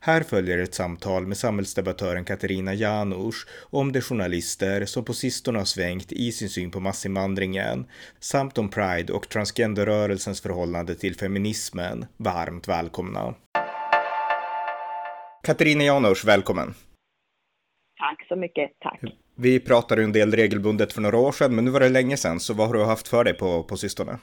Här 0.00 0.22
följer 0.22 0.58
ett 0.58 0.74
samtal 0.74 1.26
med 1.26 1.36
samhällsdebattören 1.36 2.24
Katarina 2.24 2.74
Janouch 2.74 3.46
om 3.70 3.92
de 3.92 4.00
journalister 4.00 4.84
som 4.84 5.04
på 5.04 5.12
sistone 5.12 5.58
har 5.58 5.64
svängt 5.64 6.12
i 6.12 6.32
sin 6.32 6.48
syn 6.48 6.70
på 6.70 6.80
massinvandringen 6.80 7.86
samt 8.20 8.58
om 8.58 8.70
Pride 8.70 9.12
och 9.12 9.28
transgenderrörelsens 9.28 10.40
förhållande 10.40 10.94
till 10.94 11.16
feminismen. 11.16 12.06
Varmt 12.16 12.68
välkomna! 12.68 13.34
Katarina 15.42 15.84
Janouch, 15.84 16.24
välkommen! 16.26 16.74
Tack 17.98 18.28
så 18.28 18.36
mycket, 18.36 18.70
tack! 18.80 19.00
Vi 19.36 19.60
pratade 19.60 20.02
en 20.02 20.12
del 20.12 20.32
regelbundet 20.32 20.92
för 20.92 21.00
några 21.00 21.18
år 21.18 21.32
sedan, 21.32 21.54
men 21.54 21.64
nu 21.64 21.70
var 21.70 21.80
det 21.80 21.88
länge 21.88 22.16
sedan, 22.16 22.40
så 22.40 22.54
vad 22.54 22.66
har 22.66 22.74
du 22.74 22.84
haft 22.84 23.08
för 23.08 23.24
dig 23.24 23.34
på, 23.34 23.62
på 23.62 23.76
sistone? 23.76 24.18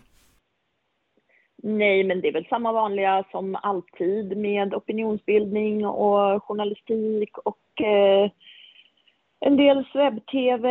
Nej, 1.68 2.04
men 2.04 2.22
det 2.22 2.28
är 2.28 2.32
väl 2.32 2.48
samma 2.50 2.72
vanliga 2.72 3.24
som 3.32 3.56
alltid 3.56 4.38
med 4.38 4.74
opinionsbildning 4.74 5.86
och 5.86 6.44
journalistik 6.44 7.38
och 7.38 7.82
eh, 7.82 8.32
en 9.40 9.58
del 9.58 9.86
webb-tv, 9.94 10.70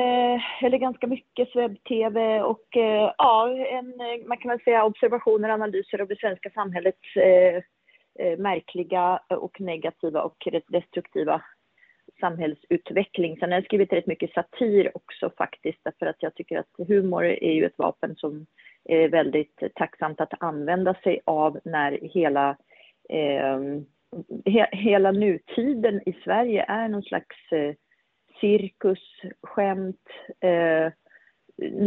eller 0.62 0.78
ganska 0.78 1.06
mycket 1.06 1.56
webb-tv 1.56 2.42
och 2.42 2.76
eh, 2.76 3.12
ja, 3.18 3.48
en, 3.48 3.94
man 4.26 4.38
kan 4.38 4.48
väl 4.48 4.60
säga 4.60 4.84
observationer 4.84 5.48
och 5.48 5.54
analyser 5.54 6.00
av 6.00 6.08
det 6.08 6.18
svenska 6.18 6.50
samhällets 6.50 7.16
eh, 7.16 7.56
eh 8.18 8.38
märkliga 8.38 9.20
och 9.28 9.60
negativa 9.60 10.22
och 10.22 10.48
destruktiva 10.68 11.42
samhällsutveckling. 12.20 13.36
Sen 13.36 13.50
har 13.50 13.56
jag 13.56 13.64
skrivit 13.64 13.92
rätt 13.92 14.06
mycket 14.06 14.32
satir 14.32 14.96
också 14.96 15.30
faktiskt, 15.38 15.78
därför 15.82 16.06
att 16.06 16.22
jag 16.22 16.34
tycker 16.34 16.58
att 16.58 16.86
humor 16.88 17.24
är 17.24 17.52
ju 17.52 17.64
ett 17.64 17.78
vapen 17.78 18.16
som 18.16 18.46
är 18.84 19.08
väldigt 19.08 19.62
tacksamt 19.74 20.20
att 20.20 20.42
använda 20.42 20.94
sig 20.94 21.20
av 21.24 21.60
när 21.64 21.98
hela, 22.02 22.56
eh, 23.08 23.60
he, 24.44 24.68
hela 24.72 25.12
nutiden 25.12 26.08
i 26.08 26.12
Sverige 26.24 26.64
är 26.68 26.88
någon 26.88 27.02
slags 27.02 27.52
eh, 27.52 27.74
cirkus, 28.40 29.20
skämt, 29.42 30.08
eh, 30.40 30.92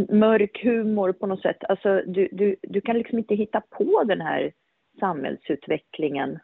mörk 0.08 0.64
humor 0.64 1.12
på 1.12 1.26
något 1.26 1.42
sätt. 1.42 1.64
Alltså, 1.68 2.02
du, 2.06 2.28
du, 2.32 2.56
du 2.62 2.80
kan 2.80 2.98
liksom 2.98 3.18
inte 3.18 3.34
hitta 3.34 3.60
på 3.60 4.04
den 4.04 4.20
här 4.20 4.52
samhällsutvecklingen. 5.00 6.38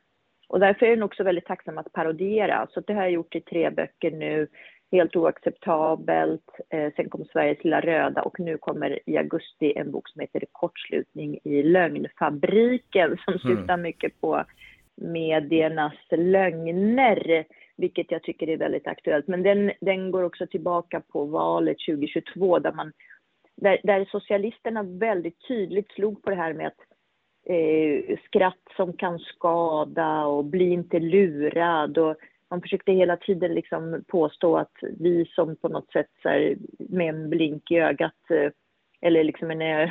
Och 0.49 0.61
därför 0.61 0.87
är 0.87 0.91
den 0.91 1.03
också 1.03 1.25
väldigt 1.25 1.47
tacksam 1.47 1.79
att 1.79 1.93
parodiera. 1.93 2.67
Så 2.71 2.81
det 2.81 2.95
har 2.95 3.03
jag 3.03 3.11
gjort 3.11 3.35
i 3.35 3.41
tre 3.41 3.71
böcker 3.71 4.11
nu 4.11 4.49
helt 4.93 5.17
oacceptabelt. 5.17 6.51
Eh, 6.71 6.93
sen 6.97 7.11
kom 7.11 7.25
Sveriges 7.25 7.65
lilla 7.65 7.81
röda 7.81 8.23
och 8.23 8.41
nu 8.41 8.59
kommer 8.59 8.99
i 9.07 9.19
augusti 9.19 9.73
en 9.77 9.91
bok 9.91 10.09
som 10.09 10.21
heter 10.21 10.45
Kortslutning 10.53 11.39
i 11.45 11.63
lögnfabriken 11.63 13.17
som 13.25 13.35
mm. 13.35 13.57
syftar 13.57 13.77
mycket 13.77 14.21
på 14.21 14.45
mediernas 14.97 15.95
lögner, 16.11 17.45
vilket 17.77 18.11
jag 18.11 18.23
tycker 18.23 18.49
är 18.49 18.57
väldigt 18.57 18.87
aktuellt. 18.87 19.29
Men 19.29 19.43
den, 19.43 19.73
den 19.81 20.11
går 20.11 20.23
också 20.23 20.47
tillbaka 20.47 21.01
på 21.01 21.25
valet 21.25 21.77
2022 21.89 22.59
där 22.59 22.73
man 22.73 22.93
där, 23.57 23.81
där 23.83 24.05
socialisterna 24.05 24.83
väldigt 24.83 25.49
tydligt 25.49 25.93
slog 25.93 26.23
på 26.23 26.31
det 26.31 26.37
här 26.37 26.53
med 26.53 26.67
att 26.67 26.81
eh, 27.47 28.19
skratt 28.27 28.63
som 28.77 28.93
kan 28.93 29.19
skada 29.19 30.25
och 30.25 30.45
bli 30.45 30.69
inte 30.69 30.99
lurad. 30.99 31.99
Och 31.99 32.17
man 32.51 32.63
försökte 32.63 32.93
hela 32.93 33.17
tiden 33.17 33.55
liksom 33.55 34.05
påstå 34.09 34.57
att 34.57 34.77
vi 35.01 35.25
som 35.27 35.57
på 35.57 35.69
något 35.69 35.93
sätt 35.93 36.11
så 36.23 36.29
här, 36.29 36.57
med 36.79 37.09
en 37.09 37.31
blink 37.31 37.71
i 37.71 37.77
ögat 37.77 38.31
eh, 38.31 38.51
eller 39.01 39.25
liksom 39.25 39.51
en, 39.51 39.63
eh, 39.63 39.91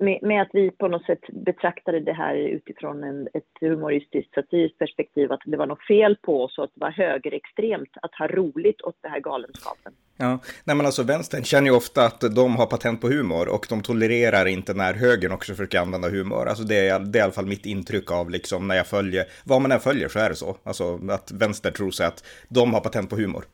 med, 0.00 0.18
med, 0.22 0.42
att 0.42 0.50
vi 0.52 0.70
på 0.70 0.88
något 0.88 1.04
sätt 1.04 1.20
betraktade 1.32 2.00
det 2.00 2.12
här 2.12 2.34
utifrån 2.34 3.04
en, 3.04 3.28
ett 3.34 3.44
humoristiskt 3.60 4.34
satiriskt 4.34 4.78
perspektiv, 4.78 5.32
att 5.32 5.40
det 5.44 5.56
var 5.56 5.66
något 5.66 5.86
fel 5.86 6.16
på 6.22 6.42
oss 6.44 6.58
och 6.58 6.64
att 6.64 6.70
det 6.74 6.80
var 6.80 6.90
högerextremt 6.90 7.90
att 8.02 8.14
ha 8.14 8.26
roligt 8.26 8.80
åt 8.82 8.96
det 9.02 9.08
här 9.08 9.20
galenskapen. 9.20 9.92
Ja, 10.16 10.38
nej 10.64 10.76
men 10.76 10.86
alltså 10.86 11.02
vänstern 11.02 11.44
känner 11.44 11.70
ju 11.70 11.76
ofta 11.76 12.04
att 12.04 12.20
de 12.20 12.56
har 12.56 12.66
patent 12.66 13.00
på 13.00 13.08
humor 13.08 13.48
och 13.48 13.66
de 13.68 13.82
tolererar 13.82 14.46
inte 14.46 14.74
när 14.74 14.94
högern 14.94 15.32
också 15.32 15.52
försöker 15.52 15.80
använda 15.80 16.08
humor. 16.08 16.48
Alltså 16.48 16.64
det 16.64 16.88
är, 16.88 17.00
det 17.00 17.18
är 17.18 17.20
i 17.20 17.22
alla 17.22 17.32
fall 17.32 17.46
mitt 17.46 17.66
intryck 17.66 18.10
av 18.10 18.30
liksom 18.30 18.68
när 18.68 18.74
jag 18.74 18.86
följer, 18.86 19.24
vad 19.44 19.62
man 19.62 19.72
än 19.72 19.80
följer 19.80 20.08
så 20.08 20.18
är 20.18 20.28
det 20.28 20.36
så. 20.36 20.56
Alltså 20.62 21.00
att 21.10 21.32
vänster 21.32 21.70
tror 21.70 21.90
sig 21.90 22.06
att 22.06 22.24
de 22.48 22.74
har 22.74 22.80
patent 22.80 23.10
på 23.10 23.16
humor. 23.16 23.44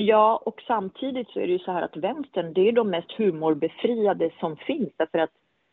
Ja, 0.00 0.42
och 0.46 0.62
samtidigt 0.66 1.28
så 1.28 1.40
är 1.40 1.46
det 1.46 1.52
ju 1.52 1.58
så 1.58 1.72
här 1.72 1.82
att 1.82 1.96
vänstern, 1.96 2.52
det 2.52 2.68
är 2.68 2.72
de 2.72 2.90
mest 2.90 3.12
humorbefriade 3.12 4.30
som 4.40 4.56
finns 4.56 4.90
därför 4.96 5.18
att 5.18 5.30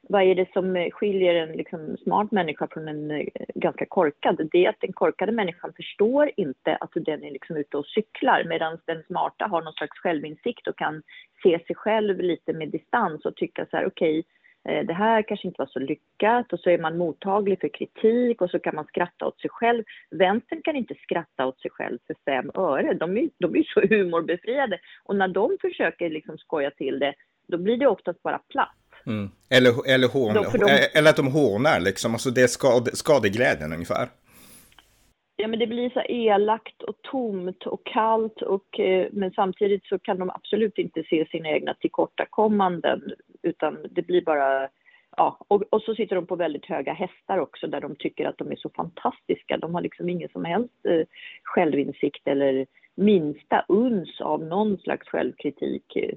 vad 0.09 0.23
är 0.23 0.35
det 0.35 0.53
som 0.53 0.89
skiljer 0.91 1.35
en 1.35 1.57
liksom, 1.57 1.97
smart 1.97 2.31
människa 2.31 2.67
från 2.71 2.87
en 2.87 3.11
eh, 3.11 3.25
ganska 3.55 3.85
korkad? 3.85 4.49
Det 4.51 4.65
är 4.65 4.69
att 4.69 4.79
den 4.81 4.93
korkade 4.93 5.31
människan 5.31 5.73
förstår 5.75 6.31
inte 6.37 6.75
att 6.75 6.91
den 6.93 7.23
är 7.23 7.31
liksom 7.31 7.57
ute 7.57 7.77
och 7.77 7.85
cyklar 7.85 8.43
medan 8.43 8.77
den 8.85 9.03
smarta 9.03 9.45
har 9.45 9.61
någon 9.61 9.73
slags 9.73 9.97
självinsikt 9.97 10.67
och 10.67 10.77
kan 10.77 11.03
se 11.43 11.59
sig 11.67 11.75
själv 11.75 12.19
lite 12.19 12.53
med 12.53 12.69
distans 12.69 13.25
och 13.25 13.35
tycka 13.35 13.65
så 13.71 13.77
här 13.77 13.87
okej, 13.87 14.19
okay, 14.19 14.31
det 14.65 14.93
här 14.93 15.21
kanske 15.21 15.47
inte 15.47 15.61
var 15.61 15.67
så 15.67 15.79
lyckat 15.79 16.53
och 16.53 16.59
så 16.59 16.69
är 16.69 16.77
man 16.77 16.97
mottaglig 16.97 17.59
för 17.59 17.67
kritik 17.67 18.41
och 18.41 18.49
så 18.49 18.59
kan 18.59 18.75
man 18.75 18.85
skratta 18.85 19.25
åt 19.25 19.41
sig 19.41 19.49
själv. 19.49 19.83
Vänstern 20.11 20.61
kan 20.61 20.75
inte 20.75 20.95
skratta 21.03 21.45
åt 21.45 21.61
sig 21.61 21.71
själv 21.71 21.97
för 22.07 22.15
fem 22.25 22.51
öre. 22.53 22.93
De 22.93 23.17
är, 23.17 23.29
de 23.39 23.55
är 23.55 23.63
så 23.63 23.81
humorbefriade 23.95 24.79
och 25.03 25.15
när 25.15 25.27
de 25.27 25.57
försöker 25.61 26.09
liksom 26.09 26.37
skoja 26.37 26.71
till 26.71 26.99
det, 26.99 27.13
då 27.47 27.57
blir 27.57 27.77
det 27.77 27.87
oftast 27.87 28.23
bara 28.23 28.37
platt. 28.37 28.75
Mm. 29.05 29.29
Eller, 29.49 29.93
eller, 29.93 30.07
hån, 30.07 30.33
de... 30.33 30.87
eller 30.93 31.09
att 31.09 31.15
de 31.15 31.27
hånar 31.27 31.79
liksom, 31.79 32.13
alltså 32.13 32.29
det 32.29 32.41
är 32.41 32.47
skade, 32.47 32.95
skadeglädjen 32.95 33.73
ungefär. 33.73 34.07
Ja, 35.37 35.47
men 35.47 35.59
det 35.59 35.67
blir 35.67 35.89
så 35.89 36.01
elakt 36.01 36.83
och 36.83 37.01
tomt 37.01 37.65
och 37.65 37.85
kallt 37.85 38.41
och 38.41 38.79
eh, 38.79 39.07
men 39.11 39.31
samtidigt 39.31 39.85
så 39.85 39.99
kan 39.99 40.19
de 40.19 40.29
absolut 40.29 40.77
inte 40.77 41.03
se 41.03 41.25
sina 41.25 41.49
egna 41.49 41.73
tillkortakommanden 41.73 43.01
utan 43.41 43.77
det 43.91 44.01
blir 44.01 44.21
bara 44.21 44.69
ja, 45.17 45.37
och, 45.47 45.63
och, 45.69 45.81
så 45.81 45.95
sitter 45.95 46.15
de 46.15 46.27
på 46.27 46.35
väldigt 46.35 46.65
höga 46.65 46.93
hästar 46.93 47.37
också 47.37 47.67
där 47.67 47.81
de 47.81 47.95
tycker 47.95 48.25
att 48.25 48.37
de 48.37 48.51
är 48.51 48.55
så 48.55 48.69
fantastiska. 48.69 49.57
De 49.57 49.73
har 49.73 49.81
liksom 49.81 50.09
ingen 50.09 50.29
som 50.29 50.45
helst 50.45 50.85
eh, 50.85 51.05
självinsikt 51.43 52.27
eller 52.27 52.65
minsta 52.95 53.65
uns 53.67 54.21
av 54.21 54.43
någon 54.43 54.77
slags 54.77 55.07
självkritik 55.07 55.95
eh, 55.95 56.15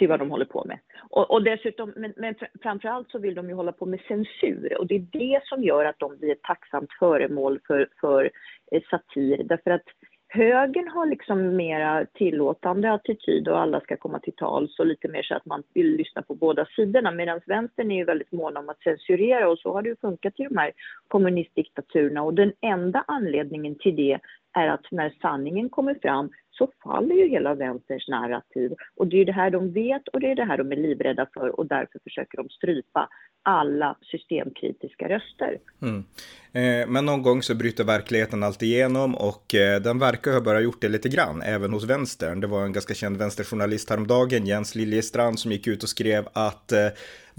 till 0.00 0.08
vad 0.08 0.18
de 0.18 0.30
håller 0.30 0.44
på 0.44 0.64
med. 0.64 0.78
Och, 1.10 1.30
och 1.30 1.42
dessutom, 1.42 1.92
men, 1.96 2.12
men 2.16 2.34
framförallt 2.62 3.10
så 3.10 3.18
vill 3.18 3.34
de 3.34 3.48
ju 3.48 3.54
hålla 3.54 3.72
på 3.72 3.86
med 3.86 4.00
censur 4.08 4.78
och 4.78 4.86
det 4.86 4.94
är 4.94 5.06
det 5.12 5.40
som 5.44 5.64
gör 5.64 5.84
att 5.84 5.98
de 5.98 6.16
blir 6.16 6.32
ett 6.32 6.42
tacksamt 6.42 6.92
föremål 6.98 7.60
för, 7.66 7.88
för 8.00 8.30
eh, 8.72 8.82
satir. 8.90 9.42
Därför 9.44 9.70
att 9.70 9.84
högern 10.28 10.88
har 10.88 11.06
liksom 11.06 11.56
mera 11.56 12.06
tillåtande 12.14 12.92
attityd 12.92 13.48
och 13.48 13.60
alla 13.60 13.80
ska 13.80 13.96
komma 13.96 14.18
till 14.18 14.36
tals 14.36 14.78
och 14.78 14.86
lite 14.86 15.08
mer 15.08 15.22
så 15.22 15.34
att 15.34 15.46
man 15.46 15.62
vill 15.74 15.96
lyssna 15.96 16.22
på 16.22 16.34
båda 16.34 16.66
sidorna 16.76 17.10
medan 17.10 17.40
vänstern 17.46 17.90
är 17.90 17.96
ju 17.96 18.04
väldigt 18.04 18.32
mån 18.32 18.56
om 18.56 18.68
att 18.68 18.82
censurera 18.82 19.48
och 19.48 19.58
så 19.58 19.72
har 19.72 19.82
det 19.82 19.88
ju 19.88 19.96
funkat 19.96 20.40
i 20.40 20.44
de 20.44 20.56
här 20.56 20.72
kommunistdiktaturerna 21.08 22.22
och 22.22 22.34
den 22.34 22.52
enda 22.60 23.04
anledningen 23.06 23.74
till 23.74 23.96
det 23.96 24.18
är 24.52 24.68
att 24.68 24.86
när 24.90 25.14
sanningen 25.22 25.68
kommer 25.68 25.94
fram 26.02 26.30
så 26.60 26.72
faller 26.82 27.14
ju 27.14 27.28
hela 27.28 27.54
vänsterns 27.54 28.08
narrativ. 28.08 28.74
Och 28.96 29.06
det 29.06 29.16
är 29.16 29.24
det 29.24 29.32
här 29.32 29.50
de 29.50 29.72
vet 29.72 30.08
och 30.08 30.20
det 30.20 30.30
är 30.30 30.34
det 30.34 30.44
här 30.44 30.58
de 30.58 30.72
är 30.72 30.76
livrädda 30.76 31.26
för 31.34 31.48
och 31.60 31.66
därför 31.66 31.98
försöker 31.98 32.36
de 32.38 32.48
strypa 32.48 33.08
alla 33.42 33.96
systemkritiska 34.02 35.08
röster. 35.08 35.58
Mm. 35.82 36.04
Eh, 36.52 36.88
men 36.88 37.06
någon 37.06 37.22
gång 37.22 37.42
så 37.42 37.54
bryter 37.54 37.84
verkligheten 37.84 38.42
allt 38.42 38.62
igenom 38.62 39.14
och 39.14 39.54
eh, 39.54 39.80
den 39.80 39.98
verkar 39.98 40.32
ha 40.32 40.40
börjat 40.40 40.64
gjort 40.64 40.80
det 40.80 40.88
lite 40.88 41.08
grann, 41.08 41.42
även 41.42 41.72
hos 41.72 41.84
vänstern. 41.84 42.40
Det 42.40 42.46
var 42.46 42.64
en 42.64 42.72
ganska 42.72 42.94
känd 42.94 43.16
vänsterjournalist 43.16 43.90
häromdagen, 43.90 44.46
Jens 44.46 44.74
Liljestrand, 44.74 45.38
som 45.38 45.52
gick 45.52 45.66
ut 45.66 45.82
och 45.82 45.88
skrev 45.88 46.28
att 46.32 46.72
eh, 46.72 46.88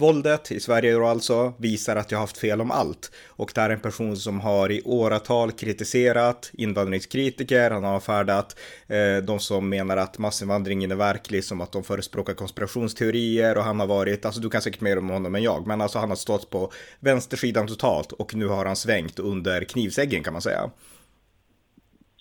Våldet 0.01 0.51
i 0.51 0.59
Sverige 0.59 0.93
då 0.93 1.05
alltså 1.05 1.53
visar 1.57 1.95
att 1.95 2.11
jag 2.11 2.19
haft 2.19 2.37
fel 2.37 2.61
om 2.61 2.71
allt. 2.71 3.11
Och 3.27 3.51
det 3.55 3.61
här 3.61 3.69
är 3.69 3.73
en 3.73 3.79
person 3.79 4.17
som 4.17 4.39
har 4.39 4.71
i 4.71 4.81
åratal 4.85 5.51
kritiserat 5.51 6.51
invandringskritiker, 6.53 7.71
han 7.71 7.83
har 7.83 7.95
avfärdat 7.95 8.59
eh, 8.87 9.23
de 9.23 9.39
som 9.39 9.69
menar 9.69 9.97
att 9.97 10.17
massinvandringen 10.17 10.91
är 10.91 10.95
verklig 10.95 11.43
som 11.43 11.61
att 11.61 11.71
de 11.71 11.83
förespråkar 11.83 12.33
konspirationsteorier 12.33 13.57
och 13.57 13.63
han 13.63 13.79
har 13.79 13.87
varit, 13.87 14.25
alltså 14.25 14.41
du 14.41 14.49
kan 14.49 14.61
säkert 14.61 14.81
mer 14.81 14.97
om 14.97 15.09
honom 15.09 15.35
än 15.35 15.43
jag, 15.43 15.67
men 15.67 15.81
alltså 15.81 15.90
han 15.99 16.09
har 16.09 16.15
stått 16.15 16.49
på 16.49 16.69
vänstersidan 16.99 17.67
totalt 17.67 18.11
och 18.11 18.35
nu 18.35 18.47
har 18.47 18.65
han 18.65 18.75
svängt 18.75 19.19
under 19.19 19.63
knivsäggen 19.63 20.23
kan 20.23 20.33
man 20.33 20.41
säga. 20.41 20.71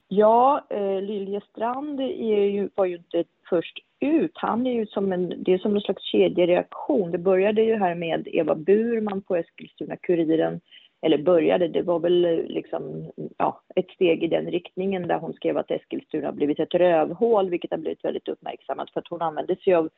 Ja, 0.08 0.66
eh, 0.70 1.02
Liljestrand 1.02 2.00
är 2.00 2.44
ju, 2.44 2.68
var 2.74 2.84
ju 2.84 2.96
inte 2.96 3.24
först 3.48 3.78
ut. 4.00 4.32
Han 4.34 4.66
är 4.66 4.72
ju 4.72 4.86
som 4.86 5.12
en, 5.12 5.42
det 5.42 5.52
är 5.52 5.58
som 5.58 5.74
en 5.74 5.80
slags 5.80 6.02
kedjereaktion. 6.02 7.10
Det 7.10 7.18
började 7.18 7.62
ju 7.62 7.76
här 7.76 7.94
med 7.94 8.28
Eva 8.32 8.54
Burman 8.54 9.22
på 9.22 9.36
Eskilstuna-Kuriren 9.36 10.60
eller 11.02 11.18
började, 11.18 11.68
det 11.68 11.82
var 11.82 11.98
väl 11.98 12.24
eh, 12.24 12.30
liksom, 12.30 13.12
ja, 13.38 13.62
ett 13.76 13.90
steg 13.90 14.24
i 14.24 14.26
den 14.26 14.50
riktningen 14.50 15.08
där 15.08 15.18
hon 15.18 15.32
skrev 15.32 15.58
att 15.58 15.70
Eskilstuna 15.70 16.26
har 16.26 16.32
blivit 16.32 16.60
ett 16.60 16.74
rövhål, 16.74 17.50
vilket 17.50 17.70
har 17.70 17.78
blivit 17.78 18.04
väldigt 18.04 18.28
uppmärksammat 18.28 18.90
för 18.90 19.00
att 19.00 19.08
hon 19.08 19.22
använde 19.22 19.56
sig 19.56 19.74
av 19.74 19.88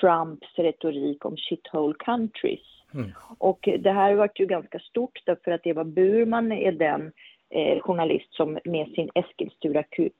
Trumps 0.00 0.58
retorik 0.58 1.24
om 1.24 1.36
shithole 1.36 1.94
countries. 1.98 2.81
Mm. 2.94 3.10
Och 3.38 3.68
det 3.78 3.90
här 3.90 4.14
var 4.14 4.30
ju 4.34 4.46
ganska 4.46 4.78
stort 4.78 5.22
därför 5.26 5.50
att 5.50 5.66
Eva 5.66 5.84
Burman 5.84 6.52
är 6.52 6.72
den 6.72 7.12
eh, 7.50 7.80
journalist 7.80 8.34
som 8.34 8.58
med 8.64 8.88
sin 8.88 9.10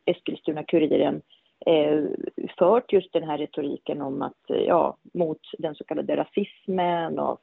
Eskilstuna-Kuriren 0.05 1.23
eh, 1.67 2.05
fört 2.59 2.93
just 2.93 3.13
den 3.13 3.23
här 3.23 3.39
retoriken 3.39 4.01
om 4.01 4.23
att, 4.23 4.51
eh, 4.51 4.63
ja, 4.63 4.97
mot 5.15 5.41
den 5.59 5.75
så 5.75 5.85
kallade 5.85 6.17
rasismen 6.17 7.19
och 7.19 7.41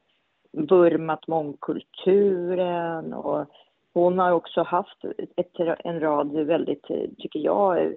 vurmat 0.51 1.27
mångkulturen 1.27 3.13
och 3.13 3.45
hon 3.93 4.19
har 4.19 4.31
också 4.31 4.63
haft 4.63 5.05
ett, 5.35 5.59
en 5.83 5.99
rad 5.99 6.31
väldigt, 6.31 6.89
eh, 6.89 7.09
tycker 7.17 7.39
jag, 7.39 7.81
eh, 7.81 7.91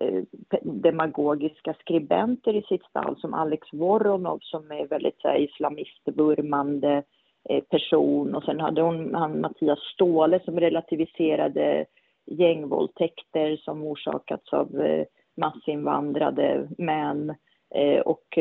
Eh, 0.00 0.22
demagogiska 0.62 1.74
skribenter 1.80 2.56
i 2.56 2.62
sitt 2.62 2.84
stall 2.84 3.16
som 3.16 3.34
Alex 3.34 3.68
Voronov 3.72 4.38
som 4.42 4.70
är 4.70 4.86
väldigt 4.86 5.20
så 5.20 5.28
här, 5.28 5.36
islamistvurmande 5.36 7.02
eh, 7.48 7.64
person. 7.64 8.34
Och 8.34 8.42
sen 8.42 8.60
hade 8.60 8.82
hon 8.82 9.14
han 9.14 9.40
Mattias 9.40 9.78
Ståhle 9.94 10.40
som 10.44 10.60
relativiserade 10.60 11.86
gängvåldtäkter 12.26 13.56
som 13.56 13.82
orsakats 13.82 14.52
av 14.52 14.80
eh, 14.80 15.06
massinvandrade 15.36 16.68
män. 16.78 17.34
Och 18.04 18.38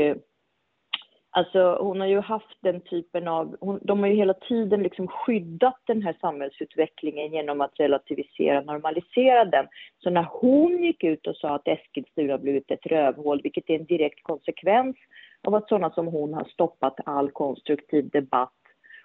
Alltså 1.38 1.78
hon 1.82 2.00
har 2.00 2.08
ju 2.08 2.20
haft 2.20 2.58
den 2.62 2.82
typen 2.82 3.28
av, 3.28 3.58
hon, 3.60 3.80
de 3.84 4.00
har 4.00 4.08
ju 4.08 4.16
hela 4.16 4.34
tiden 4.34 4.84
liksom 4.84 5.08
skyddat 5.08 5.82
den 5.86 6.02
här 6.02 6.18
samhällsutvecklingen 6.22 7.34
genom 7.34 7.62
att 7.62 7.80
relativisera, 7.80 8.62
normalisera 8.62 9.46
den. 9.46 9.68
Så 10.04 10.10
när 10.10 10.28
hon 10.32 10.84
gick 10.84 11.04
ut 11.04 11.28
och 11.28 11.36
sa 11.36 11.56
att 11.56 11.68
Eskilstuna 11.68 12.38
blivit 12.38 12.72
ett 12.72 12.86
rövhål, 12.86 13.42
vilket 13.44 13.70
är 13.70 13.76
en 13.76 13.86
direkt 13.86 14.24
konsekvens 14.24 14.96
av 15.44 15.56
att 15.56 15.70
sådana 15.70 15.90
som 15.90 16.08
hon 16.08 16.34
har 16.34 16.44
stoppat 16.44 16.96
all 17.06 17.32
konstruktiv 17.32 18.10
debatt 18.10 18.54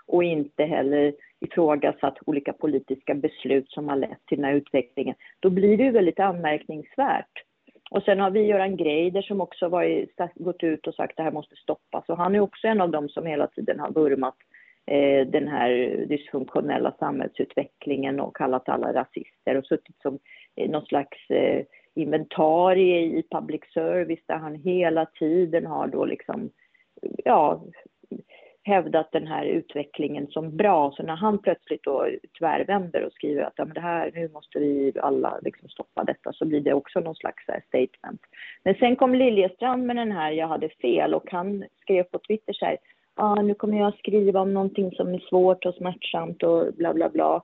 och 0.07 0.25
inte 0.25 0.65
heller 0.65 1.15
ifrågasatt 1.41 2.19
olika 2.27 2.53
politiska 2.53 3.15
beslut 3.15 3.71
som 3.71 3.89
har 3.89 3.97
lett 3.97 4.27
till 4.27 4.39
den 4.39 4.45
här 4.45 4.55
utvecklingen, 4.55 5.15
då 5.41 5.51
blir 5.51 5.77
det 5.77 5.85
ju 5.85 5.91
väldigt 5.91 6.21
anmärkningsvärt. 6.21 7.45
Och 7.91 8.03
sen 8.03 8.21
har 8.21 8.31
vi 8.31 8.41
Göran 8.41 8.77
Greider 8.77 9.23
som 9.23 9.41
också 9.41 9.69
varit, 9.69 10.17
gått 10.35 10.63
ut 10.63 10.87
och 10.87 10.95
sagt 10.95 11.13
att 11.13 11.17
det 11.17 11.23
här 11.23 11.31
måste 11.31 11.57
stoppas. 11.57 12.09
Och 12.09 12.17
han 12.17 12.35
är 12.35 12.41
också 12.41 12.67
en 12.67 12.81
av 12.81 12.91
dem 12.91 13.09
som 13.09 13.27
hela 13.27 13.47
tiden 13.47 13.81
har 13.81 13.91
vurmat 13.91 14.37
eh, 14.87 15.27
den 15.27 15.49
här 15.49 15.71
dysfunktionella 16.09 16.95
samhällsutvecklingen 16.99 18.21
och 18.21 18.37
kallat 18.37 18.69
alla 18.69 18.93
rasister 18.93 19.57
och 19.57 19.67
suttit 19.67 19.97
som 20.03 20.19
eh, 20.57 20.71
någon 20.71 20.87
slags 20.87 21.31
eh, 21.31 21.65
inventarie 21.95 23.01
i 23.01 23.25
public 23.31 23.61
service 23.75 24.27
där 24.27 24.37
han 24.37 24.55
hela 24.55 25.07
tiden 25.07 25.67
har 25.67 25.87
då 25.87 26.05
liksom, 26.05 26.51
ja, 27.25 27.63
hävdat 28.63 29.13
den 29.13 29.27
här 29.27 29.45
utvecklingen 29.45 30.27
som 30.27 30.57
bra. 30.57 30.93
Så 30.97 31.03
när 31.03 31.17
han 31.17 31.39
plötsligt 31.39 31.83
då 31.83 32.09
tvärvänder 32.39 33.05
och 33.05 33.13
skriver 33.13 33.43
att 33.43 33.53
ja, 33.57 33.65
men 33.65 33.75
det 33.75 33.81
här, 33.81 34.11
nu 34.15 34.29
måste 34.29 34.59
vi 34.59 34.93
alla 35.03 35.39
liksom 35.43 35.69
stoppa 35.69 36.05
detta 36.05 36.33
så 36.33 36.45
blir 36.45 36.61
det 36.61 36.75
också 36.75 37.01
någon 37.01 37.15
slags 37.15 37.49
eh, 37.49 37.61
statement. 37.69 38.21
Men 38.65 38.75
sen 38.75 38.97
kom 38.97 39.15
Liljestrand 39.15 39.87
med 39.87 39.97
den 39.97 40.13
här 40.13 40.31
jag 40.31 40.49
hade 40.49 40.69
fel 40.69 41.15
och 41.15 41.31
han 41.31 41.65
skrev 41.81 42.03
på 42.03 42.19
Twitter 42.19 42.53
så 42.53 42.65
här 42.65 42.77
ah, 43.15 43.43
nu 43.43 43.55
kommer 43.55 43.79
jag 43.79 43.99
skriva 43.99 44.41
om 44.41 44.55
någonting 44.55 44.93
som 44.93 45.15
är 45.15 45.19
svårt 45.19 45.67
och 45.67 45.75
smärtsamt 45.75 46.43
och 46.43 46.75
bla 46.75 46.95
bla 46.95 47.09
bla. 47.09 47.43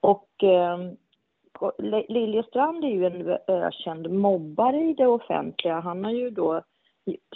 Och 0.00 0.44
eh, 0.44 0.78
Liljestrand 2.08 2.84
är 2.84 2.88
ju 2.88 3.06
en 3.06 3.38
ökänd 3.46 4.10
mobbare 4.10 4.76
i 4.76 4.94
det 4.94 5.06
offentliga. 5.06 5.80
Han 5.80 6.04
har 6.04 6.12
ju 6.12 6.30
då, 6.30 6.62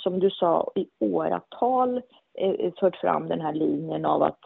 som 0.00 0.20
du 0.20 0.30
sa, 0.30 0.72
i 0.74 0.86
åratal 0.98 2.02
Eh, 2.38 2.50
eh, 2.50 2.72
fört 2.80 2.96
fram 2.96 3.28
den 3.28 3.40
här 3.40 3.52
linjen 3.52 4.04
av 4.04 4.22
att 4.22 4.40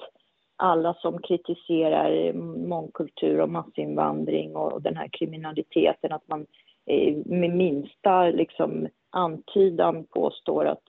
alla 0.57 0.95
som 0.95 1.23
kritiserar 1.23 2.33
mångkultur 2.69 3.41
och 3.41 3.49
massinvandring 3.49 4.57
och 4.57 4.83
den 4.83 4.97
här 4.97 5.09
kriminaliteten, 5.13 6.13
att 6.13 6.29
man 6.29 6.47
eh, 6.87 7.17
med 7.27 7.51
minsta 7.51 8.31
liksom, 8.31 8.89
antydan 9.11 10.05
påstår 10.05 10.65
att 10.65 10.85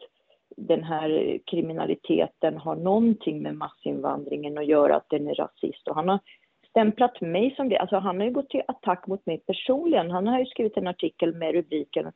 den 0.57 0.84
här 0.84 1.40
kriminaliteten 1.46 2.57
har 2.57 2.75
någonting 2.75 3.42
med 3.42 3.56
massinvandringen 3.56 4.57
att 4.57 4.68
göra, 4.68 4.95
att 4.95 5.10
den 5.10 5.28
är 5.28 5.36
rasist. 5.36 5.88
Och 5.88 5.95
han 5.95 6.10
har 6.10 6.19
stämplat 6.69 7.22
mig 7.22 7.56
som 7.56 7.69
det. 7.69 7.78
Alltså 7.78 7.98
han 7.98 8.18
har 8.18 8.25
ju 8.25 8.34
gått 8.34 8.50
till 8.50 8.63
attack 8.68 9.07
mot 9.07 9.25
mig 9.25 9.38
personligen. 9.38 10.12
Han 10.12 10.28
har 10.28 10.40
ju 10.40 10.45
skrivit 10.45 10.78
en 10.78 10.88
artikel 10.88 11.36
med 11.36 11.54
rubriken 11.54 12.12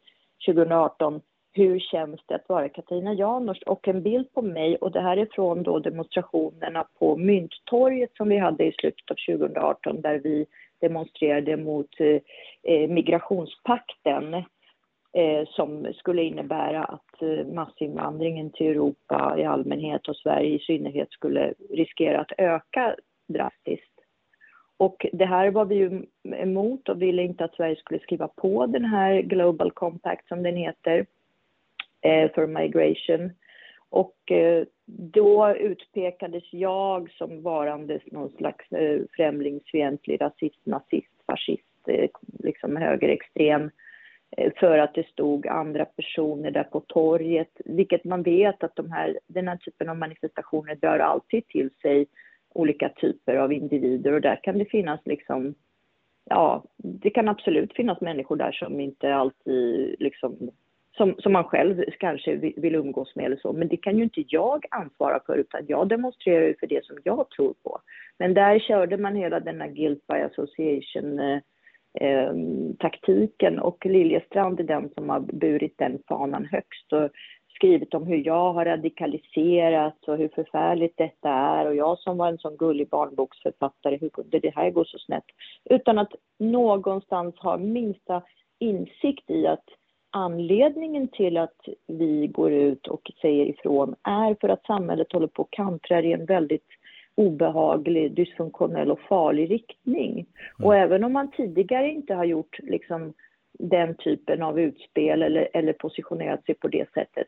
2018 0.46 1.22
hur 1.54 1.80
känns 1.80 2.22
det 2.26 2.36
att 2.36 2.50
vara 2.50 2.70
Katarina 2.70 3.14
Janouch 3.14 3.64
och 3.66 3.88
en 3.88 4.04
bild 4.04 4.34
på 4.34 4.42
mig 4.42 4.76
och 4.76 4.92
det 4.92 5.02
här 5.02 5.18
är 5.18 5.28
från 5.32 5.64
då 5.64 5.80
demonstrationerna 5.80 6.88
på 7.00 7.18
Mynttorget 7.18 8.16
som 8.18 8.30
vi 8.30 8.38
hade 8.38 8.64
i 8.64 8.72
slutet 8.72 9.12
av 9.12 9.16
2018 9.38 10.02
där 10.02 10.20
vi 10.24 10.46
demonstrerade 10.82 11.58
mot 11.58 12.00
eh, 12.00 12.20
eh, 12.64 12.90
migrationspakten 12.90 14.34
eh, 15.14 15.48
som 15.48 15.94
skulle 15.94 16.24
innebära 16.24 16.84
att 16.84 17.22
eh, 17.22 17.46
massinvandringen 17.54 18.50
till 18.50 18.68
Europa 18.68 19.36
i 19.38 19.44
allmänhet 19.44 20.08
och 20.08 20.16
Sverige 20.16 20.56
i 20.56 20.60
synnerhet 20.60 21.12
skulle 21.12 21.54
riskera 21.70 22.22
att 22.22 22.32
öka 22.38 22.96
drastiskt. 23.28 23.94
Och 24.78 25.06
det 25.14 25.26
här 25.26 25.52
var 25.52 25.66
vi 25.66 25.76
ju 25.76 26.06
emot 26.24 26.90
och 26.90 27.02
ville 27.02 27.24
inte 27.24 27.46
att 27.46 27.56
Sverige 27.56 27.76
skulle 27.76 28.00
skriva 28.00 28.28
på 28.28 28.66
den 28.66 28.86
här 28.86 29.22
Global 29.22 29.72
Compact 29.72 30.28
som 30.28 30.44
den 30.44 30.56
heter 30.56 31.06
Eh, 32.04 32.32
för 32.32 32.48
migration. 32.48 33.32
Och 33.90 34.32
eh, 34.32 34.66
då 34.86 35.56
utpekades 35.56 36.54
jag 36.54 37.12
som 37.12 37.42
varandes 37.42 38.02
någon 38.06 38.30
slags 38.30 38.72
eh, 38.72 39.02
främlingsfientlig 39.16 40.22
rasist, 40.22 40.66
nazist, 40.66 41.14
fascist, 41.28 41.88
eh, 41.88 42.10
liksom 42.40 42.76
högerextrem 42.76 43.70
eh, 44.38 44.52
för 44.56 44.78
att 44.78 44.94
det 44.94 45.08
stod 45.08 45.48
andra 45.48 45.86
personer 45.86 46.52
där 46.52 46.64
på 46.64 46.80
torget, 46.80 47.62
vilket 47.66 48.04
man 48.04 48.24
vet 48.24 48.64
att 48.64 48.76
de 48.76 48.92
här, 48.92 49.20
den 49.28 49.48
här 49.48 49.58
typen 49.58 49.90
av 49.90 49.98
manifestationer 49.98 50.76
drar 50.76 51.00
alltid 51.00 51.48
till 51.48 51.70
sig 51.82 52.06
olika 52.54 52.90
typer 52.90 53.36
av 53.36 53.54
individer 53.54 54.12
och 54.12 54.22
där 54.22 54.40
kan 54.44 54.58
det 54.58 54.66
finnas 54.66 55.00
liksom, 55.06 55.56
ja, 56.26 56.64
det 56.78 57.10
kan 57.10 57.30
absolut 57.30 57.74
finnas 57.74 58.02
människor 58.02 58.36
där 58.36 58.52
som 58.52 58.80
inte 58.80 59.16
alltid 59.16 59.96
liksom 60.00 60.52
som, 60.98 61.16
som 61.20 61.34
man 61.34 61.44
själv 61.44 61.84
kanske 62.00 62.36
vill 62.36 62.76
umgås 62.76 63.16
med 63.16 63.26
eller 63.26 63.38
så. 63.38 63.54
Men 63.54 63.68
det 63.68 63.78
kan 63.78 63.98
ju 63.98 64.04
inte 64.04 64.24
jag 64.28 64.66
ansvara 64.72 65.20
för 65.26 65.38
utan 65.38 65.66
jag 65.68 65.88
demonstrerar 65.88 66.48
ju 66.48 66.56
för 66.60 66.68
det 66.68 66.86
som 66.86 66.98
jag 67.04 67.30
tror 67.30 67.54
på. 67.64 67.80
Men 68.20 68.34
där 68.34 68.60
körde 68.60 68.98
man 68.98 69.16
hela 69.16 69.40
denna 69.40 69.68
guilt 69.68 70.08
by 70.08 70.14
association 70.14 71.20
eh, 71.20 71.40
eh, 72.00 72.34
taktiken 72.80 73.60
och 73.60 73.86
Liljestrand 73.86 74.60
är 74.60 74.64
den 74.64 74.90
som 74.90 75.10
har 75.10 75.20
burit 75.20 75.78
den 75.78 76.00
fanan 76.08 76.46
högst 76.46 76.94
och 76.94 77.10
skrivit 77.56 77.94
om 77.94 78.08
hur 78.08 78.26
jag 78.26 78.54
har 78.54 78.66
radikaliserats 78.66 80.08
och 80.08 80.18
hur 80.18 80.28
förfärligt 80.28 80.98
detta 80.98 81.30
är 81.30 81.66
och 81.66 81.76
jag 81.76 82.00
som 82.00 82.18
var 82.18 82.28
en 82.28 82.38
sån 82.38 82.58
gullig 82.58 82.90
barnboksförfattare, 82.90 83.98
hur 84.02 84.10
kunde 84.10 84.40
det 84.40 84.56
här 84.56 84.70
gå 84.70 84.86
så 84.86 84.98
snett? 84.98 85.26
Utan 85.70 86.00
att 86.00 86.12
någonstans 86.40 87.36
ha 87.40 87.58
minsta 87.58 88.22
insikt 88.60 89.30
i 89.30 89.48
att 89.48 89.66
anledningen 90.14 91.08
till 91.08 91.38
att 91.38 91.60
vi 91.88 92.28
går 92.28 92.52
ut 92.52 92.88
och 92.88 93.12
säger 93.22 93.46
ifrån 93.46 93.96
är 94.04 94.36
för 94.42 94.50
att 94.50 94.66
samhället 94.66 95.12
håller 95.12 95.28
på 95.28 95.42
att 95.42 95.52
kantra 95.52 96.02
i 96.02 96.14
en 96.14 96.26
väldigt 96.26 96.68
obehaglig, 97.16 98.12
dysfunktionell 98.12 98.92
och 98.92 99.00
farlig 99.00 99.52
riktning. 99.52 100.12
Mm. 100.12 100.26
Och 100.68 100.76
även 100.76 101.04
om 101.04 101.14
man 101.14 101.32
tidigare 101.32 101.90
inte 101.90 102.14
har 102.14 102.26
gjort 102.26 102.60
liksom, 102.64 103.14
den 103.60 103.96
typen 103.96 104.42
av 104.42 104.60
utspel 104.60 105.22
eller, 105.22 105.50
eller 105.54 105.74
positionerat 105.74 106.46
sig 106.46 106.56
på 106.56 106.68
det 106.68 106.94
sättet 106.94 107.28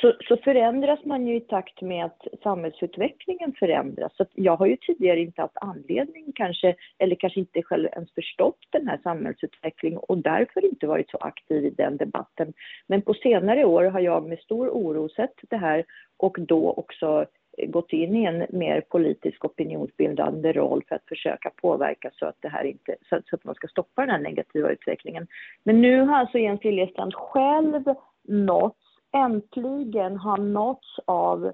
så, 0.00 0.12
så, 0.28 0.36
förändras 0.36 1.04
man 1.04 1.26
ju 1.26 1.36
i 1.36 1.40
takt 1.40 1.80
med 1.80 2.04
att 2.04 2.26
samhällsutvecklingen 2.42 3.52
förändras. 3.58 4.16
Så 4.16 4.26
jag 4.34 4.56
har 4.56 4.66
ju 4.66 4.76
tidigare 4.76 5.20
inte 5.20 5.40
haft 5.42 5.56
anledning 5.60 6.32
kanske, 6.34 6.74
eller 6.98 7.16
kanske 7.16 7.40
inte 7.40 7.62
själv 7.62 7.88
ens 7.92 8.14
förstått 8.14 8.58
den 8.70 8.88
här 8.88 8.98
samhällsutvecklingen 9.02 9.98
och 9.98 10.18
därför 10.18 10.64
inte 10.64 10.86
varit 10.86 11.10
så 11.10 11.16
aktiv 11.16 11.64
i 11.64 11.70
den 11.70 11.96
debatten. 11.96 12.52
Men 12.86 13.02
på 13.02 13.14
senare 13.14 13.64
år 13.64 13.84
har 13.84 14.00
jag 14.00 14.28
med 14.28 14.38
stor 14.38 14.68
oro 14.68 15.08
sett 15.08 15.34
det 15.50 15.56
här 15.56 15.84
och 16.16 16.36
då 16.40 16.72
också 16.72 17.26
gått 17.66 17.92
in 17.92 18.16
i 18.16 18.24
en 18.24 18.46
mer 18.50 18.80
politisk 18.80 19.44
opinionsbildande 19.44 20.52
roll 20.52 20.82
för 20.88 20.94
att 20.94 21.08
försöka 21.08 21.50
påverka 21.50 22.10
så 22.12 22.26
att 22.26 22.36
det 22.40 22.48
här 22.48 22.64
inte, 22.64 22.96
så 23.08 23.16
att, 23.16 23.44
man 23.44 23.54
ska 23.54 23.68
stoppa 23.68 24.02
den 24.02 24.10
här 24.10 24.18
negativa 24.18 24.70
utvecklingen. 24.70 25.26
Men 25.64 25.80
nu 25.80 26.00
har 26.00 26.16
alltså 26.16 26.38
Jens 26.38 26.64
Liljestrand 26.64 27.14
själv 27.14 27.84
nått 28.28 28.85
äntligen 29.24 30.16
har 30.16 30.38
nåtts 30.38 30.98
av 31.04 31.52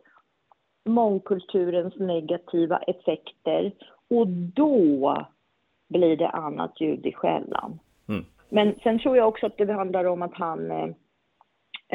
mångkulturens 0.84 1.96
negativa 1.96 2.78
effekter 2.78 3.72
Och 4.10 4.26
då 4.28 5.26
blir 5.88 6.16
det 6.16 6.28
annat 6.28 6.80
ljud 6.80 7.06
i 7.06 7.12
skällan. 7.12 7.78
Mm. 8.08 8.24
Men 8.48 8.74
sen 8.82 8.98
tror 8.98 9.16
jag 9.16 9.28
också 9.28 9.46
att 9.46 9.56
det 9.56 9.72
handlar 9.72 10.04
om 10.04 10.22
att 10.22 10.34
han 10.34 10.70
eh, 10.70 10.88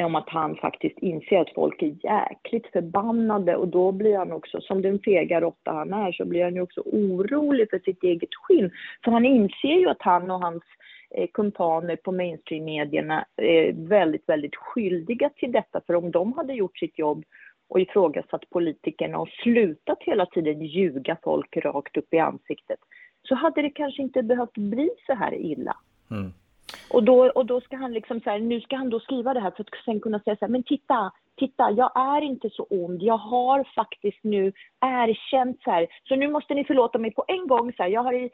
om 0.04 0.14
att 0.14 0.28
han 0.28 0.56
faktiskt 0.56 0.98
inser 0.98 1.40
att 1.40 1.54
folk 1.54 1.82
är 1.82 1.96
jäkligt 2.04 2.66
förbannade 2.72 3.56
och 3.56 3.68
då 3.68 3.92
blir 3.92 4.16
han 4.16 4.32
också, 4.32 4.60
som 4.60 4.82
den 4.82 4.98
fega 4.98 5.40
råtta 5.40 5.72
han 5.72 5.92
är, 5.92 6.12
så 6.12 6.24
blir 6.24 6.44
han 6.44 6.54
ju 6.54 6.60
också 6.60 6.80
orolig 6.80 7.70
för 7.70 7.78
sitt 7.78 8.02
eget 8.02 8.34
skinn. 8.34 8.70
För 9.04 9.10
han 9.10 9.24
inser 9.24 9.78
ju 9.78 9.88
att 9.88 10.02
han 10.02 10.30
och 10.30 10.40
hans 10.40 10.62
kumpaner 11.32 11.96
på 11.96 12.12
mainstream-medierna 12.12 13.24
är 13.36 13.88
väldigt, 13.88 14.28
väldigt 14.28 14.56
skyldiga 14.56 15.30
till 15.30 15.52
detta. 15.52 15.80
För 15.86 15.94
om 15.94 16.10
de 16.10 16.32
hade 16.32 16.54
gjort 16.54 16.78
sitt 16.78 16.98
jobb 16.98 17.24
och 17.68 17.80
ifrågasatt 17.80 18.50
politikerna 18.50 19.18
och 19.18 19.28
slutat 19.28 19.98
hela 20.00 20.26
tiden 20.26 20.62
ljuga 20.62 21.16
folk 21.22 21.56
rakt 21.56 21.96
upp 21.96 22.14
i 22.14 22.18
ansiktet 22.18 22.78
så 23.22 23.34
hade 23.34 23.62
det 23.62 23.70
kanske 23.70 24.02
inte 24.02 24.22
behövt 24.22 24.54
bli 24.54 24.90
så 25.06 25.14
här 25.14 25.34
illa. 25.34 25.76
Mm. 26.10 26.32
Och 26.90 27.04
då, 27.04 27.30
och 27.30 27.46
då 27.46 27.60
ska 27.60 27.76
han 27.76 27.92
liksom 27.92 28.20
så 28.20 28.30
här, 28.30 28.38
nu 28.38 28.60
ska 28.60 28.76
han 28.76 28.90
då 28.90 29.00
skriva 29.00 29.34
det 29.34 29.40
här 29.40 29.50
för 29.50 29.62
att 29.62 29.84
sen 29.84 30.00
kunna 30.00 30.20
säga 30.20 30.36
så 30.36 30.44
här, 30.44 30.52
men 30.52 30.62
titta, 30.62 31.12
titta, 31.38 31.70
jag 31.70 31.92
är 31.94 32.22
inte 32.22 32.50
så 32.50 32.66
ond. 32.70 33.02
Jag 33.02 33.18
har 33.18 33.68
faktiskt 33.74 34.24
nu 34.24 34.52
erkänt 34.80 35.58
så 35.64 35.70
här, 35.70 35.86
så 36.08 36.16
nu 36.16 36.28
måste 36.28 36.54
ni 36.54 36.64
förlåta 36.64 36.98
mig 36.98 37.10
på 37.10 37.24
en 37.28 37.46
gång 37.46 37.72
så 37.76 37.82
här. 37.82 37.90
Jag 37.90 38.02
har 38.02 38.12
i, 38.12 38.30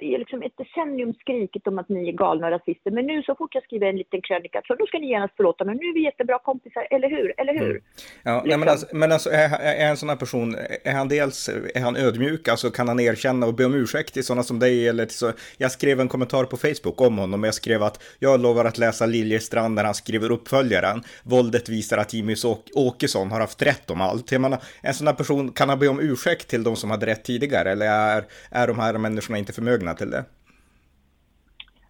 i 0.00 0.18
liksom 0.18 0.42
ett 0.42 0.56
decennium 0.56 1.14
skrikit 1.14 1.66
om 1.66 1.78
att 1.78 1.88
ni 1.88 2.08
är 2.08 2.12
galna 2.12 2.50
rasister, 2.50 2.90
men 2.90 3.06
nu 3.06 3.22
så 3.22 3.34
fort 3.34 3.54
jag 3.54 3.64
skriver 3.64 3.86
en 3.86 3.96
liten 3.96 4.22
krönika, 4.22 4.62
så 4.66 4.74
då 4.74 4.86
ska 4.86 4.98
ni 4.98 5.08
genast 5.08 5.36
förlåta 5.36 5.64
mig. 5.64 5.74
Nu 5.74 5.86
är 5.86 5.94
vi 5.94 6.04
jättebra 6.04 6.38
kompisar, 6.38 6.86
eller 6.90 7.10
hur? 7.10 7.40
Eller 7.40 7.52
hur? 7.52 7.70
Mm. 7.70 7.82
Ja, 8.24 8.42
liksom. 8.44 8.48
nej, 8.48 8.58
men 8.58 8.60
liksom. 8.60 8.68
alltså, 8.70 8.96
men 8.96 9.12
alltså 9.12 9.30
är, 9.30 9.48
är 9.84 9.90
en 9.90 9.96
sån 9.96 10.08
här 10.08 10.16
person, 10.16 10.54
är 10.84 10.92
han 10.92 11.08
dels, 11.08 11.48
är 11.74 11.80
han 11.80 11.96
ödmjuk, 11.96 12.48
alltså 12.48 12.70
kan 12.70 12.88
han 12.88 13.00
erkänna 13.00 13.46
och 13.46 13.54
be 13.54 13.64
om 13.64 13.74
ursäkt 13.74 14.14
till 14.14 14.24
sådana 14.24 14.42
som 14.42 14.58
dig 14.58 14.88
eller 14.88 15.06
till 15.06 15.16
så, 15.16 15.32
jag 15.58 15.70
skrev 15.70 16.00
en 16.00 16.08
kommentar 16.08 16.44
på 16.44 16.56
Facebook 16.56 17.00
om 17.00 17.18
honom 17.18 17.40
och 17.40 17.46
jag 17.46 17.54
skrev 17.54 17.82
att 17.82 18.02
jag 18.18 18.40
lovar 18.40 18.64
att 18.64 18.78
läsa 18.78 19.06
Liljestrand 19.06 19.74
när 19.74 19.84
han 19.84 19.94
skriver 19.94 20.32
uppföljaren. 20.32 21.02
Våldet 21.22 21.68
visar 21.68 21.98
att 21.98 22.14
Jimmys 22.24 22.44
Åkesson 22.74 23.30
har 23.30 23.40
haft 23.40 23.62
rätt 23.62 23.90
om 23.90 24.00
allt. 24.00 24.32
Jag 24.32 24.40
menar, 24.40 24.58
en 24.82 24.94
sån 24.94 25.06
här 25.06 25.14
person, 25.14 25.52
kan 25.52 25.68
han 25.68 25.78
be 25.78 25.88
om 25.88 26.00
ursäkt 26.00 26.48
till 26.50 26.64
de 26.64 26.76
som 26.76 26.90
hade 26.90 27.06
rätt 27.06 27.24
tidigare 27.24 27.70
eller 27.72 27.86
är, 27.86 28.24
är 28.50 28.66
de 28.66 28.78
här 28.78 28.98
människorna 28.98 29.38
inte 29.38 29.52
förmögna 29.52 29.94
till 29.94 30.10
det? 30.10 30.24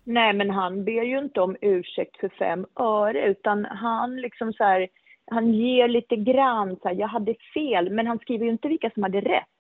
Nej, 0.05 0.33
men 0.33 0.51
han 0.51 0.85
ber 0.85 1.03
ju 1.03 1.19
inte 1.19 1.41
om 1.41 1.57
ursäkt 1.61 2.17
för 2.21 2.29
fem 2.29 2.67
öre, 2.81 3.27
utan 3.27 3.65
han 3.65 4.17
liksom 4.17 4.53
så 4.53 4.65
här, 4.65 4.89
han 5.31 5.55
ger 5.55 5.89
lite 5.89 6.17
grann 6.17 6.77
så 6.83 6.89
här, 6.89 6.95
jag 6.95 7.09
hade 7.09 7.35
fel, 7.55 7.91
men 7.91 8.07
han 8.07 8.19
skriver 8.19 8.45
ju 8.45 8.51
inte 8.51 8.69
vilka 8.69 8.91
som 8.91 9.03
hade 9.03 9.21
rätt, 9.21 9.55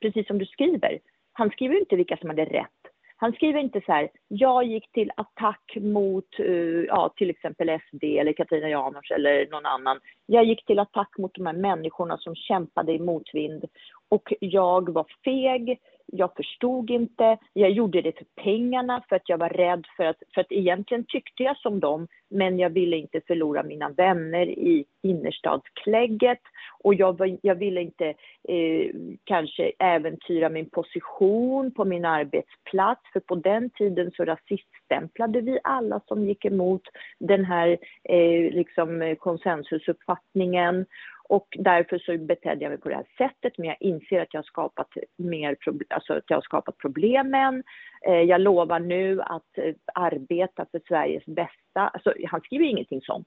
precis 0.00 0.26
som 0.26 0.38
du 0.38 0.46
skriver. 0.46 0.98
Han 1.32 1.50
skriver 1.50 1.74
ju 1.74 1.80
inte 1.80 1.96
vilka 1.96 2.16
som 2.16 2.28
hade 2.28 2.44
rätt. 2.44 2.77
Han 3.20 3.32
skriver 3.32 3.60
inte 3.60 3.80
så 3.86 3.92
här, 3.92 4.08
jag 4.28 4.64
gick 4.64 4.92
till 4.92 5.10
attack 5.16 5.76
mot 5.80 6.40
uh, 6.40 6.84
ja, 6.84 7.12
till 7.16 7.30
exempel 7.30 7.68
SD 7.68 8.04
eller 8.04 8.32
Katarina 8.32 8.68
Janouch 8.68 9.12
eller 9.12 9.46
någon 9.50 9.66
annan. 9.66 10.00
Jag 10.26 10.44
gick 10.44 10.66
till 10.66 10.78
attack 10.78 11.18
mot 11.18 11.34
de 11.34 11.46
här 11.46 11.52
människorna 11.52 12.18
som 12.18 12.34
kämpade 12.34 12.92
i 12.92 12.98
motvind 12.98 13.64
och 14.08 14.32
jag 14.40 14.92
var 14.92 15.06
feg, 15.24 15.78
jag 16.12 16.34
förstod 16.36 16.90
inte, 16.90 17.38
jag 17.52 17.70
gjorde 17.70 18.02
det 18.02 18.18
för 18.18 18.26
pengarna 18.42 19.02
för 19.08 19.16
att 19.16 19.28
jag 19.28 19.38
var 19.38 19.48
rädd 19.48 19.86
för 19.96 20.04
att, 20.04 20.22
för 20.34 20.40
att 20.40 20.52
egentligen 20.52 21.04
tyckte 21.04 21.42
jag 21.42 21.56
som 21.56 21.80
dem, 21.80 22.08
men 22.28 22.58
jag 22.58 22.70
ville 22.70 22.96
inte 22.96 23.20
förlora 23.26 23.62
mina 23.62 23.88
vänner 23.88 24.46
i 24.46 24.84
innerstadsklägget. 25.02 26.40
Och 26.80 26.94
jag, 26.94 27.18
var, 27.18 27.38
jag 27.42 27.54
ville 27.54 27.80
inte 27.80 28.06
eh, 28.48 28.90
kanske 29.24 29.72
äventyra 29.78 30.48
min 30.48 30.70
position 30.70 31.70
på 31.70 31.84
min 31.84 32.04
arbetsplats, 32.04 33.00
för 33.12 33.20
på 33.20 33.34
den 33.34 33.70
tiden 33.70 34.10
så 34.16 34.24
rasiststämplade 34.24 35.40
vi 35.40 35.58
alla 35.64 36.00
som 36.08 36.24
gick 36.24 36.44
emot 36.44 36.82
den 37.18 37.44
här 37.44 37.78
eh, 38.04 38.52
liksom 38.52 39.02
eh, 39.02 39.14
konsensusuppfattningen 39.14 40.86
och 41.28 41.56
därför 41.58 41.98
så 41.98 42.18
betedde 42.18 42.64
jag 42.64 42.70
mig 42.70 42.80
på 42.80 42.88
det 42.88 42.94
här 42.94 43.06
sättet, 43.18 43.58
men 43.58 43.66
jag 43.66 43.76
inser 43.80 44.20
att 44.20 44.34
jag 44.34 44.38
har 44.38 44.44
skapat, 44.44 44.88
mer, 45.16 45.56
alltså 45.88 46.12
att 46.12 46.24
jag 46.26 46.36
har 46.36 46.42
skapat 46.42 46.78
problemen. 46.78 47.62
Eh, 48.06 48.22
jag 48.22 48.40
lovar 48.40 48.80
nu 48.80 49.20
att 49.22 49.58
eh, 49.58 49.74
arbeta 49.94 50.66
för 50.70 50.80
Sveriges 50.88 51.26
bästa. 51.26 51.88
Alltså, 51.88 52.14
han 52.26 52.40
skriver 52.40 52.64
ingenting 52.64 53.00
sånt. 53.02 53.26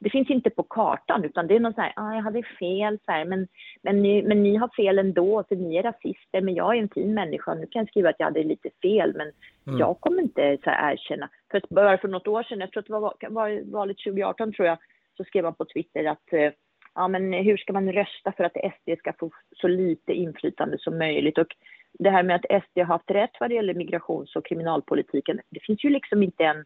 Det 0.00 0.10
finns 0.10 0.30
inte 0.30 0.50
på 0.50 0.62
kartan, 0.62 1.24
utan 1.24 1.46
det 1.46 1.56
är 1.56 1.60
någon 1.60 1.74
så 1.74 1.80
här, 1.80 1.92
ah, 1.96 2.14
jag 2.14 2.22
hade 2.22 2.42
fel, 2.42 2.98
så 3.04 3.12
här, 3.12 3.24
men, 3.24 3.48
men, 3.82 4.02
ni, 4.02 4.22
men 4.22 4.42
ni 4.42 4.56
har 4.56 4.68
fel 4.76 4.98
ändå, 4.98 5.44
för 5.48 5.56
ni 5.56 5.76
är 5.76 5.82
rasister, 5.82 6.40
men 6.40 6.54
jag 6.54 6.76
är 6.76 6.82
en 6.82 6.88
fin 6.88 7.14
människa. 7.14 7.54
Nu 7.54 7.66
kan 7.66 7.80
jag 7.80 7.88
skriva 7.88 8.10
att 8.10 8.16
jag 8.18 8.26
hade 8.26 8.42
lite 8.42 8.70
fel, 8.82 9.14
men 9.16 9.32
mm. 9.66 9.78
jag 9.78 10.00
kommer 10.00 10.22
inte 10.22 10.58
så 10.64 10.70
här, 10.70 10.92
erkänna. 10.92 11.28
För 11.50 11.62
bara 11.70 11.98
för 11.98 12.08
något 12.08 12.28
år 12.28 12.42
sedan, 12.42 12.60
jag 12.60 12.72
tror 12.72 12.80
att 12.80 12.86
det 12.86 12.92
var, 12.92 13.14
var 13.28 13.72
valet 13.72 13.96
2018, 13.98 14.52
tror 14.52 14.68
jag, 14.68 14.78
så 15.16 15.24
skrev 15.24 15.44
man 15.44 15.54
på 15.54 15.64
Twitter 15.64 16.04
att 16.04 16.32
eh, 16.32 16.50
ja, 16.96 17.08
men 17.08 17.32
hur 17.32 17.56
ska 17.56 17.72
man 17.72 17.92
rösta 17.92 18.32
för 18.32 18.44
att 18.44 18.56
SD 18.56 18.98
ska 18.98 19.12
få 19.12 19.30
så 19.56 19.68
lite 19.68 20.12
inflytande 20.12 20.78
som 20.78 20.98
möjligt? 20.98 21.38
Och 21.38 21.56
det 21.98 22.10
här 22.10 22.22
med 22.22 22.36
att 22.36 22.62
SD 22.64 22.78
har 22.78 22.84
haft 22.84 23.10
rätt 23.10 23.30
vad 23.40 23.50
det 23.50 23.54
gäller 23.54 23.74
migrations 23.74 24.36
och 24.36 24.46
kriminalpolitiken, 24.46 25.40
det 25.50 25.60
finns 25.60 25.84
ju 25.84 25.90
liksom 25.90 26.22
inte 26.22 26.44
en 26.44 26.64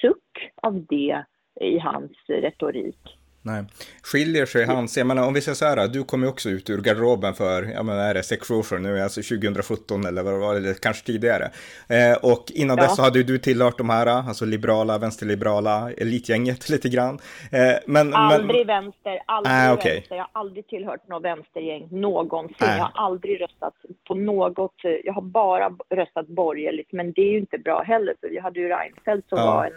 suck 0.00 0.52
av 0.62 0.86
det 0.86 1.24
i 1.60 1.78
hans 1.78 2.12
retorik. 2.28 3.18
Nej. 3.46 3.64
Skiljer 4.02 4.46
sig 4.46 4.64
hans, 4.64 4.96
jag 4.96 5.06
menar 5.06 5.26
om 5.26 5.34
vi 5.34 5.40
säger 5.40 5.54
så 5.56 5.64
här, 5.64 5.88
du 5.88 6.04
kom 6.04 6.22
ju 6.22 6.28
också 6.28 6.48
ut 6.48 6.70
ur 6.70 6.80
garderoben 6.80 7.34
för, 7.34 7.62
jag 7.62 7.86
menar 7.86 8.10
är 8.10 8.14
det 8.14 8.22
sex 8.22 8.50
år 8.50 8.62
sedan 8.62 8.82
nu, 8.82 9.00
alltså 9.00 9.22
2017 9.22 10.06
eller 10.06 10.22
vad 10.22 10.34
det 10.34 10.38
var, 10.38 10.54
eller 10.54 10.74
kanske 10.74 11.06
tidigare. 11.06 11.50
Eh, 11.88 12.16
och 12.22 12.44
innan 12.54 12.76
ja. 12.76 12.82
dess 12.82 12.96
så 12.96 13.02
hade 13.02 13.22
du 13.22 13.38
tillhört 13.38 13.78
de 13.78 13.90
här, 13.90 14.06
alltså 14.06 14.44
liberala, 14.44 14.98
vänsterliberala, 14.98 15.90
elitgänget 15.92 16.68
lite 16.74 16.88
grann. 16.88 17.18
Eh, 17.52 17.76
men, 17.86 18.14
aldrig 18.14 18.66
men... 18.66 18.82
vänster, 18.82 19.20
aldrig 19.26 19.54
äh, 19.54 19.72
okay. 19.72 19.94
vänster, 19.94 20.16
jag 20.16 20.28
har 20.32 20.40
aldrig 20.40 20.66
tillhört 20.66 21.08
något 21.08 21.24
vänstergäng 21.24 21.88
någonsin. 21.90 22.68
Äh. 22.68 22.76
Jag 22.76 22.84
har 22.84 23.04
aldrig 23.06 23.40
röstat 23.40 23.74
på 24.08 24.14
något, 24.14 24.74
jag 25.04 25.12
har 25.12 25.22
bara 25.22 25.70
röstat 25.90 26.26
borgerligt, 26.28 26.92
men 26.92 27.12
det 27.12 27.22
är 27.22 27.30
ju 27.30 27.38
inte 27.38 27.58
bra 27.58 27.82
heller, 27.82 28.14
för 28.20 28.28
vi 28.28 28.38
hade 28.38 28.60
ju 28.60 28.68
Reinfeldt 28.68 29.28
som 29.28 29.38
ja. 29.38 29.46
var 29.46 29.66
en 29.66 29.72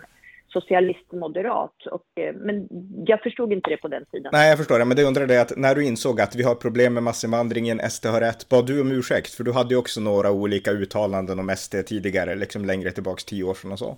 socialist-moderat. 0.49 1.73
Eh, 2.15 2.35
men 2.35 2.67
jag 3.05 3.21
förstod 3.21 3.53
inte 3.53 3.69
det 3.69 3.77
på 3.77 3.87
den 3.87 4.05
tiden. 4.05 4.29
Nej, 4.33 4.49
jag 4.49 4.57
förstår 4.57 4.79
det. 4.79 4.85
Men 4.85 4.97
det 4.97 5.03
undrade 5.03 5.33
jag 5.33 5.41
att 5.41 5.57
när 5.57 5.75
du 5.75 5.85
insåg 5.85 6.21
att 6.21 6.35
vi 6.35 6.43
har 6.43 6.55
problem 6.55 6.93
med 6.93 7.03
massinvandringen, 7.03 7.79
SD 7.89 8.05
har 8.05 8.21
rätt, 8.21 8.49
bad 8.49 8.65
du 8.67 8.81
om 8.81 8.91
ursäkt? 8.91 9.33
För 9.33 9.43
du 9.43 9.51
hade 9.51 9.73
ju 9.73 9.79
också 9.79 10.01
några 10.01 10.31
olika 10.31 10.71
uttalanden 10.71 11.39
om 11.39 11.55
SD 11.57 11.75
tidigare, 11.85 12.35
liksom 12.35 12.65
längre 12.65 12.91
tillbaks 12.91 13.25
tio 13.25 13.43
år 13.43 13.53
sedan 13.53 13.71
och 13.71 13.79
så. 13.79 13.97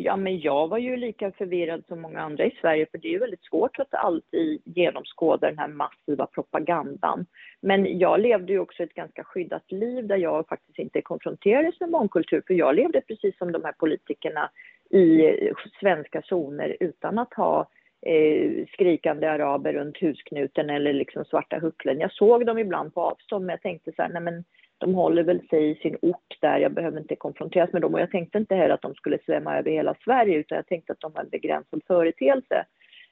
Ja, 0.00 0.16
men 0.16 0.40
jag 0.40 0.68
var 0.68 0.78
ju 0.78 0.96
lika 0.96 1.30
förvirrad 1.30 1.82
som 1.88 2.00
många 2.00 2.20
andra 2.20 2.44
i 2.44 2.58
Sverige, 2.60 2.86
för 2.90 2.98
det 2.98 3.08
är 3.08 3.12
ju 3.12 3.18
väldigt 3.18 3.44
svårt 3.44 3.78
att 3.78 3.94
alltid 3.94 4.62
genomskåda 4.64 5.46
den 5.46 5.58
här 5.58 5.68
massiva 5.68 6.26
propagandan. 6.26 7.26
Men 7.60 7.98
jag 7.98 8.20
levde 8.20 8.52
ju 8.52 8.58
också 8.58 8.82
ett 8.82 8.94
ganska 8.94 9.24
skyddat 9.24 9.72
liv 9.72 10.06
där 10.06 10.16
jag 10.16 10.48
faktiskt 10.48 10.78
inte 10.78 11.02
konfronterades 11.02 11.80
med 11.80 11.90
mångkultur, 11.90 12.42
för 12.46 12.54
jag 12.54 12.74
levde 12.74 13.00
precis 13.00 13.38
som 13.38 13.52
de 13.52 13.64
här 13.64 13.72
politikerna 13.72 14.50
i 14.90 15.36
svenska 15.80 16.22
zoner 16.22 16.76
utan 16.80 17.18
att 17.18 17.34
ha 17.34 17.68
eh, 18.06 18.66
skrikande 18.72 19.26
araber 19.26 19.72
runt 19.72 19.96
husknuten 19.96 20.70
eller 20.70 20.92
liksom 20.92 21.24
svarta 21.24 21.58
hucklen. 21.58 22.00
Jag 22.00 22.12
såg 22.12 22.46
dem 22.46 22.58
ibland 22.58 22.94
på 22.94 23.02
avstånd, 23.02 23.46
men 23.46 23.52
jag 23.52 23.62
tänkte 23.62 23.92
så 23.96 24.02
här, 24.02 24.08
nej 24.08 24.22
men 24.22 24.44
de 24.78 24.94
håller 24.94 25.22
väl 25.22 25.48
sig 25.48 25.70
i 25.70 25.74
sin 25.74 25.96
ort 26.02 26.36
där, 26.40 26.58
jag 26.58 26.72
behöver 26.72 27.00
inte 27.00 27.16
konfronteras 27.16 27.72
med 27.72 27.82
dem. 27.82 27.94
Och 27.94 28.00
jag 28.00 28.10
tänkte 28.10 28.38
inte 28.38 28.54
heller 28.54 28.74
att 28.74 28.82
de 28.82 28.94
skulle 28.94 29.18
svämma 29.26 29.58
över 29.58 29.70
hela 29.70 29.94
Sverige, 30.04 30.38
utan 30.38 30.56
jag 30.56 30.66
tänkte 30.66 30.92
att 30.92 31.00
de 31.00 31.12
var 31.12 31.20
en 31.20 31.28
begränsad 31.28 31.82
företeelse. 31.86 32.64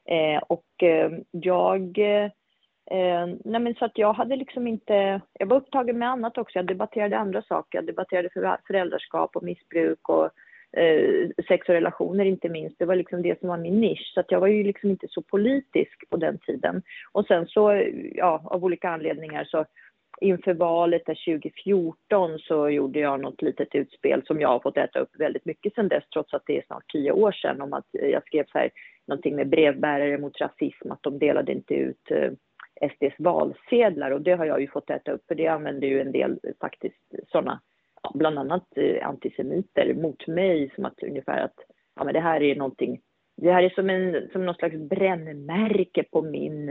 Eh, 0.09 0.42
och 0.49 0.83
eh, 0.83 1.11
jag 1.30 1.99
Eh, 2.90 3.26
nej 3.45 3.61
men 3.61 3.75
så 3.75 3.85
att 3.85 3.99
jag 3.99 4.12
hade 4.12 4.37
liksom 4.37 4.66
inte, 4.66 5.21
jag 5.33 5.47
var 5.47 5.56
upptagen 5.56 5.99
med 5.99 6.11
annat 6.11 6.38
också. 6.38 6.59
Jag 6.59 6.66
debatterade 6.66 7.18
andra 7.18 7.42
saker. 7.42 7.78
Jag 7.78 7.87
debatterade 7.87 8.28
föräldraskap 8.66 9.37
och 9.37 9.42
missbruk 9.42 10.09
och 10.09 10.30
eh, 10.76 11.28
sex 11.49 11.68
och 11.68 11.75
relationer 11.75 12.25
inte 12.25 12.49
minst. 12.49 12.78
Det 12.78 12.85
var 12.85 12.97
liksom 12.97 13.23
det 13.23 13.40
som 13.40 13.49
var 13.49 13.56
min 13.56 13.80
nisch. 13.80 14.12
Så 14.14 14.21
att 14.21 14.30
jag 14.30 14.40
var 14.40 14.47
ju 14.47 14.62
liksom 14.64 14.90
inte 14.90 15.06
så 15.11 15.23
politisk 15.23 16.11
på 16.11 16.16
den 16.16 16.38
tiden. 16.38 16.83
Och 17.12 17.26
sen 17.26 17.47
så, 17.47 17.83
ja, 18.14 18.42
av 18.45 18.64
olika 18.64 18.90
anledningar 18.90 19.45
så 19.45 19.64
inför 20.21 20.54
valet 20.54 21.02
där 21.06 21.40
2014 21.40 22.38
så 22.38 22.68
gjorde 22.68 22.99
jag 22.99 23.21
något 23.21 23.42
litet 23.42 23.75
utspel 23.75 24.23
som 24.26 24.40
jag 24.40 24.49
har 24.49 24.61
fått 24.61 24.76
äta 24.76 24.99
upp 24.99 25.11
väldigt 25.18 25.45
mycket 25.45 25.75
sedan 25.75 25.88
dess, 25.88 26.04
trots 26.12 26.35
att 26.35 26.42
det 26.47 26.59
är 26.59 26.62
snart 26.66 26.92
tio 26.92 27.12
år 27.12 27.33
sedan, 27.33 27.62
om 27.62 27.73
att 27.73 27.87
jag 27.92 28.26
skrev 28.26 28.45
så 28.45 28.59
här, 28.59 28.71
någonting 29.06 29.37
med 29.37 29.49
brevbärare 29.49 30.18
mot 30.18 30.40
rasism, 30.40 30.92
att 30.92 31.02
de 31.02 31.18
delade 31.18 31.52
inte 31.52 31.75
ut 31.75 32.11
eh, 32.11 32.30
SDs 32.90 33.14
valsedlar 33.18 34.11
och 34.11 34.23
det 34.23 34.33
har 34.33 34.45
jag 34.45 34.61
ju 34.61 34.68
fått 34.68 34.90
äta 34.90 35.12
upp, 35.12 35.26
för 35.28 35.35
det 35.35 35.47
använder 35.47 35.88
ju 35.88 36.00
en 36.00 36.12
del 36.12 36.38
faktiskt 36.61 37.14
sådana 37.28 37.61
bland 38.15 38.38
annat 38.38 38.67
eh, 38.76 39.09
antisemiter 39.09 39.95
mot 39.95 40.26
mig 40.26 40.71
som 40.75 40.85
att 40.85 41.03
ungefär 41.03 41.41
att 41.41 41.59
ja, 41.97 42.05
men 42.05 42.15
det 42.15 42.21
här 42.21 42.43
är 42.43 42.57
någonting, 42.57 43.00
det 43.37 43.53
här 43.53 43.62
är 43.62 43.71
som, 43.71 43.91
en, 43.91 44.29
som 44.33 44.47
någon 44.47 44.55
slags 44.55 44.76
brännmärke 44.76 46.05
på 46.12 46.23
min 46.23 46.69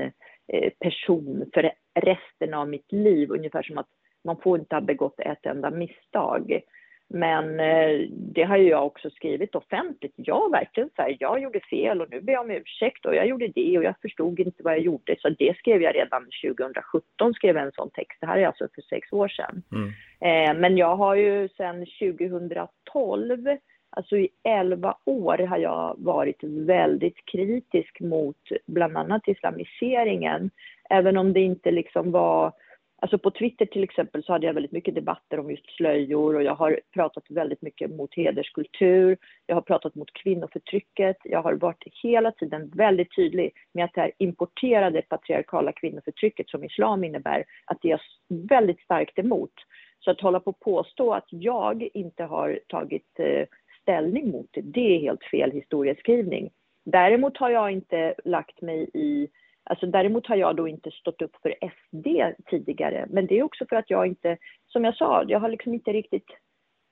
eh, 0.47 0.71
person 0.79 1.49
för 1.53 1.71
resten 1.99 2.53
av 2.53 2.69
mitt 2.69 2.91
liv. 2.91 3.31
Ungefär 3.31 3.63
som 3.63 3.77
att 3.77 3.89
man 4.23 4.37
får 4.37 4.59
inte 4.59 4.75
ha 4.75 4.81
begått 4.81 5.19
ett 5.19 5.45
enda 5.45 5.71
misstag. 5.71 6.61
Men 7.07 7.59
eh, 7.59 8.07
det 8.09 8.43
har 8.43 8.57
ju 8.57 8.69
jag 8.69 8.85
också 8.85 9.09
skrivit 9.09 9.55
offentligt. 9.55 10.13
Jag 10.15 10.51
verkligen 10.51 10.89
så 10.95 11.01
här, 11.01 11.17
jag 11.19 11.39
gjorde 11.39 11.59
fel 11.59 12.01
och 12.01 12.07
nu 12.09 12.21
ber 12.21 12.33
jag 12.33 12.41
om 12.41 12.51
ursäkt 12.51 13.05
och 13.05 13.15
jag 13.15 13.27
gjorde 13.27 13.47
det 13.47 13.77
och 13.77 13.83
jag 13.83 13.95
förstod 14.01 14.39
inte 14.39 14.63
vad 14.63 14.73
jag 14.73 14.81
gjorde. 14.81 15.15
Så 15.19 15.29
det 15.29 15.57
skrev 15.57 15.81
jag 15.81 15.95
redan 15.95 16.27
2017, 16.43 17.33
skrev 17.33 17.57
en 17.57 17.71
sån 17.71 17.89
text. 17.89 18.17
Det 18.21 18.27
här 18.27 18.37
är 18.37 18.47
alltså 18.47 18.67
för 18.75 18.81
sex 18.81 19.13
år 19.13 19.27
sedan. 19.27 19.63
Mm. 19.71 19.87
Eh, 20.19 20.61
men 20.61 20.77
jag 20.77 20.95
har 20.95 21.15
ju 21.15 21.49
sedan 21.49 21.85
2012, 21.99 23.47
alltså 23.89 24.17
i 24.17 24.29
11 24.43 24.97
år 25.05 25.37
har 25.37 25.57
jag 25.57 25.95
varit 25.97 26.43
väldigt 26.43 27.25
kritisk 27.25 27.99
mot 27.99 28.37
bland 28.65 28.97
annat 28.97 29.27
islamiseringen. 29.27 30.49
Även 30.89 31.17
om 31.17 31.33
det 31.33 31.39
inte 31.39 31.71
liksom 31.71 32.11
var 32.11 32.53
Alltså 33.01 33.17
på 33.17 33.31
Twitter 33.31 33.65
till 33.65 33.83
exempel 33.83 34.23
så 34.23 34.33
hade 34.33 34.47
jag 34.47 34.53
väldigt 34.53 34.71
mycket 34.71 34.95
debatter 34.95 35.39
om 35.39 35.51
just 35.51 35.75
slöjor 35.75 36.35
och 36.35 36.43
jag 36.43 36.55
har 36.55 36.79
pratat 36.93 37.23
väldigt 37.29 37.61
mycket 37.61 37.91
mot 37.91 38.15
hederskultur. 38.15 39.17
Jag 39.45 39.55
har 39.55 39.61
pratat 39.61 39.95
mot 39.95 40.13
kvinnoförtrycket. 40.13 41.17
Jag 41.23 41.41
har 41.41 41.53
varit 41.53 41.83
hela 42.03 42.31
tiden 42.31 42.71
väldigt 42.75 43.15
tydlig 43.15 43.51
med 43.73 43.85
att 43.85 43.93
det 43.93 44.01
här 44.01 44.11
importerade 44.17 45.01
patriarkala 45.01 45.71
kvinnoförtrycket 45.71 46.49
som 46.49 46.63
islam 46.63 47.03
innebär, 47.03 47.43
att 47.65 47.77
det 47.81 47.91
är 47.91 48.01
väldigt 48.27 48.79
starkt 48.79 49.19
emot. 49.19 49.53
Så 49.99 50.11
att 50.11 50.21
hålla 50.21 50.39
på 50.39 50.49
och 50.49 50.59
påstå 50.59 51.13
att 51.13 51.27
jag 51.29 51.89
inte 51.93 52.23
har 52.23 52.59
tagit 52.67 53.19
eh, 53.19 53.45
ställning 53.81 54.31
mot 54.31 54.47
det, 54.51 54.61
det 54.61 54.95
är 54.95 54.99
helt 54.99 55.23
fel 55.23 55.51
historieskrivning. 55.51 56.49
Däremot 56.85 57.37
har 57.37 57.49
jag 57.49 57.71
inte 57.71 58.15
lagt 58.25 58.61
mig 58.61 58.89
i 58.93 59.27
Alltså 59.69 59.85
däremot 59.85 60.27
har 60.27 60.35
jag 60.35 60.55
då 60.55 60.67
inte 60.67 60.91
stått 60.91 61.21
upp 61.21 61.35
för 61.41 61.55
SD 61.69 62.07
tidigare, 62.49 63.05
men 63.09 63.27
det 63.27 63.39
är 63.39 63.43
också 63.43 63.65
för 63.69 63.75
att 63.75 63.89
jag 63.89 64.07
inte, 64.07 64.37
som 64.67 64.83
jag 64.83 64.95
sa, 64.95 65.23
jag 65.27 65.39
har 65.39 65.49
liksom 65.49 65.73
inte 65.73 65.93
riktigt 65.93 66.27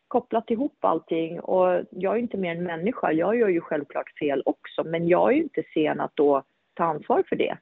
kopplat 0.08 0.52
ihop 0.52 0.78
allting 0.80 1.40
och 1.40 1.86
jag 1.90 2.16
är 2.16 2.20
inte 2.20 2.38
mer 2.38 2.56
än 2.56 2.64
människa. 2.64 3.12
Jag 3.12 3.36
gör 3.36 3.48
ju 3.48 3.62
självklart 3.62 4.20
fel 4.20 4.44
också, 4.46 4.84
men 4.84 5.08
jag 5.08 5.32
är 5.32 5.36
ju 5.36 5.44
inte 5.44 5.64
sen 5.74 6.00
att 6.00 6.16
då 6.16 6.44
ta 6.74 6.84
ansvar 6.84 7.24
för 7.30 7.36
det. 7.36 7.58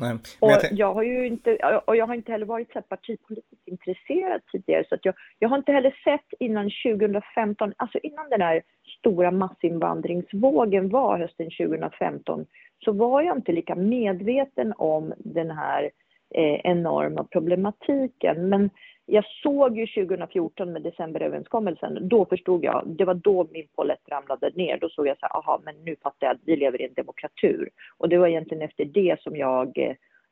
Nej, 0.00 0.18
och 0.40 0.50
jag, 0.50 0.60
jag, 0.72 0.94
har 0.94 1.02
ju 1.02 1.26
inte, 1.26 1.56
och 1.84 1.96
jag 1.96 2.06
har 2.06 2.14
inte 2.14 2.32
heller 2.32 2.46
varit 2.46 2.72
så 2.72 2.82
partipolitiskt 2.82 3.68
intresserad 3.68 4.40
tidigare, 4.52 4.84
så 4.88 4.94
att 4.94 5.04
jag, 5.04 5.14
jag 5.38 5.48
har 5.48 5.56
inte 5.56 5.72
heller 5.72 5.96
sett 6.04 6.40
innan 6.40 6.70
2015, 6.86 7.72
alltså 7.76 7.98
innan 7.98 8.30
den 8.30 8.40
här 8.40 8.62
stora 8.98 9.30
massinvandringsvågen 9.30 10.88
var 10.88 11.18
hösten 11.18 11.50
2015, 11.50 12.46
så 12.84 12.92
var 12.92 13.22
jag 13.22 13.36
inte 13.36 13.52
lika 13.52 13.74
medveten 13.74 14.74
om 14.76 15.12
den 15.18 15.50
här 15.50 15.90
eh, 16.34 16.60
enorma 16.64 17.24
problematiken. 17.24 18.48
Men 18.48 18.70
jag 19.06 19.24
såg 19.42 19.78
ju 19.78 19.86
2014 19.86 20.72
med 20.72 20.82
decemberöverenskommelsen, 20.82 22.08
då 22.08 22.24
förstod 22.24 22.64
jag, 22.64 22.82
det 22.86 23.04
var 23.04 23.14
då 23.14 23.48
min 23.50 23.68
polett 23.76 24.08
ramlade 24.08 24.50
ner. 24.54 24.78
Då 24.78 24.88
såg 24.88 25.06
jag 25.06 25.18
så 25.18 25.26
här, 25.26 25.36
aha, 25.36 25.60
men 25.64 25.74
nu 25.84 25.96
fattar 26.02 26.26
jag 26.26 26.34
att 26.34 26.42
vi 26.44 26.56
lever 26.56 26.80
i 26.80 26.84
en 26.84 26.94
demokratur. 26.94 27.68
Och 27.98 28.08
det 28.08 28.18
var 28.18 28.26
egentligen 28.26 28.62
efter 28.62 28.84
det 28.84 29.20
som 29.20 29.36
jag 29.36 29.78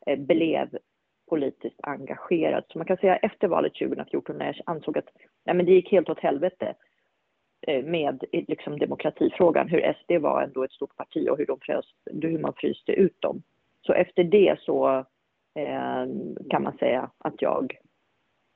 eh, 0.06 0.18
blev 0.18 0.68
politiskt 1.30 1.80
engagerad. 1.82 2.64
Så 2.68 2.78
man 2.78 2.86
kan 2.86 2.96
säga 2.96 3.16
efter 3.16 3.48
valet 3.48 3.74
2014 3.74 4.36
när 4.38 4.46
jag 4.46 4.54
ansåg 4.64 4.98
att 4.98 5.08
nej, 5.46 5.56
men 5.56 5.66
det 5.66 5.72
gick 5.72 5.92
helt 5.92 6.10
åt 6.10 6.20
helvete 6.20 6.74
Eh, 7.66 7.84
med 7.84 8.24
eh, 8.32 8.44
liksom 8.48 8.78
demokratifrågan, 8.78 9.68
hur 9.68 9.92
SD 9.92 10.22
var 10.22 10.42
ändå 10.42 10.64
ett 10.64 10.72
stort 10.72 10.96
parti 10.96 11.28
och 11.30 11.38
hur, 11.38 11.46
de 11.46 11.58
frös, 11.60 11.86
hur 12.22 12.38
man 12.38 12.52
fryste 12.56 12.92
ut 12.92 13.20
dem. 13.20 13.42
Så 13.86 13.92
efter 13.92 14.24
det 14.24 14.56
så 14.60 15.04
Ehm, 15.58 16.36
kan 16.50 16.62
man 16.62 16.76
säga 16.78 17.10
att 17.18 17.42
jag 17.42 17.78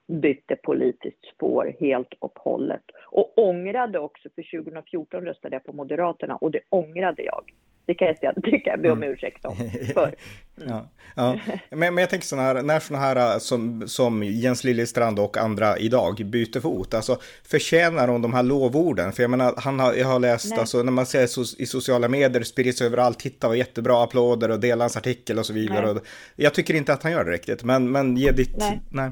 bytte 0.09 0.57
politiskt 0.57 1.24
spår 1.35 1.76
helt 1.81 2.14
och 2.18 2.38
hållet. 2.38 2.83
Och 3.07 3.38
ångrade 3.38 3.98
också, 3.98 4.29
för 4.35 4.62
2014 4.62 5.24
röstade 5.24 5.57
jag 5.57 5.64
på 5.64 5.72
Moderaterna 5.72 6.37
och 6.37 6.50
det 6.50 6.61
ångrade 6.68 7.22
jag. 7.22 7.53
Det 7.92 7.96
kan 7.96 8.14
jag 8.20 8.35
det 8.37 8.59
kan 8.59 8.70
jag 8.70 8.83
be 8.83 8.90
om 8.90 8.98
mm. 8.98 9.12
ursäkt 9.12 9.44
om. 9.44 9.57
För. 9.94 10.14
Mm. 10.61 10.68
Ja, 10.68 10.88
ja. 11.16 11.38
Men, 11.70 11.94
men 11.94 11.98
jag 11.98 12.11
tänker 12.11 12.26
sådana 12.26 12.48
här, 12.48 12.62
när 12.62 12.81
sådana 12.81 13.05
här 13.05 13.38
som, 13.38 13.88
som 13.88 14.22
Jens 14.22 14.64
Liljestrand 14.64 15.18
och 15.18 15.37
andra 15.37 15.78
idag 15.78 16.26
byter 16.26 16.61
fot, 16.61 16.94
alltså 16.94 17.18
förtjänar 17.44 18.07
de 18.07 18.22
de 18.22 18.35
här 18.35 18.42
lovorden? 18.42 19.12
För 19.12 19.22
jag 19.22 19.31
menar, 19.31 19.55
han 19.57 19.81
har, 19.81 19.94
jag 19.94 20.07
har 20.07 20.18
läst, 20.18 20.59
alltså 20.59 20.83
när 20.83 20.92
man 20.92 21.07
ser 21.07 21.26
så, 21.26 21.44
i 21.59 21.66
sociala 21.66 22.09
medier, 22.09 22.42
sprids 22.42 22.83
överallt, 22.83 23.18
titta 23.18 23.48
vad 23.48 23.57
jättebra 23.57 24.05
applåder 24.05 24.50
och 24.50 24.61
dela 24.61 24.85
hans 24.85 24.96
artikel 24.96 25.38
och 25.38 25.46
så 25.46 25.52
vidare. 25.52 25.90
Och, 25.90 25.98
jag 26.37 26.55
tycker 26.55 26.74
inte 26.74 26.92
att 26.92 27.02
han 27.02 27.12
gör 27.12 27.24
det 27.24 27.31
riktigt, 27.31 27.64
men, 27.64 27.90
men 27.90 28.16
ge 28.16 28.31
ditt, 28.31 28.57
nej. 28.57 28.81
nej. 28.90 29.11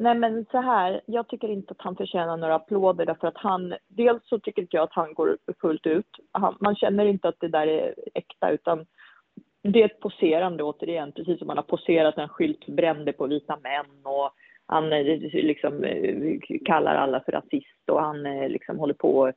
Nej 0.00 0.14
men 0.14 0.46
så 0.50 0.58
här, 0.60 1.00
jag 1.06 1.28
tycker 1.28 1.48
inte 1.48 1.70
att 1.70 1.80
han 1.80 1.96
förtjänar 1.96 2.36
några 2.36 2.54
applåder 2.54 3.06
därför 3.06 3.28
att 3.28 3.36
han, 3.36 3.74
dels 3.88 4.28
så 4.28 4.38
tycker 4.38 4.62
inte 4.62 4.76
jag 4.76 4.84
att 4.84 4.92
han 4.92 5.14
går 5.14 5.38
fullt 5.60 5.86
ut. 5.86 6.06
Han, 6.32 6.56
man 6.60 6.76
känner 6.76 7.04
inte 7.04 7.28
att 7.28 7.40
det 7.40 7.48
där 7.48 7.66
är 7.66 7.94
äkta 8.14 8.50
utan 8.50 8.86
det 9.62 9.82
är 9.82 9.86
ett 9.86 10.00
poserande 10.00 10.62
återigen, 10.62 11.12
precis 11.12 11.38
som 11.38 11.48
han 11.48 11.58
har 11.58 11.64
poserat 11.64 12.18
en 12.18 12.28
skylt 12.28 12.66
brände 12.66 13.12
på 13.12 13.26
vita 13.26 13.56
män 13.56 14.06
och 14.06 14.30
han 14.66 14.92
eh, 14.92 15.04
liksom 15.32 15.84
eh, 15.84 16.38
kallar 16.64 16.94
alla 16.94 17.20
för 17.20 17.32
rasist 17.32 17.90
och 17.90 18.00
han 18.00 18.26
eh, 18.26 18.48
liksom 18.48 18.78
håller 18.78 18.94
på 18.94 19.32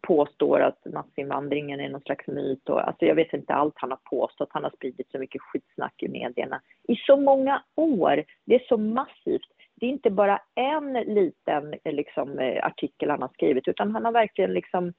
påstår 0.00 0.60
att 0.60 0.86
massinvandringen 0.92 1.80
är 1.80 1.88
någon 1.88 2.00
slags 2.00 2.26
myt 2.26 2.68
och 2.68 2.88
alltså 2.88 3.04
jag 3.04 3.14
vet 3.14 3.32
inte 3.32 3.54
allt 3.54 3.74
han 3.76 3.90
har 3.90 4.00
påstått. 4.10 4.48
Han 4.52 4.64
har 4.64 4.70
spridit 4.70 5.10
så 5.10 5.18
mycket 5.18 5.42
skitsnack 5.42 6.02
i 6.02 6.08
medierna 6.08 6.60
i 6.88 6.96
så 6.96 7.16
många 7.16 7.62
år. 7.74 8.24
Det 8.44 8.54
är 8.54 8.66
så 8.68 8.76
massivt 8.76 9.55
det 9.80 9.86
är 9.86 9.90
inte 9.90 10.10
bara 10.10 10.40
en 10.54 10.92
liten 10.92 11.74
eh, 11.84 11.92
liksom, 11.92 12.38
eh, 12.38 12.66
artikel 12.66 13.10
han 13.10 13.22
har 13.22 13.28
skrivit, 13.28 13.68
utan 13.68 13.90
han 13.90 14.04
har 14.04 14.12
verkligen 14.12 14.52
liksom 14.52 14.92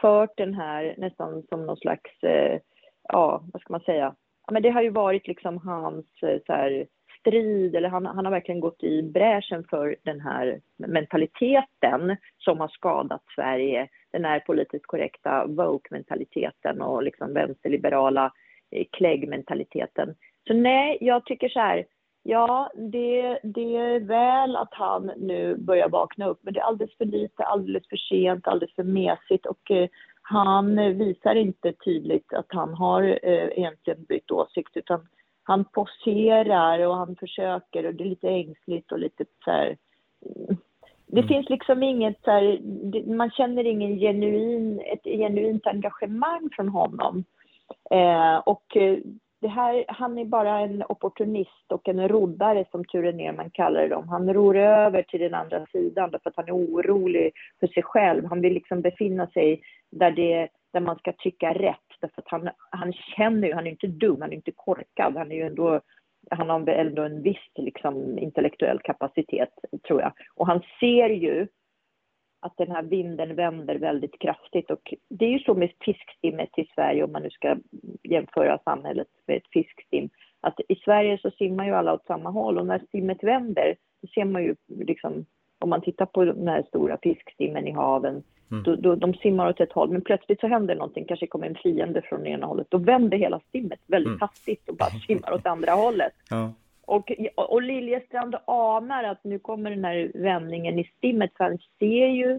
fört 0.00 0.36
den 0.36 0.54
här 0.54 0.94
nästan 0.98 1.42
som 1.48 1.66
någon 1.66 1.76
slags, 1.76 2.22
eh, 2.22 2.60
ja, 3.08 3.44
vad 3.52 3.62
ska 3.62 3.72
man 3.72 3.80
säga, 3.80 4.14
ja, 4.46 4.52
men 4.52 4.62
det 4.62 4.70
har 4.70 4.82
ju 4.82 4.90
varit 4.90 5.26
liksom 5.26 5.58
hans 5.58 6.06
eh, 6.22 6.38
så 6.46 6.52
här, 6.52 6.86
strid, 7.20 7.76
eller 7.76 7.88
han, 7.88 8.06
han 8.06 8.24
har 8.24 8.32
verkligen 8.32 8.60
gått 8.60 8.82
i 8.82 9.02
bräschen 9.02 9.64
för 9.70 9.96
den 10.02 10.20
här 10.20 10.60
mentaliteten 10.76 12.16
som 12.38 12.60
har 12.60 12.68
skadat 12.68 13.22
Sverige, 13.34 13.88
den 14.12 14.24
här 14.24 14.40
politiskt 14.40 14.86
korrekta 14.86 15.46
woke-mentaliteten 15.46 16.82
och 16.82 17.02
liksom 17.02 17.34
vänsterliberala 17.34 18.32
kläggmentaliteten. 18.92 20.14
Så 20.46 20.54
nej, 20.54 20.98
jag 21.00 21.24
tycker 21.24 21.48
så 21.48 21.60
här, 21.60 21.84
Ja, 22.26 22.70
det, 22.74 23.38
det 23.42 23.76
är 23.76 24.00
väl 24.00 24.56
att 24.56 24.74
han 24.74 25.12
nu 25.16 25.56
börjar 25.56 25.88
vakna 25.88 26.26
upp, 26.26 26.38
men 26.42 26.54
det 26.54 26.60
är 26.60 26.64
alldeles 26.64 26.96
för 26.96 27.04
lite, 27.04 27.44
alldeles 27.44 27.88
för 27.88 27.96
sent, 27.96 28.48
alldeles 28.48 28.74
för 28.74 28.82
mesigt 28.82 29.46
och 29.46 29.70
eh, 29.70 29.88
han 30.22 30.76
visar 30.98 31.34
inte 31.34 31.72
tydligt 31.72 32.32
att 32.32 32.46
han 32.48 32.74
har 32.74 33.02
eh, 33.02 33.58
egentligen 33.58 34.04
bytt 34.04 34.30
åsikt 34.30 34.76
utan 34.76 35.08
han 35.42 35.64
poserar 35.64 36.86
och 36.86 36.96
han 36.96 37.16
försöker 37.16 37.86
och 37.86 37.94
det 37.94 38.04
är 38.04 38.08
lite 38.08 38.28
ängsligt 38.28 38.92
och 38.92 38.98
lite 38.98 39.24
så 39.44 39.50
här, 39.50 39.76
det 41.06 41.20
mm. 41.20 41.28
finns 41.28 41.48
liksom 41.48 41.82
inget 41.82 42.24
så 42.24 42.30
här, 42.30 42.60
man 43.16 43.30
känner 43.30 43.64
ingen 43.64 43.98
genuin, 43.98 44.80
ett 44.80 45.04
genuint 45.04 45.66
engagemang 45.66 46.50
från 46.56 46.68
honom. 46.68 47.24
Eh, 47.90 48.36
och 48.36 48.76
eh, 48.76 48.98
det 49.44 49.48
här, 49.48 49.84
han 49.88 50.18
är 50.18 50.24
bara 50.24 50.60
en 50.60 50.82
opportunist 50.88 51.72
och 51.72 51.88
en 51.88 52.08
roddare 52.08 52.64
som 52.70 52.84
Ture 52.84 53.12
Nerman 53.12 53.50
kallar 53.50 53.88
dem. 53.88 54.08
Han 54.08 54.34
ror 54.34 54.56
över 54.56 55.02
till 55.02 55.20
den 55.20 55.34
andra 55.34 55.66
sidan 55.66 56.10
därför 56.10 56.30
att 56.30 56.36
han 56.36 56.48
är 56.48 56.56
orolig 56.56 57.32
för 57.60 57.66
sig 57.66 57.82
själv. 57.82 58.24
Han 58.24 58.40
vill 58.40 58.52
liksom 58.54 58.80
befinna 58.80 59.26
sig 59.26 59.60
där, 59.90 60.10
det, 60.10 60.48
där 60.72 60.80
man 60.80 60.96
ska 60.96 61.12
tycka 61.12 61.54
rätt. 61.54 61.88
Därför 62.00 62.22
att 62.22 62.28
han, 62.28 62.50
han 62.70 62.92
känner 62.92 63.48
ju, 63.48 63.54
han 63.54 63.66
är 63.66 63.70
inte 63.70 63.86
dum, 63.86 64.20
han 64.20 64.32
är 64.32 64.36
inte 64.36 64.52
korkad, 64.56 65.16
han 65.16 65.32
är 65.32 65.36
ju 65.36 65.46
ändå 65.46 65.80
han 66.30 66.50
har 66.50 66.68
ändå 66.68 67.02
en 67.02 67.22
viss 67.22 67.50
liksom, 67.54 68.18
intellektuell 68.18 68.78
kapacitet, 68.78 69.50
tror 69.86 70.00
jag. 70.00 70.12
Och 70.34 70.46
han 70.46 70.60
ser 70.80 71.08
ju 71.08 71.46
att 72.44 72.56
den 72.56 72.70
här 72.70 72.82
vinden 72.82 73.34
vänder 73.34 73.74
väldigt 73.74 74.18
kraftigt. 74.18 74.70
Och 74.70 74.94
det 75.08 75.24
är 75.24 75.30
ju 75.30 75.38
så 75.38 75.54
med 75.54 75.72
fiskstimmet 75.80 76.50
i 76.56 76.66
Sverige, 76.74 77.04
om 77.04 77.12
man 77.12 77.22
nu 77.22 77.30
ska 77.30 77.56
jämföra 78.02 78.58
samhället 78.58 79.08
med 79.26 79.36
ett 79.36 79.48
fiskstim, 79.52 80.08
att 80.40 80.60
i 80.68 80.74
Sverige 80.76 81.18
så 81.18 81.30
simmar 81.30 81.66
ju 81.66 81.74
alla 81.74 81.94
åt 81.94 82.06
samma 82.06 82.30
håll 82.30 82.58
och 82.58 82.66
när 82.66 82.78
stimmet 82.78 83.24
vänder, 83.24 83.76
det 84.02 84.08
ser 84.08 84.24
man 84.24 84.42
ju 84.42 84.54
liksom, 84.68 85.24
om 85.58 85.70
man 85.70 85.80
tittar 85.80 86.06
på 86.06 86.24
den 86.24 86.48
här 86.48 86.62
stora 86.68 86.98
fiskstimmen 87.02 87.66
i 87.66 87.72
haven, 87.72 88.22
mm. 88.50 88.62
då, 88.62 88.76
då, 88.76 88.94
de 88.94 89.14
simmar 89.14 89.48
åt 89.48 89.60
ett 89.60 89.72
håll, 89.72 89.90
men 89.90 90.02
plötsligt 90.02 90.40
så 90.40 90.46
händer 90.46 90.74
någonting, 90.74 91.04
kanske 91.04 91.26
kommer 91.26 91.46
en 91.46 91.54
fiende 91.62 92.02
från 92.02 92.26
ena 92.26 92.46
hållet, 92.46 92.66
då 92.70 92.78
vänder 92.78 93.18
hela 93.18 93.40
stimmet 93.40 93.80
väldigt 93.86 94.08
mm. 94.08 94.20
hastigt 94.20 94.68
och 94.68 94.76
bara 94.76 94.90
simmar 94.90 95.32
åt 95.32 95.46
andra 95.46 95.72
hållet. 95.72 96.12
Ja. 96.30 96.52
Och, 96.86 97.12
och 97.36 97.62
Liljestrand 97.62 98.36
anar 98.46 99.04
att 99.04 99.24
nu 99.24 99.38
kommer 99.38 99.70
den 99.70 99.84
här 99.84 100.12
vändningen 100.14 100.78
i 100.78 100.84
stimmet, 100.84 101.30
för 101.36 101.44
han 101.44 101.58
ser 101.78 102.06
ju, 102.06 102.38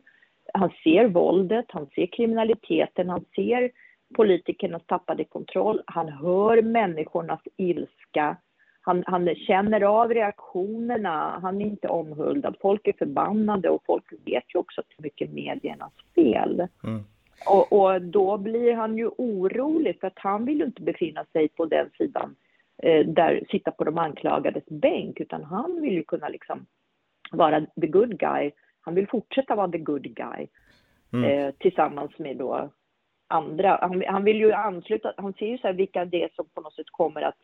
han 0.53 0.69
ser 0.83 1.07
våldet, 1.07 1.65
han 1.67 1.87
ser 1.95 2.05
kriminaliteten, 2.05 3.09
han 3.09 3.25
ser 3.35 3.71
politikernas 4.15 4.85
tappade 4.85 5.23
kontroll, 5.23 5.81
han 5.85 6.09
hör 6.09 6.61
människornas 6.61 7.41
ilska, 7.57 8.37
han, 8.81 9.03
han 9.07 9.35
känner 9.35 9.81
av 9.81 10.13
reaktionerna, 10.13 11.39
han 11.41 11.61
är 11.61 11.65
inte 11.65 11.87
omhuldad, 11.87 12.55
folk 12.61 12.87
är 12.87 12.93
förbannade 12.93 13.69
och 13.69 13.83
folk 13.85 14.03
vet 14.25 14.43
ju 14.55 14.59
också 14.59 14.81
att 14.81 14.87
det 14.89 15.01
är 15.01 15.03
mycket 15.03 15.33
mediernas 15.33 15.93
fel. 16.15 16.67
Mm. 16.83 17.03
Och, 17.47 17.73
och, 17.73 18.01
då 18.01 18.37
blir 18.37 18.73
han 18.73 18.97
ju 18.97 19.07
orolig 19.07 19.99
för 19.99 20.07
att 20.07 20.19
han 20.19 20.45
vill 20.45 20.57
ju 20.57 20.65
inte 20.65 20.81
befinna 20.81 21.25
sig 21.33 21.47
på 21.47 21.65
den 21.65 21.89
sidan 21.97 22.35
där, 23.05 23.43
sitta 23.49 23.71
på 23.71 23.83
de 23.83 23.97
anklagades 23.97 24.65
bänk, 24.65 25.19
utan 25.19 25.43
han 25.43 25.81
vill 25.81 25.93
ju 25.93 26.03
kunna 26.03 26.29
liksom 26.29 26.65
vara 27.31 27.65
the 27.81 27.87
good 27.87 28.19
guy. 28.19 28.51
Han 28.81 28.95
vill 28.95 29.07
fortsätta 29.07 29.55
vara 29.55 29.71
the 29.71 29.77
good 29.77 30.03
guy 30.03 30.47
mm. 31.13 31.23
eh, 31.23 31.53
tillsammans 31.59 32.19
med 32.19 32.37
då 32.37 32.69
andra. 33.27 33.79
Han, 33.81 34.03
han, 34.07 34.23
vill 34.23 34.37
ju 34.37 34.51
ansluta, 34.51 35.13
han 35.17 35.33
ser 35.33 35.45
ju 35.45 35.57
så 35.57 35.67
här 35.67 35.73
vilka 35.73 36.05
det 36.05 36.23
är 36.23 36.29
som 36.35 36.45
på 36.53 36.61
något 36.61 36.73
sätt 36.73 36.89
kommer 36.91 37.21
att 37.21 37.37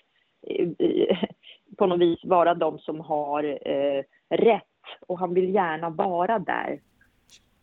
eh, 0.48 1.18
på 1.78 1.86
något 1.86 2.00
vis 2.00 2.20
vara 2.24 2.54
de 2.54 2.80
som 2.80 3.00
har 3.00 3.44
eh, 3.68 4.04
rätt 4.30 4.64
och 5.08 5.20
han 5.20 5.34
vill 5.34 5.56
gärna 5.56 5.90
vara 5.90 6.40
där. 6.40 6.80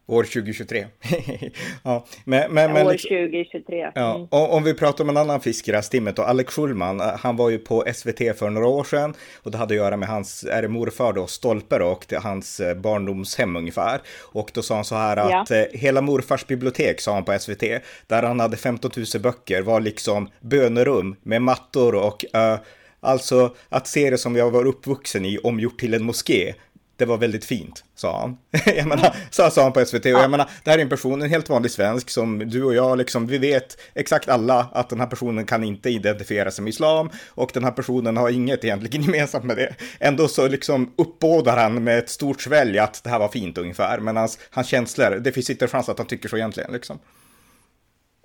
År 0.08 0.22
2023. 0.22 0.86
ja, 1.82 2.06
men, 2.24 2.52
men, 2.52 2.72
men, 2.72 2.86
år 2.86 2.92
2023. 2.92 3.82
Mm. 3.82 3.92
Ja, 3.94 4.26
om 4.30 4.64
vi 4.64 4.74
pratar 4.74 5.04
om 5.04 5.10
en 5.10 5.16
annan 5.16 5.40
fisk 5.40 5.68
i 5.68 5.70
det 5.70 5.76
här 5.76 5.82
stimmet 5.82 6.18
och 6.18 6.28
Alex 6.28 6.54
Schulman, 6.54 7.00
han 7.00 7.36
var 7.36 7.50
ju 7.50 7.58
på 7.58 7.84
SVT 7.94 8.38
för 8.38 8.50
några 8.50 8.66
år 8.66 8.84
sedan 8.84 9.14
och 9.42 9.50
det 9.50 9.58
hade 9.58 9.74
att 9.74 9.78
göra 9.78 9.96
med 9.96 10.08
hans, 10.08 10.44
är 10.44 10.62
det 10.62 10.68
morfar 10.68 11.12
då, 11.12 11.26
Stolpe 11.26 11.78
då, 11.78 11.86
och 11.86 12.12
hans 12.22 12.60
eh, 12.60 12.76
barndomshem 12.76 13.56
ungefär. 13.56 14.00
Och 14.32 14.50
då 14.54 14.62
sa 14.62 14.74
han 14.74 14.84
så 14.84 14.94
här 14.94 15.16
att 15.16 15.50
ja. 15.50 15.56
Eh, 15.56 15.66
hela 15.72 16.00
morfars 16.00 16.46
bibliotek, 16.46 17.00
sa 17.00 17.14
han 17.14 17.24
på 17.24 17.38
SVT, 17.38 17.62
där 18.06 18.22
han 18.22 18.40
hade 18.40 18.56
15 18.56 18.90
000 18.96 19.22
böcker, 19.22 19.62
var 19.62 19.80
liksom 19.80 20.28
bönerum 20.40 21.16
med 21.22 21.42
mattor 21.42 21.94
och 21.94 22.24
uh, 22.36 22.58
Alltså 23.00 23.54
att 23.68 23.86
se 23.86 24.10
det 24.10 24.18
som 24.18 24.36
jag 24.36 24.50
var 24.50 24.66
uppvuxen 24.66 25.24
i 25.24 25.38
omgjort 25.38 25.80
till 25.80 25.94
en 25.94 26.04
moské 26.04 26.54
det 26.98 27.04
var 27.04 27.18
väldigt 27.18 27.44
fint, 27.44 27.84
sa 27.94 28.20
han. 28.20 28.38
jag 28.76 28.86
menar, 28.86 29.16
så 29.30 29.50
sa 29.50 29.62
han 29.62 29.72
på 29.72 29.84
SVT. 29.84 30.04
Och 30.04 30.10
jag 30.10 30.30
menar, 30.30 30.50
det 30.64 30.70
här 30.70 30.78
är 30.78 30.82
en 30.82 30.88
person, 30.88 31.22
en 31.22 31.30
helt 31.30 31.48
vanlig 31.48 31.70
svensk 31.70 32.10
som 32.10 32.38
du 32.38 32.64
och 32.64 32.74
jag, 32.74 32.98
liksom, 32.98 33.26
vi 33.26 33.38
vet 33.38 33.80
exakt 33.94 34.28
alla 34.28 34.68
att 34.72 34.90
den 34.90 35.00
här 35.00 35.06
personen 35.06 35.46
kan 35.46 35.64
inte 35.64 35.90
identifiera 35.90 36.50
sig 36.50 36.64
med 36.64 36.70
islam 36.70 37.10
och 37.28 37.50
den 37.54 37.64
här 37.64 37.70
personen 37.70 38.16
har 38.16 38.30
inget 38.30 38.64
egentligen 38.64 39.02
gemensamt 39.06 39.44
med 39.44 39.56
det. 39.56 39.74
Ändå 40.00 40.28
så 40.28 40.48
liksom 40.48 40.92
uppbådar 40.96 41.56
han 41.56 41.84
med 41.84 41.98
ett 41.98 42.10
stort 42.10 42.42
svälj 42.42 42.78
att 42.78 43.04
det 43.04 43.10
här 43.10 43.18
var 43.18 43.28
fint 43.28 43.58
ungefär, 43.58 43.98
men 43.98 44.16
hans, 44.16 44.38
hans 44.50 44.68
känslor, 44.68 45.10
det 45.10 45.32
finns 45.32 45.50
inte 45.50 45.68
chans 45.68 45.88
att 45.88 45.98
han 45.98 46.06
tycker 46.06 46.28
så 46.28 46.36
egentligen 46.36 46.72
liksom. 46.72 46.98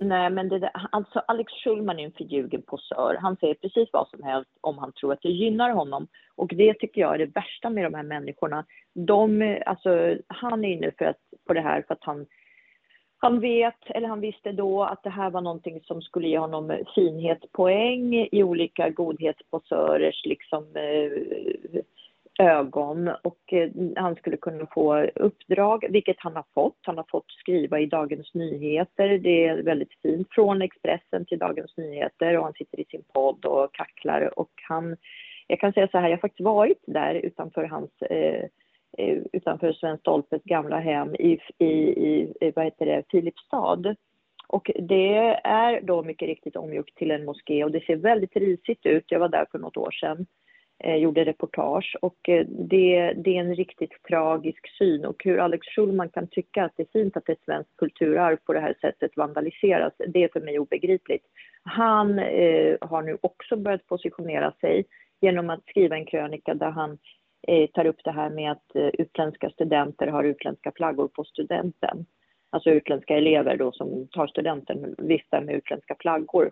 Nej, 0.04 0.30
men 0.30 0.48
det 0.48 0.70
alltså 0.92 1.18
Alex 1.18 1.52
Schulman 1.52 1.98
är 1.98 2.04
en 2.04 2.12
förljugen 2.12 2.62
posör. 2.62 3.16
Han 3.20 3.36
säger 3.36 3.54
precis 3.54 3.88
vad 3.92 4.08
som 4.08 4.22
helst 4.22 4.50
om 4.60 4.78
han 4.78 4.92
tror 4.92 5.12
att 5.12 5.22
det 5.22 5.28
gynnar 5.28 5.70
honom. 5.70 6.08
Och 6.34 6.48
det 6.54 6.74
tycker 6.74 7.00
jag 7.00 7.14
är 7.14 7.18
det 7.18 7.34
värsta 7.34 7.70
med 7.70 7.84
de 7.84 7.94
här 7.94 8.02
människorna. 8.02 8.64
De, 8.94 9.58
alltså, 9.66 10.16
han 10.26 10.64
är 10.64 10.68
inne 10.68 10.90
för 10.98 11.04
att, 11.04 11.20
på 11.46 11.54
det 11.54 11.60
här 11.60 11.84
för 11.86 11.94
att 11.94 12.04
han, 12.04 12.26
han 13.18 13.40
vet, 13.40 13.90
eller 13.90 14.08
han 14.08 14.20
visste 14.20 14.52
då, 14.52 14.84
att 14.84 15.02
det 15.02 15.10
här 15.10 15.30
var 15.30 15.40
någonting 15.40 15.80
som 15.80 16.02
skulle 16.02 16.28
ge 16.28 16.38
honom 16.38 16.78
finhetspoäng 16.94 18.14
i 18.32 18.42
olika 18.42 18.90
godhetsposörers 18.90 20.24
liksom, 20.24 20.64
eh, 20.76 21.82
ögon 22.38 23.10
och 23.22 23.52
eh, 23.52 23.70
han 23.96 24.14
skulle 24.14 24.36
kunna 24.36 24.66
få 24.66 25.06
uppdrag, 25.14 25.84
vilket 25.90 26.16
han 26.18 26.36
har 26.36 26.44
fått. 26.54 26.78
Han 26.82 26.96
har 26.96 27.06
fått 27.10 27.30
skriva 27.30 27.80
i 27.80 27.86
Dagens 27.86 28.34
Nyheter. 28.34 29.18
Det 29.18 29.44
är 29.46 29.62
väldigt 29.62 30.00
fint. 30.02 30.28
Från 30.30 30.62
Expressen 30.62 31.24
till 31.26 31.38
Dagens 31.38 31.76
Nyheter 31.76 32.38
och 32.38 32.44
han 32.44 32.52
sitter 32.52 32.80
i 32.80 32.84
sin 32.84 33.02
podd 33.12 33.44
och 33.44 33.74
kacklar 33.74 34.38
och 34.38 34.50
han, 34.68 34.96
jag 35.46 35.60
kan 35.60 35.72
säga 35.72 35.88
så 35.88 35.98
här, 35.98 36.08
jag 36.08 36.16
har 36.16 36.20
faktiskt 36.20 36.44
varit 36.44 36.82
där 36.86 37.14
utanför 37.14 37.64
hans 37.64 38.02
eh, 38.02 38.44
eh 38.98 39.18
utanför 39.32 39.72
Sven 39.72 39.98
Stolpes 39.98 40.42
gamla 40.42 40.80
hem 40.80 41.14
i, 41.14 41.38
i, 41.58 41.72
i 42.08 42.32
eh, 42.40 42.52
vad 42.56 42.64
heter 42.64 42.86
det, 42.86 43.02
Filipstad. 43.10 43.94
Och 44.46 44.70
det 44.74 45.40
är 45.44 45.80
då 45.80 46.02
mycket 46.02 46.28
riktigt 46.28 46.56
omgjort 46.56 46.94
till 46.94 47.10
en 47.10 47.24
moské 47.24 47.64
och 47.64 47.70
det 47.70 47.84
ser 47.84 47.96
väldigt 47.96 48.36
risigt 48.36 48.86
ut. 48.86 49.04
Jag 49.08 49.18
var 49.18 49.28
där 49.28 49.46
för 49.52 49.58
något 49.58 49.76
år 49.76 49.90
sedan 49.90 50.26
eh, 50.78 50.96
gjorde 50.96 51.24
reportage 51.24 51.96
och 52.02 52.28
eh, 52.28 52.46
det, 52.46 53.12
det, 53.12 53.36
är 53.36 53.40
en 53.40 53.54
riktigt 53.54 54.02
tragisk 54.08 54.76
syn 54.78 55.04
och 55.04 55.24
hur 55.24 55.38
Alex 55.38 55.66
Schulman 55.66 56.08
kan 56.08 56.26
tycka 56.26 56.64
att 56.64 56.72
det 56.76 56.82
är 56.82 57.00
fint 57.00 57.16
att 57.16 57.28
ett 57.28 57.44
svenskt 57.44 57.76
kulturarv 57.76 58.36
på 58.36 58.52
det 58.52 58.60
här 58.60 58.74
sättet 58.80 59.16
vandaliseras, 59.16 59.92
det 60.08 60.24
är 60.24 60.28
för 60.32 60.40
mig 60.40 60.58
obegripligt. 60.58 61.24
Han 61.62 62.18
eh, 62.18 62.76
har 62.80 63.02
nu 63.02 63.18
också 63.20 63.56
börjat 63.56 63.86
positionera 63.86 64.52
sig 64.60 64.84
genom 65.20 65.50
att 65.50 65.64
skriva 65.68 65.96
en 65.96 66.06
krönika 66.06 66.54
där 66.54 66.70
han 66.70 66.98
eh, 67.48 67.70
tar 67.70 67.86
upp 67.86 68.04
det 68.04 68.12
här 68.12 68.30
med 68.30 68.52
att 68.52 68.76
eh, 68.76 68.88
utländska 68.88 69.50
studenter 69.50 70.06
har 70.06 70.24
utländska 70.24 70.72
flaggor 70.76 71.08
på 71.08 71.24
studenten. 71.24 72.06
Alltså 72.50 72.70
utländska 72.70 73.16
elever 73.16 73.56
då 73.56 73.72
som 73.72 74.08
tar 74.08 74.26
studenten 74.26 74.94
viftar 74.98 75.40
med 75.40 75.54
utländska 75.54 75.96
flaggor 75.98 76.50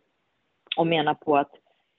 och 0.76 0.86
menar 0.86 1.14
på 1.14 1.36
att 1.36 1.52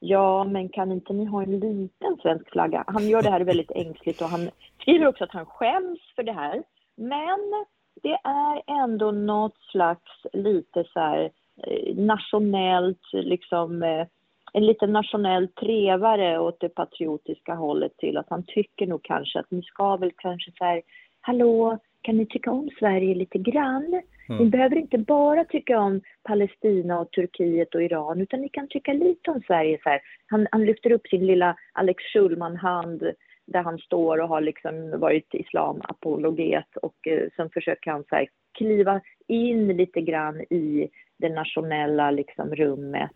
Ja, 0.05 0.43
men 0.43 0.69
kan 0.69 0.91
inte 0.91 1.13
ni 1.13 1.25
ha 1.25 1.43
en 1.43 1.59
liten 1.59 2.17
svensk 2.21 2.49
flagga? 2.51 2.83
Han 2.87 3.07
gör 3.07 3.21
det 3.21 3.29
här 3.29 3.41
väldigt 3.41 3.71
ängsligt 3.75 4.21
och 4.21 4.27
han 4.27 4.49
skriver 4.81 5.07
också 5.07 5.23
att 5.23 5.31
han 5.31 5.45
skäms 5.45 5.99
för 6.15 6.23
det 6.23 6.31
här. 6.31 6.63
Men 6.95 7.65
det 8.03 8.17
är 8.23 8.83
ändå 8.83 9.11
något 9.11 9.57
slags 9.71 10.25
lite 10.33 10.83
så 10.93 10.99
här 10.99 11.31
eh, 11.67 11.95
nationellt, 11.95 13.13
liksom 13.13 13.83
eh, 13.83 14.07
en 14.53 14.65
liten 14.65 14.93
nationell 14.93 15.47
trevare 15.47 16.39
åt 16.39 16.59
det 16.59 16.69
patriotiska 16.69 17.53
hållet 17.55 17.97
till 17.97 18.17
att 18.17 18.29
han 18.29 18.43
tycker 18.43 18.87
nog 18.87 19.03
kanske 19.03 19.39
att 19.39 19.51
ni 19.51 19.61
ska 19.61 19.97
väl 19.97 20.11
kanske 20.17 20.51
så 20.57 20.65
här, 20.65 20.81
hallå, 21.21 21.77
kan 22.01 22.17
ni 22.17 22.25
tycka 22.25 22.51
om 22.51 22.69
Sverige 22.79 23.15
lite 23.15 23.37
grann? 23.37 24.01
Mm. 24.29 24.43
Ni 24.43 24.49
behöver 24.49 24.75
inte 24.75 24.97
bara 24.97 25.45
tycka 25.45 25.79
om 25.79 26.01
Palestina 26.23 26.99
och 26.99 27.11
Turkiet 27.11 27.75
och 27.75 27.83
Iran, 27.83 28.21
utan 28.21 28.41
ni 28.41 28.49
kan 28.49 28.67
tycka 28.67 28.93
lite 28.93 29.31
om 29.31 29.41
Sverige. 29.47 29.79
Så 29.83 29.99
han, 30.27 30.47
han, 30.51 30.65
lyfter 30.65 30.91
upp 30.91 31.07
sin 31.07 31.25
lilla 31.25 31.55
Alex 31.73 32.03
Schulman-hand 32.03 33.03
där 33.45 33.63
han 33.63 33.77
står 33.77 34.21
och 34.21 34.29
har 34.29 34.41
liksom 34.41 34.99
varit 34.99 35.33
islamapologet 35.33 36.77
och 36.81 37.07
eh, 37.07 37.27
sen 37.35 37.49
försöker 37.49 37.91
han 37.91 38.03
så 38.09 38.15
här, 38.15 38.27
kliva 38.57 39.01
in 39.27 39.67
lite 39.67 40.01
grann 40.01 40.41
i 40.41 40.89
det 41.17 41.29
nationella 41.29 42.11
liksom, 42.11 42.55
rummet 42.55 43.11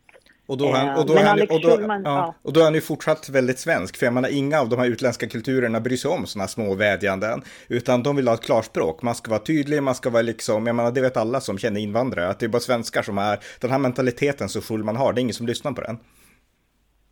och 0.48 0.58
då, 0.58 0.72
han, 0.72 0.98
och, 0.98 1.06
då 1.06 1.20
han, 1.20 1.42
och, 1.42 1.62
då, 1.62 1.78
Schulman, 1.78 2.02
ja, 2.06 2.36
och 2.42 2.54
då 2.54 2.60
är 2.60 2.64
han 2.64 2.74
ju 2.74 2.82
fortsatt 2.82 3.30
väldigt 3.30 3.60
svensk, 3.60 3.98
för 3.98 4.06
jag 4.06 4.14
menar 4.14 4.30
inga 4.30 4.60
av 4.60 4.70
de 4.70 4.80
här 4.80 4.86
utländska 4.86 5.28
kulturerna 5.28 5.80
bryr 5.80 5.98
sig 5.98 6.12
om 6.12 6.26
sådana 6.26 6.48
små 6.48 6.74
vädjanden, 6.74 7.42
utan 7.68 8.04
de 8.04 8.16
vill 8.16 8.28
ha 8.28 8.36
ett 8.36 8.42
klarspråk. 8.42 9.02
Man 9.02 9.16
ska 9.16 9.30
vara 9.30 9.40
tydlig, 9.44 9.84
man 9.84 9.96
ska 9.96 10.10
vara 10.10 10.22
liksom, 10.22 10.68
jag 10.68 10.76
menar 10.76 10.92
det 10.92 11.02
vet 11.02 11.18
alla 11.18 11.42
som 11.42 11.58
känner 11.58 11.80
invandrare, 11.80 12.28
att 12.30 12.40
det 12.40 12.46
är 12.46 12.48
bara 12.48 12.60
svenskar 12.60 13.02
som 13.02 13.18
är, 13.18 13.40
den 13.60 13.72
här 13.72 13.78
mentaliteten 13.80 14.50
så 14.50 14.62
full 14.62 14.84
man 14.84 14.96
har, 14.96 15.14
det 15.14 15.20
är 15.20 15.22
ingen 15.22 15.34
som 15.34 15.48
lyssnar 15.48 15.72
på 15.72 15.82
den. 15.82 15.98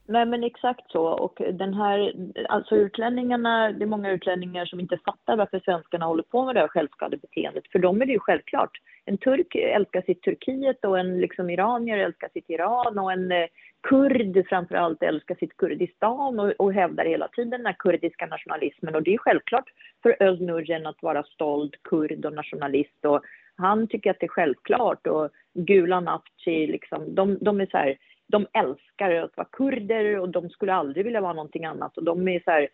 Nej 0.08 0.26
men 0.26 0.44
exakt 0.44 0.91
så 0.91 1.04
och 1.06 1.41
den 1.54 1.74
här, 1.74 2.13
alltså 2.50 2.76
utlänningarna, 2.76 3.72
det 3.72 3.84
är 3.84 3.88
många 3.88 4.12
utlänningar 4.12 4.65
som 4.65 4.80
inte 4.80 4.98
fattar 4.98 5.38
varför 5.38 5.60
svenskarna 5.60 6.06
håller 6.06 6.24
på 6.24 6.46
med 6.46 6.56
det 6.56 6.60
här 6.60 6.68
självskadebeteendet. 6.68 7.63
För 7.72 7.80
dem 7.80 8.02
är 8.02 8.06
det 8.06 8.12
ju 8.12 8.20
självklart. 8.20 8.72
En 9.06 9.18
turk 9.18 9.56
älskar 9.56 10.02
sitt 10.02 10.22
Turkiet 10.22 10.86
och 10.86 11.00
en 11.00 11.22
liksom 11.22 11.50
iranier 11.50 11.98
älskar 11.98 12.30
sitt 12.34 12.50
Iran 12.50 13.00
och 13.00 13.12
en 13.12 13.32
eh, 13.32 13.48
kurd 13.88 14.48
framförallt 14.50 15.04
älskar 15.04 15.36
sitt 15.36 15.58
Kurdistan 15.58 16.39
och, 16.39 16.52
och 16.52 16.74
hävdar 16.74 17.06
hela 17.06 17.28
tiden 17.28 17.50
den 17.50 17.65
här 17.65 17.76
kurdiska 17.80 18.26
nationalismen 18.26 18.96
och 18.96 19.04
det 19.04 19.13
är 19.13 19.18
självklart 19.18 19.70
för 20.04 20.24
Özlnurjen 20.24 20.86
att 20.86 21.04
vara 21.04 21.24
stolt 21.24 21.84
kurd 21.84 22.26
och 22.26 22.34
nationalist 22.34 23.06
och 23.06 23.22
han 23.58 23.88
tycker 23.88 24.12
att 24.12 24.20
det 24.20 24.26
är 24.26 24.28
självklart 24.28 25.08
och 25.08 25.30
Gulan 25.54 26.08
Avci 26.08 26.68
liksom, 26.68 27.15
de, 27.15 27.38
de 27.41 27.62
är 27.62 27.65
så 27.65 27.78
här 27.78 27.98
de 28.27 28.47
älskar 28.53 29.11
att 29.11 29.38
vara 29.38 29.47
kurder 29.51 30.19
och 30.19 30.29
de 30.29 30.49
skulle 30.49 30.73
aldrig 30.73 31.05
vilja 31.05 31.21
vara 31.21 31.33
någonting 31.33 31.65
annat. 31.65 31.97
Och 31.97 32.03
de 32.03 32.27
är 32.27 32.39
så 32.39 32.51
här, 32.51 32.67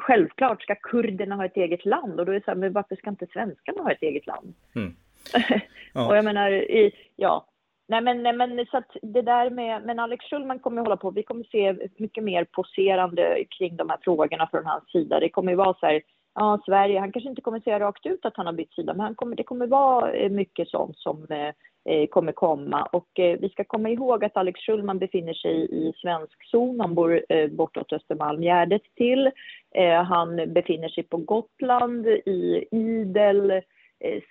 självklart 0.00 0.62
ska 0.62 0.74
kurderna 0.74 1.34
ha 1.36 1.44
ett 1.44 1.56
eget 1.56 1.84
land 1.84 2.20
och 2.20 2.26
då 2.26 2.32
är 2.32 2.36
det 2.36 2.44
så 2.44 2.50
här, 2.50 2.58
men 2.58 2.72
varför 2.72 2.96
ska 2.96 3.10
inte 3.10 3.26
svenskarna 3.26 3.82
ha 3.82 3.92
ett 3.92 4.02
eget 4.02 4.26
land? 4.26 4.54
Mm. 4.74 4.94
Ja. 5.92 6.08
och 6.08 6.16
jag 6.16 6.24
menar, 6.24 6.50
i, 6.52 6.92
ja. 7.16 7.46
Nej 7.88 8.00
men, 8.00 8.22
nej 8.22 8.32
men 8.32 8.66
så 8.66 8.76
att 8.76 8.96
det 9.02 9.22
där 9.22 9.50
med, 9.50 9.82
men 9.84 9.98
Alex 9.98 10.24
Schulman 10.24 10.58
kommer 10.58 10.82
hålla 10.82 10.96
på, 10.96 11.10
vi 11.10 11.22
kommer 11.22 11.44
se 11.44 11.76
mycket 11.96 12.24
mer 12.24 12.44
poserande 12.44 13.44
kring 13.58 13.76
de 13.76 13.90
här 13.90 13.98
frågorna 14.02 14.48
från 14.50 14.66
hans 14.66 14.90
sida. 14.90 15.20
Det 15.20 15.28
kommer 15.28 15.52
ju 15.52 15.56
vara 15.56 15.74
så 15.74 15.86
här, 15.86 16.02
ja 16.34 16.60
Sverige, 16.64 17.00
han 17.00 17.12
kanske 17.12 17.30
inte 17.30 17.42
kommer 17.42 17.60
säga 17.60 17.80
rakt 17.80 18.06
ut 18.06 18.24
att 18.24 18.36
han 18.36 18.46
har 18.46 18.52
bytt 18.52 18.72
sida, 18.72 18.94
men 18.94 19.00
han 19.00 19.14
kommer, 19.14 19.36
det 19.36 19.42
kommer 19.42 19.66
vara 19.66 20.12
eh, 20.12 20.30
mycket 20.30 20.68
sånt 20.68 20.98
som 20.98 21.26
eh, 21.30 21.54
eh, 21.94 22.06
kommer 22.06 22.32
komma. 22.32 22.82
Och 22.82 23.18
eh, 23.18 23.38
vi 23.40 23.48
ska 23.48 23.64
komma 23.64 23.88
ihåg 23.90 24.24
att 24.24 24.36
Alex 24.36 24.60
Schulman 24.60 24.98
befinner 24.98 25.34
sig 25.34 25.68
i 25.70 25.92
svensk 26.02 26.50
zon. 26.50 26.80
Han 26.80 26.94
bor 26.94 27.24
eh, 27.28 27.50
bortåt 27.50 27.92
Östermalmgärdet 27.92 28.82
till. 28.96 29.30
Eh, 29.74 30.02
han 30.02 30.52
befinner 30.52 30.88
sig 30.88 31.02
på 31.02 31.16
Gotland 31.16 32.06
i 32.06 32.64
idel 32.70 33.62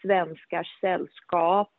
svenskars 0.02 0.80
sällskap. 0.82 1.72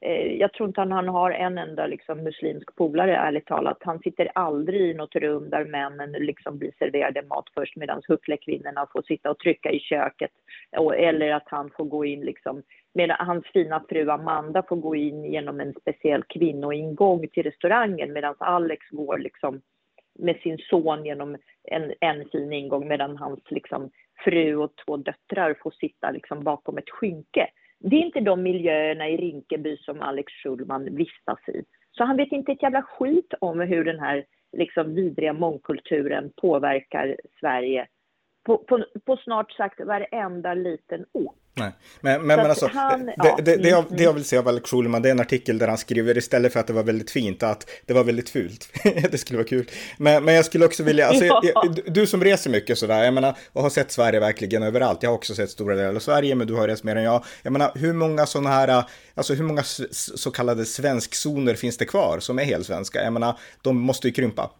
Eh, 0.00 0.32
jag 0.32 0.52
tror 0.52 0.68
inte 0.68 0.80
han, 0.80 0.92
han 0.92 1.08
har 1.08 1.30
en 1.30 1.58
enda 1.58 1.86
liksom, 1.86 2.22
muslimsk 2.24 2.76
polare, 2.76 3.16
ärligt 3.16 3.46
talat. 3.46 3.78
Han 3.80 3.98
sitter 3.98 4.30
aldrig 4.34 4.80
i 4.80 4.94
något 4.94 5.14
rum 5.14 5.50
där 5.50 5.64
männen 5.64 6.12
liksom 6.12 6.58
blir 6.58 6.72
serverade 6.78 7.22
mat 7.22 7.44
först 7.54 7.76
medan 7.76 8.02
hucklekvinnorna 8.08 8.86
får 8.92 9.02
sitta 9.02 9.30
och 9.30 9.38
trycka 9.38 9.70
i 9.70 9.80
köket. 9.80 10.30
Eller 10.96 11.32
att 11.34 11.46
han 11.46 11.70
får 11.76 11.84
gå 11.84 12.04
in 12.04 12.20
liksom, 12.20 12.62
medan 12.94 13.26
hans 13.26 13.46
fina 13.46 13.84
fru 13.88 14.10
Amanda 14.10 14.62
får 14.68 14.76
gå 14.76 14.96
in 14.96 15.24
genom 15.24 15.60
en 15.60 15.74
speciell 15.80 16.22
kvinnoingång 16.22 17.28
till 17.28 17.42
restaurangen 17.42 18.12
medan 18.12 18.34
Alex 18.38 18.90
går 18.90 19.18
liksom 19.18 19.60
med 20.18 20.36
sin 20.36 20.58
son 20.58 21.04
genom 21.04 21.36
en, 21.64 21.92
en 22.00 22.28
fin 22.32 22.52
ingång 22.52 22.88
medan 22.88 23.16
hans 23.16 23.40
liksom, 23.50 23.90
fru 24.24 24.56
och 24.56 24.72
två 24.86 24.96
döttrar 24.96 25.54
får 25.62 25.70
sitta 25.70 26.10
liksom, 26.10 26.44
bakom 26.44 26.78
ett 26.78 26.90
skynke. 26.90 27.50
Det 27.80 27.96
är 27.96 28.00
inte 28.00 28.20
de 28.20 28.42
miljöerna 28.42 29.08
i 29.08 29.16
Rinkeby 29.16 29.76
som 29.76 30.02
Alex 30.02 30.32
Schulman 30.32 30.84
vistas 30.96 31.48
i. 31.48 31.64
Så 31.90 32.04
han 32.04 32.16
vet 32.16 32.32
inte 32.32 32.52
ett 32.52 32.62
jävla 32.62 32.82
skit 32.82 33.34
om 33.40 33.60
hur 33.60 33.84
den 33.84 34.00
här 34.00 34.24
liksom, 34.52 34.94
vidriga 34.94 35.32
mångkulturen 35.32 36.32
påverkar 36.36 37.16
Sverige 37.40 37.86
på, 38.44 38.58
på, 38.58 38.84
på 39.04 39.16
snart 39.16 39.52
sagt 39.52 39.80
varenda 39.80 40.54
liten 40.54 41.04
ort. 41.12 41.34
Nej, 41.58 41.72
men, 42.00 42.26
men, 42.26 42.36
men 42.36 42.50
alltså, 42.50 42.70
han, 42.74 43.06
det, 43.06 43.14
ja, 43.16 43.38
det, 43.42 43.56
det, 43.56 43.68
jag, 43.68 43.84
det 43.90 44.02
jag 44.02 44.12
vill 44.12 44.24
säga 44.24 44.40
av 44.40 44.48
Alex 44.48 44.70
Schulman, 44.70 45.02
det 45.02 45.08
är 45.08 45.10
en 45.10 45.20
artikel 45.20 45.58
där 45.58 45.68
han 45.68 45.78
skriver 45.78 46.18
istället 46.18 46.52
för 46.52 46.60
att 46.60 46.66
det 46.66 46.72
var 46.72 46.82
väldigt 46.82 47.10
fint, 47.10 47.42
att 47.42 47.70
det 47.86 47.94
var 47.94 48.04
väldigt 48.04 48.30
fult. 48.30 48.68
det 49.10 49.18
skulle 49.18 49.36
vara 49.36 49.48
kul. 49.48 49.70
Men, 49.98 50.24
men 50.24 50.34
jag 50.34 50.44
skulle 50.44 50.64
också 50.64 50.82
vilja, 50.82 51.06
alltså, 51.06 51.24
ja. 51.28 51.40
jag, 51.42 51.78
du 51.86 52.06
som 52.06 52.24
reser 52.24 52.50
mycket 52.50 52.78
sådär, 52.78 53.04
jag 53.04 53.14
menar, 53.14 53.36
och 53.52 53.62
har 53.62 53.70
sett 53.70 53.92
Sverige 53.92 54.20
verkligen 54.20 54.62
överallt, 54.62 55.02
jag 55.02 55.10
har 55.10 55.16
också 55.16 55.34
sett 55.34 55.50
stora 55.50 55.74
delar 55.74 55.94
av 55.94 55.98
Sverige, 55.98 56.34
men 56.34 56.46
du 56.46 56.54
har 56.54 56.68
rest 56.68 56.84
mer 56.84 56.96
än 56.96 57.02
jag. 57.02 57.24
Jag 57.42 57.52
menar, 57.52 57.72
hur 57.74 57.92
många 57.92 58.26
sådana 58.26 58.50
här, 58.50 58.84
alltså 59.14 59.34
hur 59.34 59.44
många 59.44 59.62
så 59.92 60.30
kallade 60.30 60.64
svenskzoner 60.64 61.54
finns 61.54 61.76
det 61.76 61.84
kvar 61.84 62.18
som 62.20 62.38
är 62.38 62.44
helt 62.44 62.66
svenska? 62.66 63.02
Jag 63.02 63.12
menar, 63.12 63.38
de 63.62 63.80
måste 63.80 64.08
ju 64.08 64.12
krympa. 64.12 64.50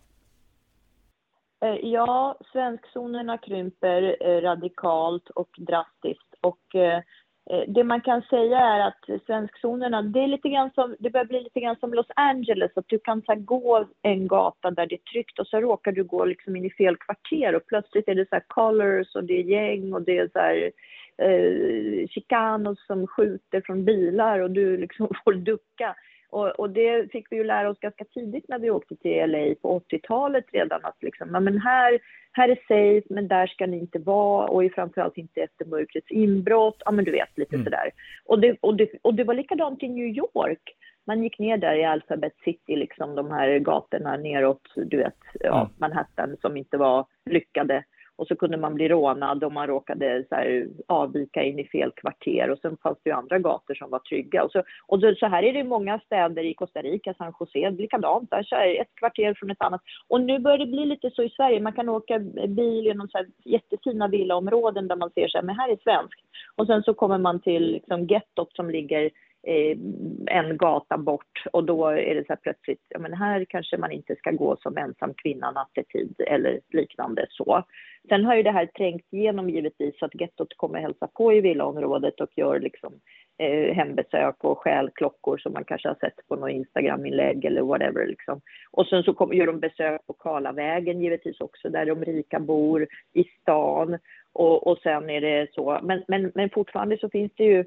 Eh, 1.64 1.78
ja, 1.82 2.36
svenskzonerna 2.52 3.38
krymper 3.38 4.16
eh, 4.20 4.40
radikalt 4.40 5.30
och 5.30 5.50
drastiskt. 5.58 6.27
Och 6.40 6.74
eh, 6.74 7.02
eh, 7.50 7.64
det 7.68 7.84
man 7.84 8.00
kan 8.00 8.22
säga 8.22 8.58
är 8.58 8.80
att 8.80 9.22
svenskzonerna, 9.26 10.02
det, 10.02 10.20
är 10.20 10.26
lite 10.26 10.48
grann 10.48 10.70
som, 10.74 10.96
det 10.98 11.10
börjar 11.10 11.26
bli 11.26 11.40
lite 11.40 11.60
grann 11.60 11.76
som 11.80 11.94
Los 11.94 12.06
Angeles, 12.16 12.70
att 12.74 12.88
du 12.88 12.98
kan 12.98 13.22
så 13.22 13.32
här, 13.32 13.40
gå 13.40 13.88
en 14.02 14.28
gata 14.28 14.70
där 14.70 14.86
det 14.86 14.94
är 14.94 15.12
tryggt 15.12 15.38
och 15.38 15.46
så 15.46 15.60
råkar 15.60 15.92
du 15.92 16.04
gå 16.04 16.24
liksom 16.24 16.56
in 16.56 16.64
i 16.64 16.70
fel 16.70 16.96
kvarter 16.96 17.54
och 17.54 17.66
plötsligt 17.66 18.08
är 18.08 18.14
det 18.14 18.28
så 18.28 18.34
här 18.34 18.44
colors 18.46 19.14
och 19.14 19.24
det 19.24 19.34
är 19.34 19.42
gäng 19.42 19.92
och 19.92 20.02
det 20.02 20.18
är 20.18 20.30
så 20.32 20.38
här 20.38 20.70
eh, 21.18 22.08
chicanos 22.08 22.86
som 22.86 23.06
skjuter 23.06 23.60
från 23.60 23.84
bilar 23.84 24.38
och 24.38 24.50
du 24.50 24.76
liksom 24.76 25.08
får 25.24 25.32
ducka. 25.32 25.94
Och, 26.30 26.48
och, 26.48 26.70
det 26.70 27.12
fick 27.12 27.26
vi 27.30 27.36
ju 27.36 27.44
lära 27.44 27.70
oss 27.70 27.78
ganska 27.78 28.04
tidigt 28.04 28.48
när 28.48 28.58
vi 28.58 28.70
åkte 28.70 28.96
till 28.96 29.30
LA 29.30 29.54
på 29.62 29.82
80-talet 29.90 30.44
redan 30.52 30.84
att 30.84 31.02
liksom, 31.02 31.28
men 31.28 31.58
här, 31.60 31.98
här 32.32 32.48
är 32.48 32.58
safe, 32.68 33.14
men 33.14 33.28
där 33.28 33.46
ska 33.46 33.66
ni 33.66 33.78
inte 33.78 33.98
vara 33.98 34.48
och 34.48 34.72
framförallt 34.74 35.18
inte 35.18 35.40
efter 35.40 35.64
mörkrets 35.64 36.10
inbrott. 36.10 36.82
Ja, 36.84 36.90
men 36.90 37.04
du 37.04 37.10
vet, 37.10 37.38
lite 37.38 37.54
mm. 37.54 37.64
sådär. 37.64 37.90
Och 38.24 38.40
det, 38.40 38.56
och, 38.60 38.76
det, 38.76 38.90
och 39.02 39.14
det 39.14 39.24
var 39.24 39.34
likadant 39.34 39.82
i 39.82 39.88
New 39.88 40.16
York. 40.16 40.76
Man 41.06 41.22
gick 41.22 41.38
ner 41.38 41.56
där 41.56 41.76
i 41.76 41.84
Alphabet 41.84 42.34
City, 42.44 42.76
liksom 42.76 43.14
de 43.14 43.30
här 43.30 43.58
gatorna 43.58 44.16
neråt, 44.16 44.62
du 44.76 44.96
vet, 44.96 45.18
ja, 45.40 45.60
mm. 45.60 45.72
Manhattan 45.78 46.36
som 46.40 46.56
inte 46.56 46.76
var 46.76 47.06
lyckade 47.30 47.84
och 48.18 48.26
så 48.26 48.36
kunde 48.36 48.56
man 48.56 48.74
bli 48.74 48.88
rånad 48.88 49.44
om 49.44 49.54
man 49.54 49.66
råkade 49.66 50.24
så 50.28 50.34
här, 50.34 50.68
avvika 50.86 51.42
in 51.42 51.58
i 51.58 51.64
fel 51.64 51.92
kvarter 51.96 52.50
och 52.50 52.58
sen 52.58 52.76
fanns 52.82 52.98
det 53.02 53.10
ju 53.10 53.16
andra 53.16 53.38
gator 53.38 53.74
som 53.74 53.90
var 53.90 53.98
trygga. 53.98 54.44
Och 54.44 54.52
så, 54.52 54.62
och 54.86 55.00
så, 55.00 55.26
här 55.26 55.42
är 55.42 55.52
det 55.52 55.58
i 55.58 55.64
många 55.64 55.98
städer 55.98 56.44
i 56.44 56.54
Costa 56.54 56.82
Rica, 56.82 57.14
San 57.14 57.32
José, 57.40 57.70
likadant, 57.70 58.30
där 58.30 58.42
så 58.42 58.56
ett 58.56 58.94
kvarter 58.94 59.34
från 59.34 59.50
ett 59.50 59.62
annat. 59.62 59.80
Och 60.08 60.20
nu 60.20 60.38
börjar 60.38 60.58
det 60.58 60.66
bli 60.66 60.86
lite 60.86 61.10
så 61.10 61.22
i 61.22 61.30
Sverige, 61.30 61.60
man 61.60 61.72
kan 61.72 61.88
åka 61.88 62.18
bil 62.48 62.84
genom 62.84 63.08
så 63.08 63.18
här 63.18 63.26
jättefina 63.44 64.08
villaområden 64.08 64.88
där 64.88 64.96
man 64.96 65.10
ser 65.10 65.28
så 65.28 65.38
här, 65.38 65.44
men 65.44 65.56
här 65.56 65.68
är 65.72 65.76
svenskt. 65.76 66.20
Och 66.56 66.66
sen 66.66 66.82
så 66.82 66.94
kommer 66.94 67.18
man 67.18 67.40
till 67.40 67.72
liksom, 67.72 68.06
gettot 68.06 68.56
som 68.56 68.70
ligger 68.70 69.10
Eh, 69.42 69.78
en 70.26 70.56
gata 70.56 70.98
bort 70.98 71.44
och 71.52 71.64
då 71.64 71.86
är 71.86 72.14
det 72.14 72.26
så 72.26 72.32
här 72.32 72.40
plötsligt, 72.42 72.82
ja 72.88 72.98
men 72.98 73.12
här 73.12 73.46
kanske 73.48 73.76
man 73.76 73.92
inte 73.92 74.16
ska 74.16 74.30
gå 74.30 74.56
som 74.56 74.76
ensam 74.76 75.14
kvinna 75.14 75.50
nattetid 75.50 76.20
eller 76.26 76.60
liknande 76.68 77.26
så. 77.30 77.64
Sen 78.08 78.24
har 78.24 78.34
ju 78.34 78.42
det 78.42 78.50
här 78.50 78.66
trängt 78.66 79.06
igenom 79.10 79.50
givetvis 79.50 79.98
så 79.98 80.04
att 80.04 80.20
gettot 80.20 80.56
kommer 80.56 80.80
hälsa 80.80 81.06
på 81.06 81.32
i 81.32 81.40
villaområdet 81.40 82.20
och 82.20 82.28
gör 82.36 82.60
liksom 82.60 82.92
eh, 83.38 83.74
hembesök 83.74 84.44
och 84.44 84.58
stjäl 84.58 84.90
klockor 84.90 85.38
som 85.38 85.52
man 85.52 85.64
kanske 85.64 85.88
har 85.88 85.96
sett 86.00 86.28
på 86.28 86.36
något 86.36 86.50
Instagram-inlägg 86.50 87.44
eller 87.44 87.62
whatever 87.62 88.06
liksom. 88.06 88.40
Och 88.70 88.86
sen 88.86 89.02
så 89.02 89.14
kom, 89.14 89.32
gör 89.32 89.46
de 89.46 89.60
besök 89.60 90.06
på 90.06 90.12
Karlavägen 90.12 91.00
givetvis 91.00 91.40
också 91.40 91.68
där 91.68 91.86
de 91.86 92.04
rika 92.04 92.40
bor 92.40 92.86
i 93.12 93.24
stan 93.24 93.98
och, 94.32 94.66
och 94.66 94.78
sen 94.78 95.10
är 95.10 95.20
det 95.20 95.48
så, 95.52 95.80
men, 95.82 96.04
men, 96.08 96.32
men 96.34 96.50
fortfarande 96.50 96.98
så 96.98 97.10
finns 97.10 97.32
det 97.36 97.44
ju 97.44 97.64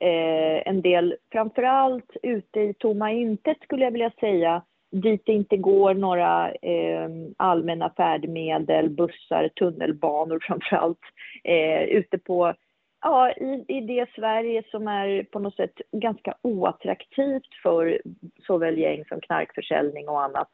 eh, 0.00 0.68
en 0.68 0.82
del, 0.82 1.16
framförallt 1.32 2.16
ute 2.22 2.60
i 2.60 2.74
tomma 2.74 3.12
intet 3.12 3.56
skulle 3.62 3.84
jag 3.84 3.90
vilja 3.90 4.12
säga, 4.20 4.62
dit 4.92 5.22
det 5.26 5.32
inte 5.32 5.56
går 5.56 5.94
några 5.94 6.52
eh, 6.52 7.08
allmänna 7.36 7.90
färdmedel, 7.96 8.90
bussar, 8.90 9.48
tunnelbanor 9.48 10.38
framförallt, 10.42 11.00
eh, 11.44 11.82
ute 11.82 12.18
på 12.18 12.54
Ja, 13.02 13.32
i, 13.32 13.64
i 13.68 13.80
det 13.80 14.10
Sverige 14.14 14.62
som 14.70 14.88
är 14.88 15.22
på 15.22 15.38
något 15.38 15.56
sätt 15.56 15.74
ganska 15.92 16.34
oattraktivt 16.42 17.54
för 17.62 18.00
såväl 18.46 18.78
gäng 18.78 19.04
som 19.04 19.20
knarkförsäljning 19.20 20.08
och 20.08 20.22
annat. 20.22 20.48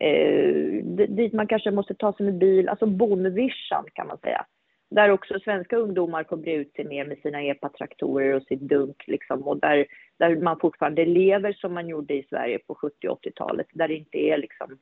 Eh, 0.00 0.84
dit 1.08 1.32
man 1.32 1.46
kanske 1.46 1.70
måste 1.70 1.94
ta 1.94 2.12
sig 2.12 2.26
med 2.26 2.38
bil, 2.38 2.68
alltså 2.68 2.86
bonvischan 2.86 3.84
kan 3.92 4.06
man 4.06 4.18
säga 4.18 4.46
där 4.90 5.10
också 5.10 5.40
svenska 5.40 5.76
ungdomar 5.76 6.24
får 6.24 6.36
bre 6.36 6.54
ut 6.54 6.74
sig 6.74 6.84
mer 6.84 7.04
med 7.04 7.18
sina 7.18 7.42
epatraktorer 7.42 8.34
och 8.34 8.42
sitt 8.42 8.60
dunk 8.60 9.04
liksom, 9.06 9.42
och 9.42 9.60
där, 9.60 9.86
där 10.18 10.36
man 10.36 10.58
fortfarande 10.60 11.04
lever 11.04 11.52
som 11.52 11.74
man 11.74 11.88
gjorde 11.88 12.14
i 12.14 12.26
Sverige 12.28 12.58
på 12.58 12.74
70 12.74 13.08
80-talet, 13.08 13.66
där 13.72 13.88
det 13.88 13.94
inte 13.94 14.18
är 14.18 14.38
liksom 14.38 14.78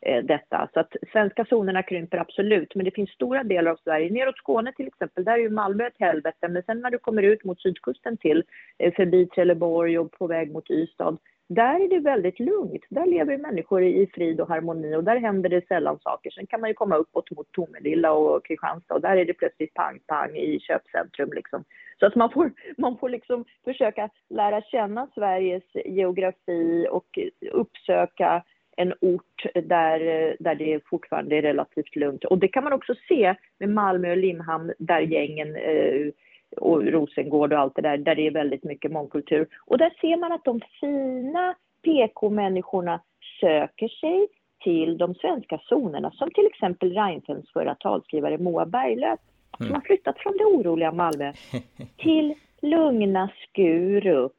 eh, 0.00 0.24
detta. 0.24 0.68
Så 0.74 0.80
att 0.80 0.96
svenska 1.12 1.44
zonerna 1.44 1.82
krymper 1.82 2.18
absolut, 2.18 2.74
men 2.74 2.84
det 2.84 2.90
finns 2.90 3.10
stora 3.10 3.44
delar 3.44 3.70
av 3.70 3.78
Sverige, 3.84 4.10
neråt 4.10 4.38
Skåne 4.38 4.72
till 4.72 4.86
exempel, 4.86 5.24
där 5.24 5.32
är 5.32 5.38
ju 5.38 5.50
Malmö 5.50 5.86
ett 5.86 5.98
helvete, 5.98 6.48
men 6.48 6.62
sen 6.62 6.80
när 6.80 6.90
du 6.90 6.98
kommer 6.98 7.22
ut 7.22 7.44
mot 7.44 7.62
sydkusten 7.62 8.16
till, 8.16 8.44
eh, 8.78 8.94
förbi 8.94 9.26
Trelleborg 9.26 9.98
och 9.98 10.12
på 10.12 10.26
väg 10.26 10.52
mot 10.52 10.70
Ystad, 10.70 11.16
där 11.54 11.84
är 11.84 11.88
det 11.88 11.98
väldigt 11.98 12.40
lugnt. 12.40 12.84
Där 12.88 13.06
lever 13.06 13.38
människor 13.38 13.82
i 13.82 14.06
frid 14.14 14.40
och 14.40 14.48
harmoni 14.48 14.96
och 14.96 15.04
där 15.04 15.16
händer 15.16 15.48
det 15.48 15.66
sällan 15.66 15.98
saker. 15.98 16.30
Sen 16.30 16.46
kan 16.46 16.60
man 16.60 16.70
ju 16.70 16.74
komma 16.74 16.96
uppåt 16.96 17.30
mot 17.30 17.52
Tomelilla 17.52 18.12
och 18.12 18.46
Kristianstad 18.46 18.94
och 18.94 19.00
där 19.00 19.16
är 19.16 19.24
det 19.24 19.34
plötsligt 19.34 19.74
pang-pang 19.74 20.36
i 20.36 20.60
köpcentrum. 20.60 21.32
Liksom. 21.32 21.64
Så 22.00 22.06
att 22.06 22.14
man 22.14 22.30
får, 22.30 22.52
man 22.76 22.98
får 22.98 23.08
liksom 23.08 23.44
försöka 23.64 24.08
lära 24.30 24.62
känna 24.62 25.08
Sveriges 25.14 25.64
geografi 25.74 26.86
och 26.90 27.18
uppsöka 27.52 28.42
en 28.76 28.94
ort 29.00 29.46
där, 29.54 29.98
där 30.40 30.54
det 30.54 30.80
fortfarande 30.86 31.36
är 31.36 31.42
relativt 31.42 31.96
lugnt. 31.96 32.24
Och 32.24 32.38
det 32.38 32.48
kan 32.48 32.64
man 32.64 32.72
också 32.72 32.94
se 33.08 33.34
med 33.58 33.68
Malmö 33.68 34.10
och 34.10 34.16
Limhamn 34.16 34.72
där 34.78 35.00
gängen 35.00 35.56
eh, 35.56 36.12
och 36.56 36.82
Rosengård 36.84 37.52
och 37.52 37.58
allt 37.58 37.76
det 37.76 37.82
där, 37.82 37.96
där 37.96 38.14
det 38.14 38.26
är 38.26 38.30
väldigt 38.30 38.64
mycket 38.64 38.92
mångkultur. 38.92 39.48
Och 39.66 39.78
där 39.78 39.92
ser 40.00 40.16
man 40.16 40.32
att 40.32 40.44
de 40.44 40.60
fina 40.80 41.54
PK-människorna 41.82 43.00
söker 43.40 43.88
sig 43.88 44.28
till 44.64 44.98
de 44.98 45.14
svenska 45.14 45.60
zonerna, 45.68 46.10
som 46.10 46.30
till 46.30 46.46
exempel 46.46 46.92
Reinfeldts 46.94 47.52
förra 47.52 47.74
talskrivare 47.74 48.38
Moa 48.38 48.66
Berglöf, 48.66 49.20
som 49.56 49.66
mm. 49.66 49.74
har 49.74 49.80
flyttat 49.80 50.18
från 50.18 50.36
det 50.36 50.44
oroliga 50.44 50.92
Malmö 50.92 51.32
till 51.96 52.34
lugna 52.62 53.30
Skurup, 53.48 54.38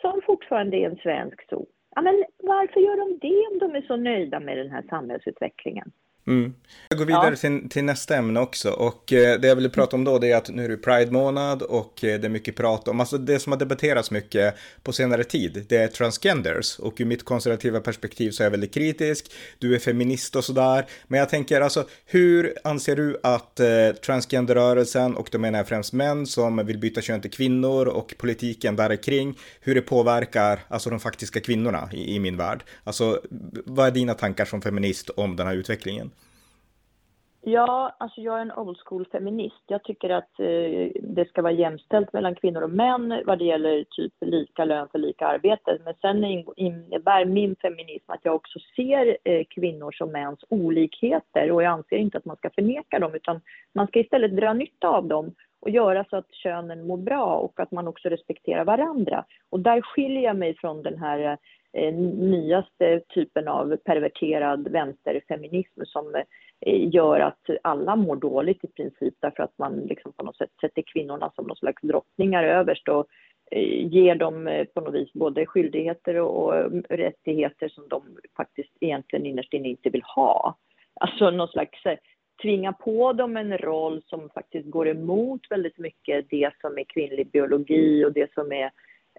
som 0.00 0.20
fortfarande 0.26 0.76
är 0.76 0.90
en 0.90 0.96
svensk 0.96 1.48
zon. 1.48 1.66
Ja, 1.94 2.02
men 2.02 2.24
varför 2.38 2.80
gör 2.80 2.96
de 2.96 3.18
det 3.18 3.46
om 3.52 3.58
de 3.58 3.78
är 3.78 3.82
så 3.82 3.96
nöjda 3.96 4.40
med 4.40 4.58
den 4.58 4.70
här 4.70 4.84
samhällsutvecklingen? 4.88 5.92
Mm. 6.26 6.54
Jag 6.88 6.98
går 6.98 7.04
vidare 7.04 7.30
ja. 7.30 7.36
till, 7.36 7.68
till, 7.68 7.84
nästa 7.84 8.16
ämne 8.16 8.40
också 8.40 8.70
och 8.70 9.12
eh, 9.12 9.40
det 9.40 9.48
jag 9.48 9.56
vill 9.56 9.70
prata 9.70 9.96
om 9.96 10.04
då 10.04 10.18
det 10.18 10.30
är 10.30 10.36
att 10.36 10.48
nu 10.48 10.64
är 10.64 10.68
det 10.68 10.76
Pride-månad 10.76 11.62
och 11.62 12.04
eh, 12.04 12.20
det 12.20 12.26
är 12.26 12.28
mycket 12.28 12.56
prat 12.56 12.88
om, 12.88 13.00
alltså 13.00 13.18
det 13.18 13.38
som 13.38 13.52
har 13.52 13.58
debatterats 13.58 14.10
mycket 14.10 14.54
på 14.82 14.92
senare 14.92 15.24
tid, 15.24 15.66
det 15.68 15.76
är 15.76 15.88
transgenders 15.88 16.78
och 16.78 16.94
ur 16.98 17.04
mitt 17.04 17.24
konservativa 17.24 17.80
perspektiv 17.80 18.30
så 18.30 18.42
är 18.42 18.44
jag 18.44 18.50
väldigt 18.50 18.74
kritisk, 18.74 19.32
du 19.58 19.74
är 19.74 19.78
feminist 19.78 20.36
och 20.36 20.44
sådär, 20.44 20.86
men 21.06 21.20
jag 21.20 21.28
tänker 21.28 21.60
alltså 21.60 21.84
hur 22.06 22.54
anser 22.64 22.96
du 22.96 23.20
att 23.22 23.60
eh, 23.60 23.68
transgenderrörelsen 24.04 25.16
och 25.16 25.28
då 25.32 25.38
menar 25.38 25.58
jag 25.58 25.68
främst 25.68 25.92
män 25.92 26.26
som 26.26 26.66
vill 26.66 26.78
byta 26.78 27.00
kön 27.00 27.20
till 27.20 27.30
kvinnor 27.30 27.88
och 27.88 28.14
politiken 28.18 28.76
där 28.76 29.02
kring, 29.02 29.38
hur 29.60 29.74
det 29.74 29.82
påverkar 29.82 30.60
alltså 30.68 30.90
de 30.90 31.00
faktiska 31.00 31.40
kvinnorna 31.40 31.88
i, 31.92 32.14
i 32.14 32.18
min 32.18 32.36
värld? 32.36 32.64
Alltså 32.84 33.20
vad 33.64 33.86
är 33.86 33.90
dina 33.90 34.14
tankar 34.14 34.44
som 34.44 34.62
feminist 34.62 35.10
om 35.10 35.36
den 35.36 35.46
här 35.46 35.54
utvecklingen? 35.54 36.11
Ja, 37.44 37.96
alltså 37.98 38.20
jag 38.20 38.36
är 38.36 38.42
en 38.42 38.52
old 38.52 38.78
school 38.84 39.06
feminist. 39.12 39.62
Jag 39.66 39.84
tycker 39.84 40.10
att 40.10 40.40
eh, 40.40 40.90
det 41.02 41.28
ska 41.28 41.42
vara 41.42 41.52
jämställt 41.52 42.12
mellan 42.12 42.34
kvinnor 42.34 42.62
och 42.62 42.70
män 42.70 43.22
vad 43.26 43.38
det 43.38 43.44
gäller 43.44 43.84
typ 43.90 44.12
lika 44.20 44.64
lön 44.64 44.88
för 44.92 44.98
lika 44.98 45.26
arbete. 45.26 45.78
Men 45.84 45.94
sen 46.00 46.24
innebär 46.56 47.24
min 47.24 47.56
feminism 47.56 48.10
att 48.10 48.24
jag 48.24 48.34
också 48.34 48.58
ser 48.76 49.16
eh, 49.24 49.44
kvinnors 49.50 50.00
och 50.00 50.08
mäns 50.08 50.44
olikheter 50.48 51.50
och 51.50 51.62
jag 51.62 51.72
anser 51.72 51.96
inte 51.96 52.18
att 52.18 52.24
man 52.24 52.36
ska 52.36 52.50
förneka 52.50 52.98
dem 52.98 53.14
utan 53.14 53.40
man 53.72 53.86
ska 53.86 54.00
istället 54.00 54.36
dra 54.36 54.52
nytta 54.52 54.88
av 54.88 55.06
dem 55.06 55.34
och 55.60 55.70
göra 55.70 56.04
så 56.10 56.16
att 56.16 56.34
könen 56.34 56.86
mår 56.86 56.96
bra 56.96 57.34
och 57.36 57.60
att 57.60 57.70
man 57.70 57.88
också 57.88 58.08
respekterar 58.08 58.64
varandra. 58.64 59.24
Och 59.50 59.60
där 59.60 59.80
skiljer 59.80 60.22
jag 60.22 60.36
mig 60.36 60.56
från 60.56 60.82
den 60.82 60.98
här 60.98 61.38
eh, 61.72 61.94
nyaste 61.94 63.00
typen 63.00 63.48
av 63.48 63.76
perverterad 63.76 64.68
vänsterfeminism 64.68 65.80
som 65.84 66.14
eh, 66.14 66.22
gör 66.66 67.20
att 67.20 67.50
alla 67.62 67.96
mår 67.96 68.16
dåligt 68.16 68.64
i 68.64 68.68
princip 68.68 69.14
därför 69.20 69.42
att 69.42 69.58
man 69.58 69.80
liksom 69.80 70.12
på 70.12 70.24
något 70.24 70.36
sätt 70.36 70.50
sätter 70.60 70.82
kvinnorna 70.82 71.32
som 71.34 71.46
någon 71.46 71.56
slags 71.56 71.82
drottningar 71.82 72.44
överst 72.44 72.88
och 72.88 73.06
eh, 73.50 73.86
ger 73.86 74.14
dem 74.14 74.46
eh, 74.46 74.64
på 74.64 74.80
något 74.80 74.94
vis 74.94 75.12
både 75.12 75.46
skyldigheter 75.46 76.16
och, 76.16 76.56
mm, 76.56 76.82
rättigheter 76.88 77.68
som 77.68 77.88
de 77.88 78.02
faktiskt 78.36 78.70
egentligen 78.80 79.26
innerst 79.26 79.52
inne 79.52 79.68
inte 79.68 79.90
vill 79.90 80.02
ha. 80.02 80.56
Alltså 81.00 81.30
någon 81.30 81.48
slags 81.48 81.86
eh, 81.86 81.98
tvinga 82.42 82.72
på 82.72 83.12
dem 83.12 83.36
en 83.36 83.58
roll 83.58 84.02
som 84.06 84.30
faktiskt 84.34 84.70
går 84.70 84.88
emot 84.88 85.40
väldigt 85.50 85.78
mycket 85.78 86.26
det 86.30 86.50
som 86.60 86.78
är 86.78 86.84
kvinnlig 86.84 87.30
biologi 87.30 88.04
och 88.04 88.12
det 88.12 88.34
som 88.34 88.52
är 88.52 88.70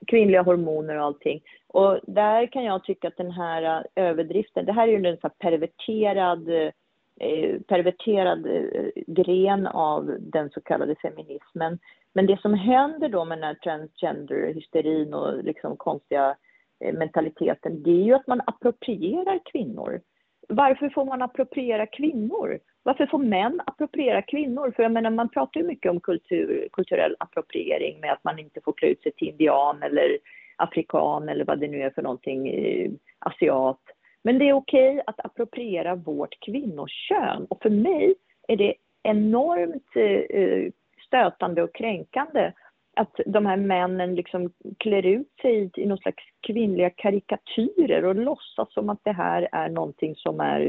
kvinnliga 0.08 0.41
hormoner 0.41 0.95
och 0.95 1.03
allting. 1.03 1.41
Och 1.67 1.99
där 2.03 2.47
kan 2.47 2.63
jag 2.63 2.84
tycka 2.84 3.08
att 3.08 3.17
den 3.17 3.32
här 3.32 3.88
överdriften, 3.95 4.65
det 4.65 4.73
här 4.73 4.88
är 4.88 4.91
ju 4.91 5.06
en 5.06 5.17
så 5.17 5.29
perverterad, 5.29 6.49
eh, 6.49 6.71
Eh, 7.19 7.60
perverterad 7.67 8.45
eh, 8.45 9.04
gren 9.08 9.67
av 9.67 10.17
den 10.19 10.49
så 10.49 10.62
kallade 10.62 10.95
feminismen. 10.95 11.80
Men 12.13 12.26
det 12.26 12.41
som 12.41 12.54
händer 12.54 13.10
då 13.10 13.26
med 13.26 13.38
den 13.38 13.43
här 13.43 13.56
transgender-hysterin 13.56 15.13
och 15.13 15.43
liksom 15.43 15.78
konstiga 15.78 16.36
eh, 16.80 16.93
mentaliteten, 16.93 17.84
det 17.84 17.91
är 17.91 18.04
ju 18.04 18.13
att 18.13 18.28
man 18.28 18.41
approprierar 18.45 19.39
kvinnor. 19.52 20.02
Varför 20.47 20.89
får 20.89 21.06
man 21.06 21.21
appropriera 21.21 21.86
kvinnor? 21.86 22.60
Varför 22.84 23.06
får 23.06 23.17
män 23.17 23.62
appropriera 23.65 24.21
kvinnor? 24.21 24.73
För 24.76 24.84
jag 24.84 24.91
menar, 24.91 25.10
man 25.10 25.30
pratar 25.30 25.62
ju 25.62 25.67
mycket 25.67 25.91
om 25.91 25.99
kultur, 25.99 26.69
kulturell 26.71 27.15
appropriering 27.19 27.99
med 27.99 28.12
att 28.12 28.23
man 28.23 28.39
inte 28.39 28.62
får 28.62 28.73
klä 28.73 28.88
ut 28.88 29.02
sig 29.02 29.12
till 29.12 29.28
indian 29.28 29.84
eller 29.84 30.17
afrikan 30.56 31.30
eller 31.30 31.45
vad 31.45 31.60
det 31.60 31.67
nu 31.67 31.82
är 31.82 31.89
för 31.89 32.02
någonting, 32.02 32.47
eh, 32.47 32.91
asiat. 33.19 33.82
Men 34.24 34.40
det 34.40 34.50
är 34.50 34.54
okej 34.54 34.90
okay 34.90 35.04
att 35.08 35.26
appropriera 35.26 35.96
vårt 35.96 36.40
kvinnokön 36.40 37.46
och 37.50 37.62
för 37.62 37.70
mig 37.70 38.16
är 38.48 38.58
det 38.58 38.74
enormt 39.04 39.96
eh, 39.96 40.42
eh, 40.42 40.72
stötande 41.08 41.64
och 41.64 41.76
kränkande 41.76 42.52
att 42.96 43.20
de 43.26 43.46
här 43.46 43.58
männen 43.58 44.16
liksom 44.16 44.54
klär 44.78 45.06
ut 45.06 45.34
sig 45.42 45.72
i 45.76 45.86
någon 45.86 45.98
slags 45.98 46.24
kvinnliga 46.48 46.90
karikatyrer 46.90 48.06
och 48.06 48.16
låtsas 48.16 48.74
som 48.74 48.90
att 48.90 49.04
det 49.04 49.12
här 49.12 49.50
är 49.52 49.70
någonting 49.70 50.16
som 50.16 50.40
är 50.40 50.62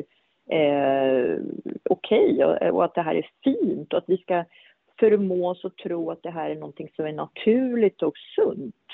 eh, 0.51 1.39
okej 1.91 2.45
okay 2.45 2.45
och, 2.45 2.75
och, 2.75 2.85
att 2.85 2.95
det 2.95 3.03
här 3.03 3.15
är 3.15 3.31
fint 3.45 3.93
och 3.93 3.99
att 3.99 4.09
vi 4.09 4.17
ska 4.17 4.45
förmås 5.01 5.65
att 5.65 5.77
tro 5.77 6.11
att 6.11 6.23
det 6.23 6.31
här 6.31 6.51
är 6.51 6.55
någonting 6.55 6.89
som 6.97 7.05
är 7.05 7.13
naturligt 7.13 8.03
och 8.03 8.15
sunt. 8.35 8.85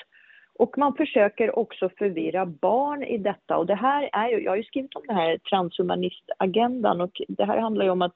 Och 0.59 0.77
man 0.77 0.95
försöker 0.95 1.59
också 1.59 1.89
förvirra 1.97 2.45
barn 2.45 3.03
i 3.03 3.17
detta. 3.17 3.57
Och 3.57 3.65
det 3.65 3.75
här 3.75 4.09
är 4.13 4.29
ju, 4.29 4.43
jag 4.43 4.51
har 4.51 4.57
ju 4.57 4.63
skrivit 4.63 4.95
om 4.95 5.03
den 5.07 5.15
här 5.15 5.37
transhumanistagendan. 5.37 7.01
Och 7.01 7.21
det 7.27 7.45
här 7.45 7.57
handlar 7.57 7.85
ju 7.85 7.91
om 7.91 8.01
att 8.01 8.15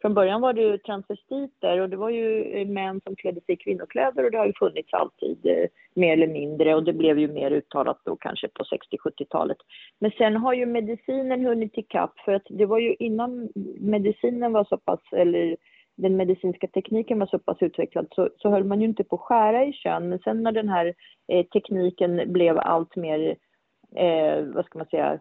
från 0.00 0.14
början 0.14 0.40
var 0.40 0.52
det 0.52 0.62
ju 0.62 0.78
transvestiter. 0.78 1.80
Och 1.80 1.90
det 1.90 1.96
var 1.96 2.10
ju 2.10 2.64
män 2.66 3.00
som 3.04 3.16
klädde 3.16 3.40
sig 3.40 3.54
i 3.54 3.56
kvinnokläder. 3.56 4.24
Och 4.24 4.30
det 4.30 4.38
har 4.38 4.46
ju 4.46 4.52
funnits 4.58 4.92
alltid 4.92 5.46
eh, 5.46 5.66
mer 5.94 6.12
eller 6.12 6.26
mindre. 6.26 6.74
Och 6.74 6.84
det 6.84 6.92
blev 6.92 7.18
ju 7.18 7.28
mer 7.28 7.50
uttalat 7.50 8.00
då 8.04 8.16
kanske 8.16 8.48
på 8.48 8.64
60-70-talet. 8.64 9.56
Men 9.98 10.10
sen 10.10 10.36
har 10.36 10.54
ju 10.54 10.66
medicinen 10.66 11.46
hunnit 11.46 11.78
ikapp 11.78 12.18
för 12.24 12.32
att 12.32 12.46
det 12.48 12.66
var 12.66 12.78
ju 12.78 12.94
innan 12.98 13.48
medicinen 13.80 14.52
var 14.52 14.64
så 14.64 14.76
pass, 14.76 15.00
eller 15.12 15.56
den 15.96 16.16
medicinska 16.16 16.66
tekniken 16.66 17.18
var 17.18 17.26
så 17.26 17.38
pass 17.38 17.62
utvecklad 17.62 18.06
så, 18.10 18.30
så 18.36 18.50
höll 18.50 18.64
man 18.64 18.80
ju 18.80 18.86
inte 18.86 19.04
på 19.04 19.16
att 19.16 19.22
skära 19.22 19.64
i 19.64 19.72
kön. 19.72 20.08
Men 20.08 20.18
sen 20.18 20.42
när 20.42 20.52
den 20.52 20.68
här 20.68 20.94
eh, 21.28 21.46
tekniken 21.46 22.32
blev 22.32 22.58
allt 22.58 22.96
mer, 22.96 23.36
eh, 23.96 24.44
vad 24.44 24.66
ska 24.66 24.78
man 24.78 24.88
säga, 24.88 25.20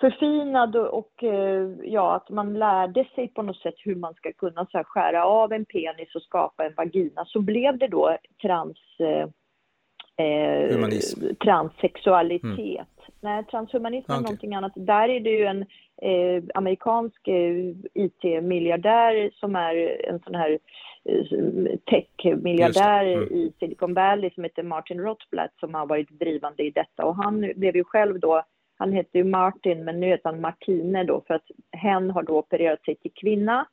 förfinad 0.00 0.76
och 0.76 1.24
eh, 1.24 1.70
ja, 1.82 2.14
att 2.14 2.30
man 2.30 2.58
lärde 2.58 3.04
sig 3.14 3.28
på 3.28 3.42
något 3.42 3.60
sätt 3.60 3.74
hur 3.78 3.94
man 3.94 4.14
ska 4.14 4.32
kunna 4.32 4.66
så 4.66 4.76
här, 4.76 4.84
skära 4.84 5.24
av 5.24 5.52
en 5.52 5.64
penis 5.64 6.14
och 6.14 6.22
skapa 6.22 6.66
en 6.66 6.74
vagina 6.74 7.24
så 7.24 7.40
blev 7.40 7.78
det 7.78 7.88
då 7.88 8.16
trans, 8.42 8.78
eh, 8.98 9.28
eh, 10.20 10.78
eh 10.80 11.34
transsexualitet. 11.44 12.48
Mm. 12.48 12.86
Nej, 13.20 13.44
transhumanism 13.44 14.12
är 14.12 14.14
okay. 14.14 14.22
någonting 14.22 14.54
annat. 14.54 14.72
Där 14.74 15.08
är 15.08 15.20
det 15.20 15.30
ju 15.30 15.44
en 15.44 15.62
eh, 16.02 16.42
amerikansk 16.54 17.28
eh, 17.28 17.74
IT-miljardär 17.94 19.30
som 19.34 19.56
är 19.56 20.06
en 20.08 20.20
sån 20.20 20.34
här 20.34 20.58
eh, 21.04 21.78
tech-miljardär 21.90 23.04
mm. 23.04 23.24
i 23.24 23.52
Silicon 23.58 23.94
Valley 23.94 24.30
som 24.30 24.44
heter 24.44 24.62
Martin 24.62 25.00
Rothblatt 25.00 25.54
som 25.60 25.74
har 25.74 25.86
varit 25.86 26.10
drivande 26.10 26.62
i 26.62 26.70
detta 26.70 27.04
och 27.04 27.16
han 27.16 27.52
blev 27.56 27.76
ju 27.76 27.84
själv 27.84 28.20
då 28.20 28.42
han 28.80 28.92
heter 28.92 29.18
ju 29.18 29.24
Martin, 29.24 29.84
men 29.84 30.00
nu 30.00 30.06
heter 30.06 30.30
han 30.30 30.40
Martine 30.40 31.04
då 31.04 31.22
för 31.26 31.34
att 31.34 31.50
hen 31.72 32.10
har 32.10 32.22
då 32.22 32.38
opererat 32.38 32.84
sig 32.84 32.96
till 32.96 33.12
kvinna 33.14 33.66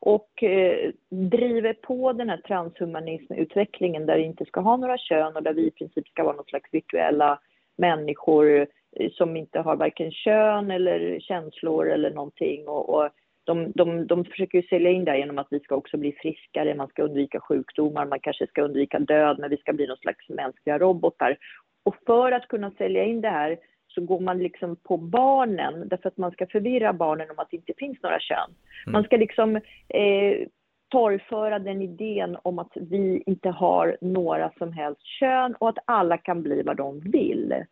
och 0.00 0.42
eh, 0.42 0.90
driver 1.08 1.72
på 1.72 2.12
den 2.12 2.30
här 2.30 2.36
transhumanismutvecklingen 2.36 4.06
där 4.06 4.16
vi 4.16 4.22
inte 4.22 4.44
ska 4.44 4.60
ha 4.60 4.76
några 4.76 4.98
kön 4.98 5.36
och 5.36 5.42
där 5.42 5.52
vi 5.52 5.66
i 5.66 5.70
princip 5.70 6.08
ska 6.08 6.24
vara 6.24 6.36
någon 6.36 6.44
slags 6.44 6.74
virtuella 6.74 7.40
människor 7.78 8.66
eh, 8.96 9.10
som 9.12 9.36
inte 9.36 9.60
har 9.60 9.76
varken 9.76 10.12
kön 10.12 10.70
eller 10.70 11.20
känslor 11.20 11.90
eller 11.90 12.10
någonting. 12.10 12.68
Och, 12.68 12.94
och 12.94 13.10
de, 13.44 13.72
de, 13.74 14.06
de 14.06 14.24
försöker 14.24 14.58
ju 14.58 14.68
sälja 14.68 14.90
in 14.90 15.04
det 15.04 15.18
genom 15.18 15.38
att 15.38 15.48
vi 15.50 15.60
ska 15.60 15.74
också 15.74 15.96
bli 15.96 16.12
friskare, 16.12 16.74
man 16.74 16.88
ska 16.88 17.02
undvika 17.02 17.40
sjukdomar, 17.40 18.06
man 18.06 18.20
kanske 18.20 18.46
ska 18.46 18.62
undvika 18.62 18.98
död, 18.98 19.38
men 19.38 19.50
vi 19.50 19.56
ska 19.56 19.72
bli 19.72 19.86
någon 19.86 19.96
slags 19.96 20.28
mänskliga 20.28 20.78
robotar. 20.78 21.36
Och 21.84 21.96
för 22.06 22.32
att 22.32 22.48
kunna 22.48 22.70
sälja 22.70 23.04
in 23.04 23.20
det 23.20 23.28
här 23.28 23.58
så 24.00 24.06
går 24.06 24.20
man 24.20 24.38
liksom 24.38 24.76
på 24.76 24.96
barnen 24.96 25.88
därför 25.88 26.08
att 26.08 26.16
man 26.16 26.30
ska 26.30 26.46
förvirra 26.46 26.92
barnen 26.92 27.30
om 27.30 27.38
att 27.38 27.50
det 27.50 27.56
inte 27.56 27.72
finns 27.76 28.02
några 28.02 28.20
kön. 28.20 28.50
Mm. 28.86 28.92
Man 28.92 29.04
ska 29.04 29.16
liksom 29.16 29.56
eh, 29.88 30.48
torgföra 30.88 31.58
den 31.58 31.82
idén 31.82 32.36
om 32.42 32.58
att 32.58 32.72
vi 32.74 33.22
inte 33.26 33.48
har 33.48 33.96
några 34.00 34.50
som 34.58 34.72
helst 34.72 35.02
kön 35.02 35.54
och 35.54 35.68
att 35.68 35.78
alla 35.84 36.18
kan 36.18 36.42
bli 36.42 36.62
vad 36.62 36.76
de 36.76 37.00
vill. 37.00 37.64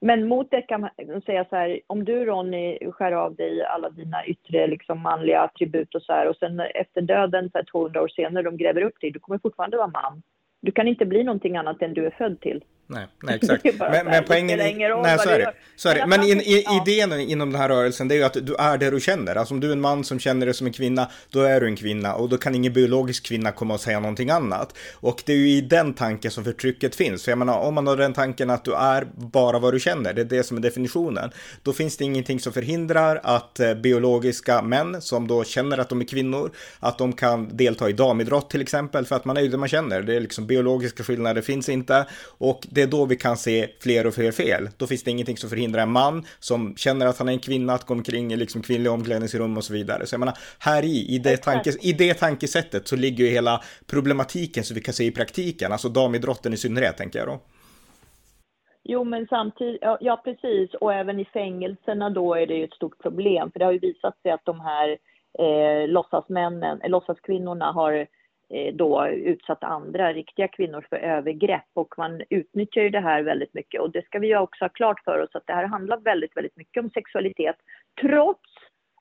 Men 0.00 0.28
mot 0.28 0.50
det 0.50 0.62
kan 0.62 0.80
man 0.80 1.22
säga 1.26 1.44
så 1.50 1.56
här, 1.56 1.80
om 1.86 2.04
du 2.04 2.24
Ronny 2.24 2.78
skär 2.92 3.12
av 3.12 3.34
dig 3.34 3.64
alla 3.64 3.90
dina 3.90 4.26
yttre 4.26 4.66
liksom, 4.66 5.00
manliga 5.00 5.40
attribut 5.40 5.94
och 5.94 6.02
så 6.02 6.12
här 6.12 6.28
och 6.28 6.36
sen 6.36 6.60
efter 6.60 7.00
döden, 7.00 7.50
så 7.50 7.58
här, 7.58 7.64
200 7.64 8.02
år 8.02 8.08
senare, 8.08 8.42
de 8.42 8.56
gräver 8.56 8.82
upp 8.82 9.00
dig, 9.00 9.10
du 9.10 9.18
kommer 9.18 9.38
fortfarande 9.38 9.76
vara 9.76 9.86
man. 9.86 10.22
Du 10.60 10.72
kan 10.72 10.88
inte 10.88 11.06
bli 11.06 11.24
någonting 11.24 11.56
annat 11.56 11.82
än 11.82 11.94
du 11.94 12.06
är 12.06 12.10
född 12.10 12.40
till. 12.40 12.64
Nej, 12.90 13.06
nej 13.22 13.34
exakt. 13.34 13.64
men, 13.78 14.06
men 14.06 14.24
poängen... 14.24 14.58
Nej, 14.58 15.18
så 15.18 15.28
är 15.28 15.38
det. 15.38 15.52
Så 15.76 15.88
är 15.88 15.94
det. 15.94 16.06
Men 16.06 16.22
in, 16.22 16.40
i, 16.40 16.62
ja. 16.66 16.84
idén 16.86 17.12
inom 17.20 17.52
den 17.52 17.60
här 17.60 17.68
rörelsen 17.68 18.08
det 18.08 18.14
är 18.14 18.16
ju 18.16 18.24
att 18.24 18.46
du 18.46 18.54
är 18.54 18.78
det 18.78 18.90
du 18.90 19.00
känner. 19.00 19.36
Alltså 19.36 19.54
om 19.54 19.60
du 19.60 19.68
är 19.68 19.72
en 19.72 19.80
man 19.80 20.04
som 20.04 20.18
känner 20.18 20.46
dig 20.46 20.54
som 20.54 20.66
en 20.66 20.72
kvinna, 20.72 21.10
då 21.30 21.40
är 21.40 21.60
du 21.60 21.66
en 21.66 21.76
kvinna 21.76 22.14
och 22.14 22.28
då 22.28 22.36
kan 22.36 22.54
ingen 22.54 22.72
biologisk 22.72 23.26
kvinna 23.26 23.52
komma 23.52 23.74
och 23.74 23.80
säga 23.80 24.00
någonting 24.00 24.30
annat. 24.30 24.74
Och 24.94 25.22
det 25.26 25.32
är 25.32 25.36
ju 25.36 25.48
i 25.50 25.60
den 25.60 25.94
tanken 25.94 26.30
som 26.30 26.44
förtrycket 26.44 26.96
finns. 26.96 27.24
För 27.24 27.30
jag 27.30 27.38
menar, 27.38 27.58
om 27.58 27.74
man 27.74 27.86
har 27.86 27.96
den 27.96 28.12
tanken 28.12 28.50
att 28.50 28.64
du 28.64 28.74
är 28.74 29.06
bara 29.16 29.58
vad 29.58 29.74
du 29.74 29.80
känner, 29.80 30.14
det 30.14 30.20
är 30.20 30.24
det 30.24 30.42
som 30.42 30.56
är 30.56 30.60
definitionen, 30.60 31.30
då 31.62 31.72
finns 31.72 31.96
det 31.96 32.04
ingenting 32.04 32.40
som 32.40 32.52
förhindrar 32.52 33.20
att 33.22 33.60
eh, 33.60 33.74
biologiska 33.74 34.62
män 34.62 35.02
som 35.02 35.28
då 35.28 35.44
känner 35.44 35.78
att 35.78 35.88
de 35.88 36.00
är 36.00 36.04
kvinnor, 36.04 36.50
att 36.80 36.98
de 36.98 37.12
kan 37.12 37.56
delta 37.56 37.90
i 37.90 37.92
damidrott 37.92 38.50
till 38.50 38.60
exempel, 38.60 39.06
för 39.06 39.16
att 39.16 39.24
man 39.24 39.36
är 39.36 39.40
ju 39.40 39.48
det 39.48 39.56
man 39.56 39.68
känner. 39.68 40.02
Det 40.02 40.16
är 40.16 40.20
liksom 40.20 40.46
biologiska 40.46 41.04
skillnader 41.04 41.42
finns 41.42 41.68
inte 41.68 42.06
och 42.38 42.66
det 42.78 42.82
är 42.82 42.86
då 42.98 43.04
vi 43.06 43.16
kan 43.16 43.36
se 43.36 43.68
fler 43.80 44.06
och 44.06 44.14
fler 44.14 44.32
fel. 44.32 44.68
Då 44.76 44.86
finns 44.86 45.04
det 45.04 45.10
ingenting 45.10 45.36
som 45.36 45.50
förhindrar 45.50 45.82
en 45.82 45.92
man 45.92 46.24
som 46.38 46.76
känner 46.76 47.06
att 47.06 47.18
han 47.18 47.28
är 47.28 47.32
en 47.32 47.38
kvinna 47.38 47.72
att 47.72 47.86
gå 47.86 47.94
omkring 47.94 48.32
i 48.32 48.36
liksom 48.36 48.62
kvinnliga 48.62 48.92
omklädningsrum 48.92 49.56
och 49.56 49.64
så 49.64 49.72
vidare. 49.72 50.06
Så 50.06 50.14
jag 50.14 50.20
menar, 50.20 50.34
här 50.58 50.82
i, 50.84 51.14
i 51.14 51.18
det, 51.18 51.36
tanke, 51.36 51.70
i 51.80 51.92
det 51.92 52.14
tankesättet 52.14 52.88
så 52.88 52.96
ligger 52.96 53.24
ju 53.24 53.30
hela 53.30 53.60
problematiken 53.86 54.64
som 54.64 54.74
vi 54.74 54.80
kan 54.80 54.94
se 54.94 55.04
i 55.04 55.10
praktiken, 55.10 55.72
alltså 55.72 55.88
damidrotten 55.88 56.52
i 56.52 56.56
synnerhet 56.56 56.96
tänker 56.96 57.18
jag 57.18 57.28
då. 57.28 57.38
Jo, 58.84 59.04
men 59.04 59.26
samtidigt, 59.26 59.78
ja, 59.80 59.98
ja, 60.00 60.20
precis, 60.24 60.74
och 60.74 60.94
även 60.94 61.20
i 61.20 61.24
fängelserna 61.24 62.10
då 62.10 62.34
är 62.34 62.46
det 62.46 62.54
ju 62.54 62.64
ett 62.64 62.72
stort 62.72 63.02
problem, 63.02 63.50
för 63.50 63.58
det 63.58 63.64
har 63.64 63.72
ju 63.72 63.78
visat 63.78 64.20
sig 64.22 64.30
att 64.30 64.44
de 64.44 64.60
här 64.60 64.88
eh, 65.38 65.88
låtsasmännen, 65.88 66.80
eh, 66.82 66.90
låtsaskvinnorna 66.90 67.72
har 67.72 68.06
då 68.72 69.06
utsatt 69.08 69.64
andra 69.64 70.12
riktiga 70.12 70.48
kvinnor 70.48 70.86
för 70.88 70.96
övergrepp 70.96 71.70
och 71.74 71.94
man 71.98 72.22
utnyttjar 72.30 72.82
ju 72.82 72.90
det 72.90 73.00
här 73.00 73.22
väldigt 73.22 73.54
mycket 73.54 73.80
och 73.80 73.90
det 73.90 74.04
ska 74.04 74.18
vi 74.18 74.26
ju 74.26 74.38
också 74.38 74.64
ha 74.64 74.68
klart 74.68 75.00
för 75.04 75.22
oss 75.22 75.30
att 75.34 75.46
det 75.46 75.52
här 75.52 75.64
handlar 75.64 75.96
väldigt, 75.96 76.36
väldigt 76.36 76.56
mycket 76.56 76.84
om 76.84 76.90
sexualitet 76.90 77.56
trots 78.00 78.50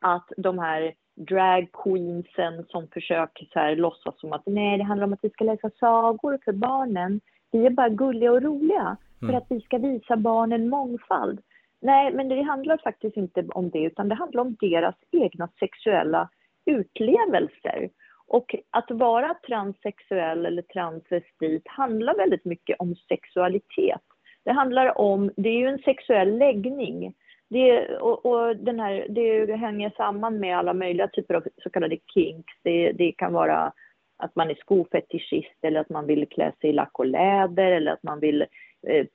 att 0.01 0.29
de 0.37 0.59
här 0.59 0.93
drag 1.15 1.67
queensen 1.83 2.65
som 2.69 2.87
försöker 2.87 3.47
så 3.53 3.59
här 3.59 3.75
låtsas 3.75 4.19
som 4.19 4.33
att 4.33 4.43
nej, 4.45 4.77
det 4.77 4.83
handlar 4.83 5.07
om 5.07 5.13
att 5.13 5.23
vi 5.23 5.29
ska 5.29 5.43
läsa 5.43 5.69
sagor 5.79 6.39
för 6.45 6.51
barnen. 6.51 7.21
Vi 7.51 7.65
är 7.65 7.69
bara 7.69 7.89
gulliga 7.89 8.31
och 8.31 8.41
roliga 8.41 8.97
för 9.19 9.25
mm. 9.25 9.37
att 9.37 9.45
vi 9.49 9.61
ska 9.61 9.77
visa 9.77 10.17
barnen 10.17 10.69
mångfald. 10.69 11.39
Nej, 11.81 12.13
men 12.13 12.27
det 12.29 12.41
handlar 12.41 12.77
faktiskt 12.77 13.17
inte 13.17 13.45
om 13.49 13.69
det, 13.69 13.83
utan 13.83 14.09
det 14.09 14.15
handlar 14.15 14.41
om 14.41 14.55
deras 14.59 14.95
egna 15.11 15.49
sexuella 15.59 16.29
utlevelser. 16.65 17.89
Och 18.28 18.55
att 18.69 18.91
vara 18.91 19.34
transsexuell 19.47 20.45
eller 20.45 20.61
transvestit 20.61 21.63
handlar 21.65 22.15
väldigt 22.15 22.45
mycket 22.45 22.75
om 22.80 22.95
sexualitet. 22.95 24.01
Det 24.45 24.51
handlar 24.51 24.97
om, 24.97 25.32
det 25.38 25.49
är 25.49 25.57
ju 25.57 25.67
en 25.67 25.80
sexuell 25.80 26.38
läggning. 26.38 27.13
Det, 27.49 27.88
och, 27.97 28.25
och 28.25 28.55
den 28.57 28.80
här, 28.80 29.05
det 29.09 29.55
hänger 29.55 29.89
samman 29.97 30.39
med 30.39 30.57
alla 30.57 30.73
möjliga 30.73 31.07
typer 31.07 31.34
av 31.34 31.43
så 31.63 31.69
kallade 31.69 31.97
kinks. 32.13 32.53
Det, 32.63 32.91
det 32.91 33.11
kan 33.11 33.34
vara 33.34 33.73
att 34.17 34.36
man 34.36 34.49
är 34.49 34.55
skofetischist 34.55 35.57
eller 35.61 35.80
att 35.80 35.89
man 35.89 36.07
vill 36.07 36.28
klä 36.30 36.51
sig 36.61 36.69
i 36.69 36.73
lack 36.73 36.99
och 36.99 37.05
läder 37.05 37.71
eller 37.71 37.91
att 37.91 38.03
man 38.03 38.19
vill 38.19 38.45
eh, 38.88 39.05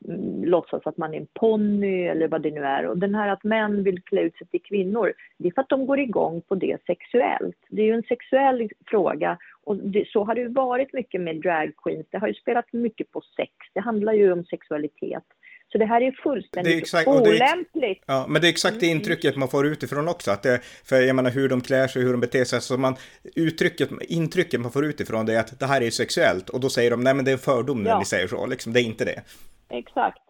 låtsas 0.45 0.87
att 0.87 0.97
man 0.97 1.15
är 1.15 1.19
en 1.19 1.27
ponny 1.35 2.07
eller 2.07 2.29
vad 2.29 2.43
det 2.43 2.51
nu 2.51 2.65
är. 2.65 2.87
Och 2.87 2.99
den 2.99 3.15
här 3.15 3.29
att 3.29 3.45
män 3.45 3.83
vill 3.83 4.03
klä 4.03 4.21
ut 4.21 4.37
sig 4.37 4.47
till 4.47 4.63
kvinnor, 4.63 5.13
det 5.39 5.49
är 5.49 5.53
för 5.53 5.63
att 5.63 5.69
de 5.69 5.87
går 5.87 6.01
igång 6.01 6.41
på 6.49 6.55
det 6.55 6.79
sexuellt. 6.87 7.57
Det 7.69 7.83
är 7.83 7.87
ju 7.87 7.95
en 7.95 8.03
sexuell 8.03 8.69
fråga 8.87 9.39
och 9.65 9.77
det, 9.77 10.09
så 10.09 10.25
har 10.25 10.35
det 10.35 10.41
ju 10.41 10.49
varit 10.49 10.93
mycket 10.93 11.21
med 11.21 11.41
drag 11.41 11.73
queens. 11.77 12.07
Det 12.11 12.19
har 12.19 12.29
ju 12.29 12.35
spelat 12.35 12.73
mycket 12.73 13.11
på 13.11 13.23
sex. 13.37 13.53
Det 13.75 13.81
handlar 13.81 14.13
ju 14.13 14.33
om 14.33 14.45
sexualitet. 14.45 15.25
Så 15.73 15.79
det 15.79 15.85
här 15.85 16.01
är 16.01 16.13
fullständigt 16.23 16.73
det 16.73 16.77
är 16.77 16.79
exakt, 16.79 17.09
olämpligt. 17.09 18.03
ja, 18.07 18.27
men 18.29 18.43
det 18.43 18.49
är 18.49 18.51
exakt 18.51 18.81
det 18.81 18.87
mm. 18.87 18.99
intrycket 18.99 19.37
man 19.37 19.49
får 19.49 19.67
utifrån 19.67 20.09
också. 20.09 20.31
Att 20.31 20.43
det, 20.43 20.61
för 20.85 21.01
jag 21.01 21.17
menar 21.17 21.31
hur 21.31 21.49
de 21.49 21.61
klär 21.61 21.89
sig, 21.89 22.03
hur 22.03 22.13
de 22.13 22.21
beter 22.21 22.45
sig. 22.45 22.61
Så 22.61 22.77
man, 22.77 22.97
uttrycket, 23.37 23.91
intrycket 24.01 24.61
man 24.61 24.73
får 24.73 24.85
utifrån 24.85 25.27
det 25.27 25.35
är 25.35 25.41
att 25.41 25.61
det 25.61 25.67
här 25.67 25.83
är 25.83 25.91
sexuellt. 25.91 26.49
Och 26.49 26.61
då 26.61 26.71
säger 26.71 26.91
de, 26.91 27.01
nej 27.01 27.15
men 27.15 27.25
det 27.25 27.31
är 27.31 27.33
en 27.33 27.39
fördom 27.39 27.83
när 27.83 27.99
ni 27.99 28.05
säger 28.05 28.29
så. 28.29 28.47
Liksom, 28.47 28.73
det 28.73 28.81
är 28.81 28.85
inte 28.85 29.05
det. 29.05 29.23
Exakt. 29.73 30.23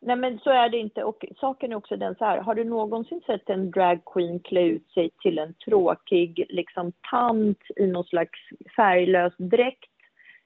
Nej 0.00 0.16
men 0.16 0.38
så 0.38 0.50
är 0.50 0.68
det 0.68 0.78
inte. 0.78 1.04
Och 1.04 1.24
saken 1.36 1.72
är 1.72 1.76
också 1.76 1.96
den 1.96 2.14
så 2.14 2.24
här, 2.24 2.38
har 2.38 2.54
du 2.54 2.64
någonsin 2.64 3.20
sett 3.26 3.50
en 3.50 3.70
dragqueen 3.70 4.40
klä 4.40 4.62
ut 4.62 4.90
sig 4.90 5.10
till 5.22 5.38
en 5.38 5.54
tråkig 5.54 6.46
liksom 6.48 6.92
tant 7.10 7.62
i 7.76 7.86
någon 7.86 8.04
slags 8.04 8.40
färglös 8.76 9.32
dräkt, 9.36 9.90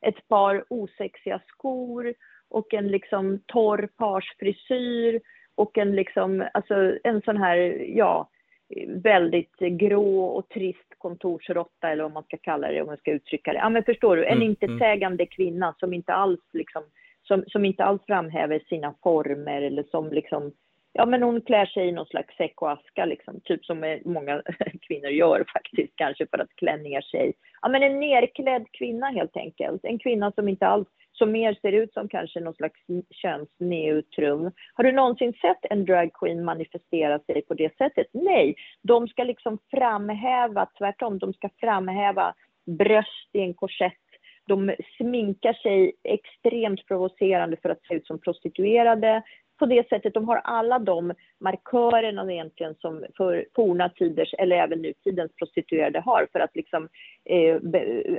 ett 0.00 0.28
par 0.28 0.64
osexiga 0.68 1.40
skor 1.48 2.14
och 2.48 2.74
en 2.74 2.88
liksom 2.88 3.40
torr 3.46 3.88
parsfrisyr 3.96 5.20
och 5.54 5.78
en 5.78 5.96
liksom, 5.96 6.48
alltså 6.54 6.98
en 7.04 7.22
sån 7.22 7.36
här, 7.36 7.56
ja, 7.96 8.28
väldigt 8.86 9.58
grå 9.58 10.24
och 10.24 10.48
trist 10.48 10.94
kontorsrotta 10.98 11.90
eller 11.90 12.02
vad 12.02 12.12
man 12.12 12.22
ska 12.22 12.36
kalla 12.36 12.68
det, 12.68 12.80
om 12.80 12.86
man 12.86 12.96
ska 12.96 13.10
uttrycka 13.12 13.52
det. 13.52 13.58
Ja 13.58 13.68
men 13.68 13.84
förstår 13.84 14.16
du, 14.16 14.24
en 14.24 14.36
mm, 14.36 14.42
intetsägande 14.42 15.22
mm. 15.22 15.30
kvinna 15.30 15.74
som 15.78 15.94
inte 15.94 16.12
alls 16.12 16.40
liksom, 16.52 16.82
som, 17.22 17.44
som 17.46 17.64
inte 17.64 17.84
alls 17.84 18.02
framhäver 18.06 18.62
sina 18.68 18.94
former 19.02 19.62
eller 19.62 19.84
som 19.90 20.12
liksom, 20.12 20.52
ja 20.92 21.06
men 21.06 21.22
hon 21.22 21.40
klär 21.40 21.66
sig 21.66 21.88
i 21.88 21.92
någon 21.92 22.06
slags 22.06 22.36
säck 22.36 22.62
och 22.62 22.70
aska 22.70 23.04
liksom, 23.04 23.40
typ 23.44 23.64
som 23.64 23.84
eh, 23.84 23.98
många 24.04 24.42
kvinnor 24.88 25.10
gör 25.10 25.44
faktiskt 25.52 25.92
kanske 25.96 26.26
för 26.26 26.38
att 26.38 26.56
klänningar 26.56 27.00
sig. 27.00 27.32
Ja 27.62 27.68
men 27.68 27.82
en 27.82 28.00
nerklädd 28.00 28.66
kvinna 28.72 29.06
helt 29.06 29.36
enkelt, 29.36 29.84
en 29.84 29.98
kvinna 29.98 30.32
som 30.32 30.48
inte 30.48 30.66
alls 30.66 30.88
som 31.12 31.32
mer 31.32 31.58
ser 31.62 31.72
ut 31.72 31.92
som 31.92 32.08
kanske 32.08 32.40
någon 32.40 32.54
slags 32.54 32.80
könsneutrum. 33.10 34.50
Har 34.74 34.84
du 34.84 34.92
någonsin 34.92 35.32
sett 35.32 35.64
en 35.70 35.84
dragqueen 35.84 36.44
manifestera 36.44 37.18
sig 37.18 37.42
på 37.42 37.54
det 37.54 37.76
sättet? 37.76 38.06
Nej, 38.12 38.54
de 38.82 39.08
ska 39.08 39.24
liksom 39.24 39.58
framhäva, 39.70 40.68
tvärtom, 40.78 41.18
de 41.18 41.32
ska 41.32 41.48
framhäva 41.60 42.34
bröst 42.66 43.28
i 43.32 43.40
en 43.40 43.54
korsett. 43.54 44.01
De 44.46 44.74
sminkar 44.96 45.52
sig 45.52 45.92
extremt 46.04 46.86
provocerande 46.86 47.56
för 47.62 47.68
att 47.68 47.82
se 47.88 47.94
ut 47.94 48.06
som 48.06 48.18
prostituerade. 48.18 49.22
På 49.58 49.66
det 49.66 49.88
sättet, 49.88 50.14
de 50.14 50.28
har 50.28 50.36
alla 50.36 50.78
de 50.78 51.12
markörerna 51.40 52.32
egentligen 52.32 52.74
som 52.74 53.04
för 53.16 53.46
forna 53.54 53.88
tiders, 53.88 54.34
eller 54.38 54.56
även 54.56 54.82
nutidens 54.82 55.32
prostituerade 55.36 56.00
har 56.00 56.26
för 56.32 56.40
att 56.40 56.56
liksom 56.56 56.88
eh, 57.24 57.56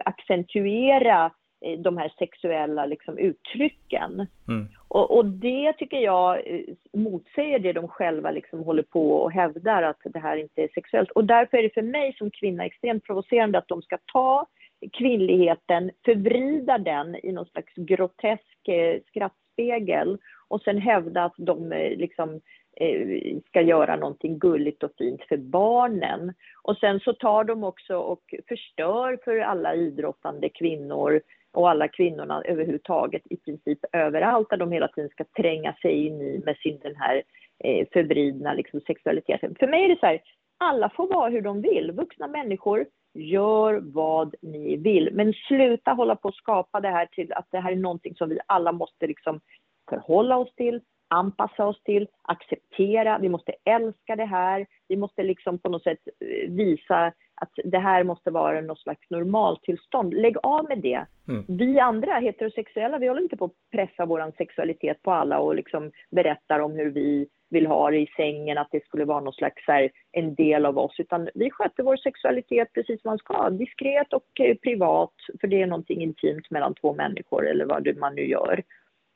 accentuera 0.05 1.32
Eh, 1.65 1.80
de 1.80 1.97
här 1.97 2.13
sexuella 2.19 2.86
liksom, 2.86 3.17
uttrycken. 3.17 4.28
Mm. 4.47 4.67
Och, 4.88 5.17
och, 5.17 5.26
det 5.26 5.74
tycker 5.74 5.97
jag 5.97 6.47
eh, 6.47 6.61
motsäger 6.93 7.59
det 7.59 7.74
de 7.74 7.88
själva 7.88 8.32
liksom 8.32 8.63
håller 8.63 8.84
på 8.84 9.11
och 9.11 9.32
hävdar 9.32 9.84
att 9.84 9.99
det 10.03 10.19
här 10.19 10.38
inte 10.38 10.61
är 10.61 10.69
sexuellt. 10.74 11.11
Och 11.11 11.26
därför 11.26 11.57
är 11.57 11.63
det 11.63 11.74
för 11.74 11.82
mig 11.82 12.15
som 12.17 12.32
kvinna 12.32 12.65
extremt 12.65 13.03
provocerande 13.03 13.57
att 13.57 13.67
de 13.67 13.82
ska 13.82 13.97
ta 14.13 14.45
kvinnligheten, 14.93 15.91
förvrida 16.05 16.77
den 16.77 17.15
i 17.23 17.31
någon 17.31 17.45
slags 17.45 17.73
grotesk 17.75 18.67
eh, 18.67 18.99
skrattspegel 19.07 20.17
och 20.47 20.61
sen 20.61 20.77
hävda 20.77 21.23
att 21.23 21.36
de 21.38 21.71
eh, 21.71 21.97
liksom 21.97 22.41
eh, 22.79 23.38
ska 23.47 23.61
göra 23.61 23.95
någonting 23.95 24.39
gulligt 24.39 24.84
och 24.84 24.91
fint 24.97 25.21
för 25.23 25.38
barnen. 25.38 26.34
Och 26.61 26.77
sen 26.77 26.99
så 26.99 27.13
tar 27.13 27.43
de 27.43 27.63
också 27.63 27.97
och 27.97 28.21
förstör 28.47 29.19
för 29.23 29.38
alla 29.38 29.75
idrottande 29.75 30.49
kvinnor 30.49 31.21
och 31.53 31.69
alla 31.69 31.88
kvinnorna 31.88 32.43
överhuvudtaget 32.45 33.21
i 33.29 33.38
princip 33.38 33.79
överallt 33.91 34.49
där 34.49 34.57
de 34.57 34.71
hela 34.71 34.88
tiden 34.88 35.09
ska 35.09 35.23
tränga 35.23 35.73
sig 35.73 35.91
in 35.91 36.21
i 36.21 36.41
med 36.45 36.57
sin 36.57 36.79
den 36.81 36.95
här 36.95 37.23
eh, 37.63 37.88
förvridna 37.93 38.53
liksom, 38.53 38.81
sexualiteten. 38.81 39.55
För 39.59 39.67
mig 39.67 39.86
är 39.86 39.89
det 39.89 39.99
så 39.99 40.05
här, 40.05 40.21
alla 40.57 40.89
får 40.89 41.07
vara 41.07 41.29
hur 41.29 41.41
de 41.41 41.61
vill. 41.61 41.91
Vuxna 41.91 42.27
människor, 42.27 42.86
gör 43.14 43.82
vad 43.84 44.36
ni 44.41 44.78
vill. 44.78 45.09
Men 45.14 45.34
sluta 45.34 45.91
hålla 45.91 46.16
på 46.16 46.28
att 46.28 46.36
skapa 46.36 46.80
det 46.80 46.89
här 46.89 47.05
till 47.05 47.34
att 47.34 47.47
det 47.51 47.59
här 47.59 47.72
är 47.72 47.76
någonting 47.76 48.16
som 48.16 48.30
vi 48.30 48.39
alla 48.45 48.72
måste 48.72 49.07
liksom 49.07 49.41
förhålla 49.89 50.38
oss 50.38 50.55
till, 50.55 50.82
anpassa 51.07 51.66
oss 51.66 51.84
till, 51.84 52.07
acceptera, 52.22 53.18
vi 53.20 53.30
måste 53.30 53.53
älska 53.66 54.16
det 54.16 54.26
här, 54.26 54.66
vi 54.88 54.97
måste 54.97 55.24
liksom 55.24 55.59
på 55.59 55.70
något 55.70 55.84
sätt 55.84 55.99
eh, 56.20 56.51
visa 56.51 57.14
att 57.41 57.51
det 57.63 57.79
här 57.79 58.03
måste 58.03 58.31
vara 58.31 58.61
något 58.61 58.79
slags 58.79 59.09
normaltillstånd. 59.09 60.13
Lägg 60.13 60.38
av 60.43 60.65
med 60.69 60.79
det. 60.79 61.05
Mm. 61.27 61.45
Vi 61.47 61.79
andra 61.79 62.13
heterosexuella, 62.13 62.97
vi 62.97 63.07
håller 63.07 63.21
inte 63.21 63.38
på 63.38 63.45
att 63.45 63.71
pressa 63.71 64.05
vår 64.05 64.31
sexualitet 64.38 65.01
på 65.01 65.11
alla 65.11 65.39
och 65.39 65.55
liksom 65.55 65.91
berättar 66.11 66.59
om 66.59 66.71
hur 66.71 66.91
vi 66.91 67.27
vill 67.49 67.67
ha 67.67 67.91
det 67.91 67.97
i 67.97 68.07
sängen, 68.17 68.57
att 68.57 68.71
det 68.71 68.86
skulle 68.86 69.05
vara 69.05 69.19
någon 69.19 69.34
slags 69.34 69.63
här, 69.67 69.89
en 70.11 70.36
del 70.36 70.65
av 70.65 70.77
oss, 70.77 70.99
utan 70.99 71.29
vi 71.34 71.49
sköter 71.51 71.84
vår 71.84 71.97
sexualitet 71.97 72.73
precis 72.73 73.01
som 73.01 73.09
man 73.09 73.17
ska, 73.17 73.49
diskret 73.49 74.13
och 74.13 74.39
eh, 74.39 74.55
privat, 74.55 75.13
för 75.41 75.47
det 75.47 75.61
är 75.61 75.67
någonting 75.67 76.01
intimt 76.01 76.51
mellan 76.51 76.73
två 76.73 76.93
människor 76.93 77.47
eller 77.47 77.65
vad 77.65 77.97
man 77.97 78.15
nu 78.15 78.27
gör. 78.27 78.63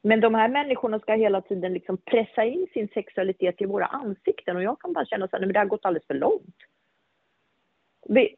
Men 0.03 0.19
de 0.19 0.35
här 0.35 0.49
människorna 0.49 0.99
ska 0.99 1.13
hela 1.13 1.41
tiden 1.41 1.73
liksom 1.73 1.97
pressa 1.97 2.43
in 2.43 2.67
sin 2.73 2.87
sexualitet 2.87 3.61
i 3.61 3.65
våra 3.65 3.85
ansikten 3.85 4.57
och 4.57 4.63
jag 4.63 4.79
kan 4.79 4.93
bara 4.93 5.05
känna 5.05 5.25
att 5.25 5.31
det 5.31 5.59
har 5.59 5.65
gått 5.65 5.85
alldeles 5.85 6.07
för 6.07 6.13
långt. 6.13 6.55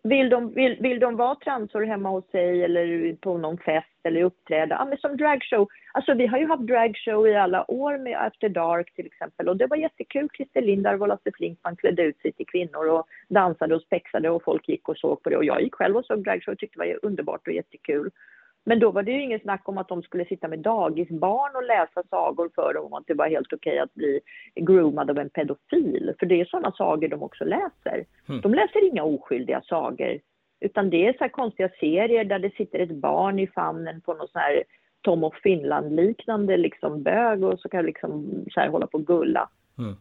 Vill 0.04 0.30
de, 0.30 0.54
vill, 0.54 0.78
vill 0.80 1.00
de 1.00 1.16
vara 1.16 1.36
transor 1.36 1.82
hemma 1.82 2.10
hos 2.10 2.32
sig 2.32 2.64
eller 2.64 3.16
på 3.16 3.38
någon 3.38 3.58
fest 3.58 3.88
eller 4.04 4.24
uppträda? 4.24 4.76
Ja, 4.80 4.86
men 4.86 4.98
som 4.98 5.18
dragshow. 5.18 5.68
Alltså 5.92 6.14
vi 6.14 6.28
har 6.28 6.38
ju 6.38 6.48
haft 6.48 6.68
dragshow 6.68 7.28
i 7.28 7.36
alla 7.36 7.72
år 7.72 7.98
med 7.98 8.26
After 8.26 8.50
Dark 8.50 8.94
till 8.96 9.06
exempel 9.06 9.50
och 9.50 9.58
det 9.58 9.68
var 9.68 9.78
jättekul. 9.78 10.30
Christer 10.38 10.62
Lindarw 10.62 11.02
och 11.02 11.08
Lasse 11.08 11.32
Flinkman 11.38 11.76
klädde 11.76 12.04
ut 12.04 12.22
sig 12.22 12.32
till 12.32 12.46
kvinnor 12.46 12.90
och 12.90 13.08
dansade 13.28 13.76
och 13.76 13.82
spexade 13.82 14.30
och 14.30 14.44
folk 14.44 14.70
gick 14.70 14.90
och 14.90 14.98
såg 14.98 15.24
på 15.24 15.30
det 15.30 15.38
och 15.38 15.46
jag 15.46 15.62
gick 15.62 15.76
själv 15.76 15.98
och 15.98 16.06
såg 16.06 16.24
dragshow 16.24 16.54
och 16.54 16.60
tyckte 16.60 16.80
det 16.80 16.94
var 16.94 17.06
underbart 17.06 17.48
och 17.48 17.54
jättekul. 17.54 18.12
Men 18.64 18.80
då 18.80 18.92
var 18.92 19.04
det 19.04 19.12
ju 19.12 19.24
inget 19.24 19.42
snack 19.42 19.70
om 19.70 19.78
att 19.78 19.88
de 19.88 20.02
skulle 20.02 20.26
sitta 20.26 20.48
med 20.48 20.60
dagisbarn 20.60 21.56
och 21.56 21.64
läsa 21.64 22.04
sagor 22.10 22.50
för 22.56 22.74
dem 22.74 22.86
om 22.86 22.94
att 22.94 23.08
det 23.08 23.14
var 23.14 23.28
helt 23.28 23.54
okej 23.54 23.72
okay 23.72 23.80
att 23.80 23.94
bli 23.94 24.20
groomad 24.56 25.10
av 25.10 25.18
en 25.18 25.30
pedofil. 25.30 26.14
För 26.20 26.26
det 26.26 26.42
är 26.42 26.46
sådana 26.46 26.72
sagor 26.72 27.08
de 27.08 27.24
också 27.24 27.44
läser. 27.44 28.06
Mm. 28.30 28.42
De 28.42 28.54
läser 28.54 28.88
inga 28.88 29.04
oskyldiga 29.04 29.62
sagor. 29.62 30.20
Utan 30.60 30.90
det 30.90 31.08
är 31.08 31.14
så 31.14 31.20
här 31.20 31.30
konstiga 31.30 31.70
serier 31.80 32.26
där 32.26 32.40
det 32.40 32.56
sitter 32.56 32.80
ett 32.80 32.92
barn 32.92 33.40
i 33.40 33.48
famnen 33.48 34.02
på 34.02 34.14
någon 34.14 34.28
sån 34.28 34.42
här 34.42 34.64
Tom 35.02 35.24
och 35.24 35.36
Finland-liknande 35.36 36.58
liksom 36.58 37.04
bög 37.04 37.44
och 37.44 37.60
så 37.60 37.70
kan 37.70 37.86
liksom 37.86 38.46
så 38.52 38.60
här 38.60 38.70
hålla 38.70 38.88
på 38.88 38.98
och 38.98 39.08
gulla. 39.08 39.50
Mm. 39.78 39.96